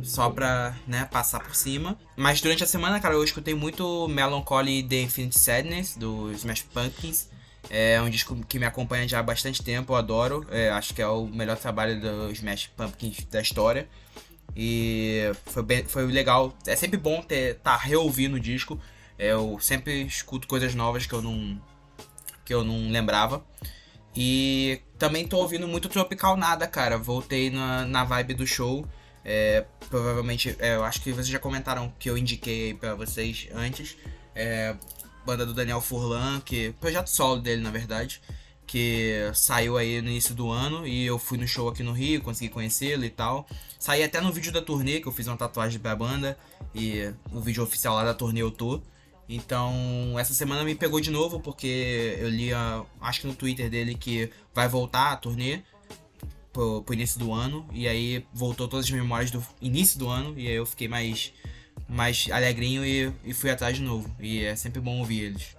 Só 0.02 0.30
pra, 0.30 0.74
né, 0.86 1.04
passar 1.10 1.40
por 1.40 1.54
cima. 1.54 1.98
Mas 2.16 2.40
durante 2.40 2.64
a 2.64 2.66
semana, 2.66 3.00
cara, 3.00 3.14
eu 3.14 3.24
escutei 3.24 3.54
muito 3.54 4.08
Melancholy 4.08 4.82
The 4.82 5.02
Infinite 5.02 5.38
Sadness, 5.38 5.96
do 5.96 6.32
Smash 6.32 6.62
Pumpkins. 6.62 7.28
É 7.68 8.00
um 8.00 8.08
disco 8.08 8.34
que 8.48 8.58
me 8.58 8.64
acompanha 8.64 9.06
já 9.06 9.20
há 9.20 9.22
bastante 9.22 9.62
tempo, 9.62 9.92
eu 9.92 9.96
adoro. 9.96 10.46
É, 10.50 10.70
acho 10.70 10.94
que 10.94 11.02
é 11.02 11.06
o 11.06 11.26
melhor 11.26 11.56
trabalho 11.56 12.00
do 12.00 12.30
Smash 12.32 12.68
Pumpkins 12.76 13.24
da 13.30 13.40
história. 13.40 13.88
E 14.56 15.30
foi, 15.46 15.62
bem, 15.62 15.84
foi 15.84 16.06
legal. 16.06 16.56
É 16.66 16.74
sempre 16.74 16.96
bom 16.96 17.22
ter 17.22 17.56
tá 17.56 17.76
reouvindo 17.76 18.36
o 18.36 18.40
disco. 18.40 18.80
É, 19.18 19.32
eu 19.32 19.58
sempre 19.60 20.02
escuto 20.02 20.48
coisas 20.48 20.74
novas 20.74 21.06
que 21.06 21.12
eu 21.12 21.22
não 21.22 21.60
que 22.44 22.54
eu 22.54 22.64
não 22.64 22.90
lembrava. 22.90 23.44
E 24.16 24.80
também 24.98 25.26
tô 25.26 25.36
ouvindo 25.38 25.68
muito 25.68 25.88
Tropical 25.88 26.36
Nada, 26.36 26.66
cara. 26.66 26.98
Voltei 26.98 27.50
na, 27.50 27.84
na 27.84 28.02
vibe 28.02 28.34
do 28.34 28.46
show. 28.46 28.86
É, 29.24 29.64
provavelmente, 29.88 30.56
é, 30.58 30.76
eu 30.76 30.84
acho 30.84 31.02
que 31.02 31.12
vocês 31.12 31.28
já 31.28 31.38
comentaram 31.38 31.92
que 31.98 32.08
eu 32.08 32.16
indiquei 32.16 32.74
para 32.74 32.94
vocês 32.94 33.48
antes. 33.54 33.96
É, 34.34 34.74
banda 35.24 35.44
do 35.44 35.52
Daniel 35.52 35.80
Furlan, 35.80 36.40
que 36.40 36.72
projeto 36.80 37.08
solo 37.08 37.40
dele, 37.40 37.62
na 37.62 37.70
verdade, 37.70 38.20
que 38.66 39.30
saiu 39.34 39.76
aí 39.76 40.00
no 40.00 40.08
início 40.08 40.34
do 40.34 40.50
ano 40.50 40.86
e 40.86 41.04
eu 41.04 41.18
fui 41.18 41.36
no 41.36 41.46
show 41.46 41.68
aqui 41.68 41.82
no 41.82 41.92
Rio, 41.92 42.22
consegui 42.22 42.50
conhecê-lo 42.50 43.04
e 43.04 43.10
tal. 43.10 43.46
Saí 43.78 44.02
até 44.02 44.20
no 44.20 44.32
vídeo 44.32 44.52
da 44.52 44.62
turnê, 44.62 45.00
que 45.00 45.08
eu 45.08 45.12
fiz 45.12 45.26
uma 45.26 45.36
tatuagem 45.36 45.80
pra 45.80 45.94
banda 45.94 46.38
e 46.74 47.12
o 47.32 47.40
vídeo 47.40 47.62
oficial 47.62 47.94
lá 47.96 48.04
da 48.04 48.14
turnê 48.14 48.42
eu 48.42 48.50
tô. 48.50 48.80
Então, 49.28 50.16
essa 50.18 50.34
semana 50.34 50.64
me 50.64 50.74
pegou 50.74 51.00
de 51.00 51.10
novo 51.10 51.38
porque 51.40 52.16
eu 52.18 52.28
li, 52.28 52.52
a, 52.52 52.84
acho 53.00 53.20
que 53.20 53.26
no 53.26 53.34
Twitter 53.34 53.70
dele 53.70 53.94
que 53.94 54.30
vai 54.52 54.68
voltar 54.68 55.12
a 55.12 55.16
turnê 55.16 55.62
pro, 56.52 56.82
pro 56.82 56.94
início 56.94 57.18
do 57.18 57.32
ano. 57.32 57.66
E 57.72 57.86
aí 57.88 58.24
voltou 58.32 58.66
todas 58.68 58.86
as 58.86 58.90
memórias 58.90 59.30
do 59.30 59.42
início 59.60 59.98
do 59.98 60.08
ano. 60.08 60.34
E 60.38 60.46
aí 60.48 60.54
eu 60.54 60.66
fiquei 60.66 60.88
mais, 60.88 61.32
mais 61.88 62.28
alegrinho 62.32 62.84
e, 62.84 63.12
e 63.24 63.32
fui 63.34 63.50
atrás 63.50 63.76
de 63.76 63.82
novo. 63.82 64.10
E 64.20 64.44
é 64.44 64.54
sempre 64.56 64.80
bom 64.80 64.98
ouvir 64.98 65.20
eles. 65.20 65.56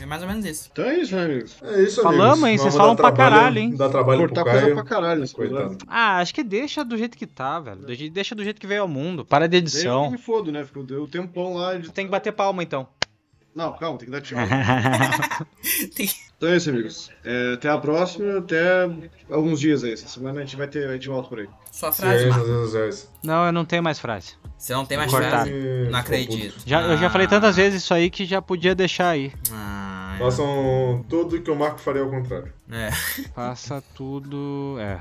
É 0.00 0.06
mais 0.06 0.22
ou 0.22 0.26
menos 0.28 0.44
isso. 0.46 0.68
Então 0.72 0.84
é 0.86 0.98
isso, 0.98 1.14
né, 1.14 1.24
amigos? 1.26 1.56
É 1.62 1.82
isso, 1.82 2.02
Falamos, 2.02 2.42
amigos. 2.42 2.48
hein? 2.48 2.58
Vocês 2.58 2.74
falam 2.74 2.96
pra 2.96 3.12
caralho, 3.12 3.58
hein? 3.58 3.76
Dá 3.76 3.88
trabalho 3.88 4.20
Cortar 4.20 4.42
pro 4.42 4.52
Caio. 4.52 4.74
pra 4.74 4.84
caralho 4.84 5.30
Coitado. 5.30 5.78
Ah, 5.86 6.16
acho 6.18 6.34
que 6.34 6.42
deixa 6.42 6.82
do 6.84 6.96
jeito 6.96 7.16
que 7.16 7.26
tá, 7.26 7.60
velho. 7.60 7.82
Deixa- 8.10 8.34
do 8.34 8.42
jeito 8.42 8.58
que 8.60 8.66
veio 8.66 8.82
ao 8.82 8.88
mundo. 8.88 9.24
Para 9.24 9.46
de 9.46 9.56
Eu 9.56 9.58
edição. 9.58 10.10
me 10.10 10.18
fodo, 10.18 10.50
né? 10.50 10.64
Ficou 10.64 10.82
deu 10.82 11.04
um 11.04 11.06
tempão 11.06 11.54
lá. 11.54 11.74
De... 11.76 11.90
Tem 11.92 12.06
que 12.06 12.10
bater 12.10 12.32
palma, 12.32 12.62
então. 12.62 12.88
Não, 13.54 13.72
calma, 13.74 13.98
tem 13.98 14.06
que 14.06 14.12
dar 14.12 14.20
tchau. 14.20 14.38
Então 16.36 16.50
é 16.50 16.56
isso, 16.56 16.70
amigos. 16.70 17.08
É, 17.24 17.52
até 17.54 17.68
a 17.68 17.78
próxima, 17.78 18.38
até 18.38 18.90
alguns 19.30 19.60
dias 19.60 19.84
aí. 19.84 19.92
Essa 19.92 20.08
semana 20.08 20.40
a 20.40 20.44
gente 20.44 20.56
vai 20.56 20.66
ter, 20.66 20.88
a 20.88 20.92
gente 20.94 21.06
volta 21.08 21.28
por 21.28 21.38
aí. 21.38 21.48
Sua 21.70 21.92
frase, 21.92 22.32
sociais. 22.32 23.08
Não, 23.22 23.46
eu 23.46 23.52
não 23.52 23.64
tenho 23.64 23.80
mais 23.80 24.00
frase. 24.00 24.34
Você 24.58 24.72
não 24.74 24.84
tem 24.84 24.98
mais 24.98 25.08
Cortar. 25.10 25.30
frase? 25.30 25.52
Não 25.88 25.98
acredito. 26.00 26.56
Já, 26.66 26.80
Eu 26.82 26.96
já 26.98 27.06
Ah. 27.06 27.10
falei 27.10 27.28
tantas 27.28 27.54
vezes 27.54 27.82
isso 27.84 27.94
aí 27.94 28.10
que 28.10 28.24
já 28.24 28.42
podia 28.42 28.74
deixar 28.74 29.10
aí. 29.10 29.32
Ah, 29.52 30.14
é. 30.16 30.18
Façam 30.18 31.04
tudo 31.08 31.40
que 31.40 31.50
o 31.50 31.54
Marco 31.54 31.78
faria 31.78 32.02
ao 32.02 32.10
contrário. 32.10 32.52
é. 32.72 32.90
Faça 33.34 33.80
tudo. 33.94 34.76
É. 34.80 34.98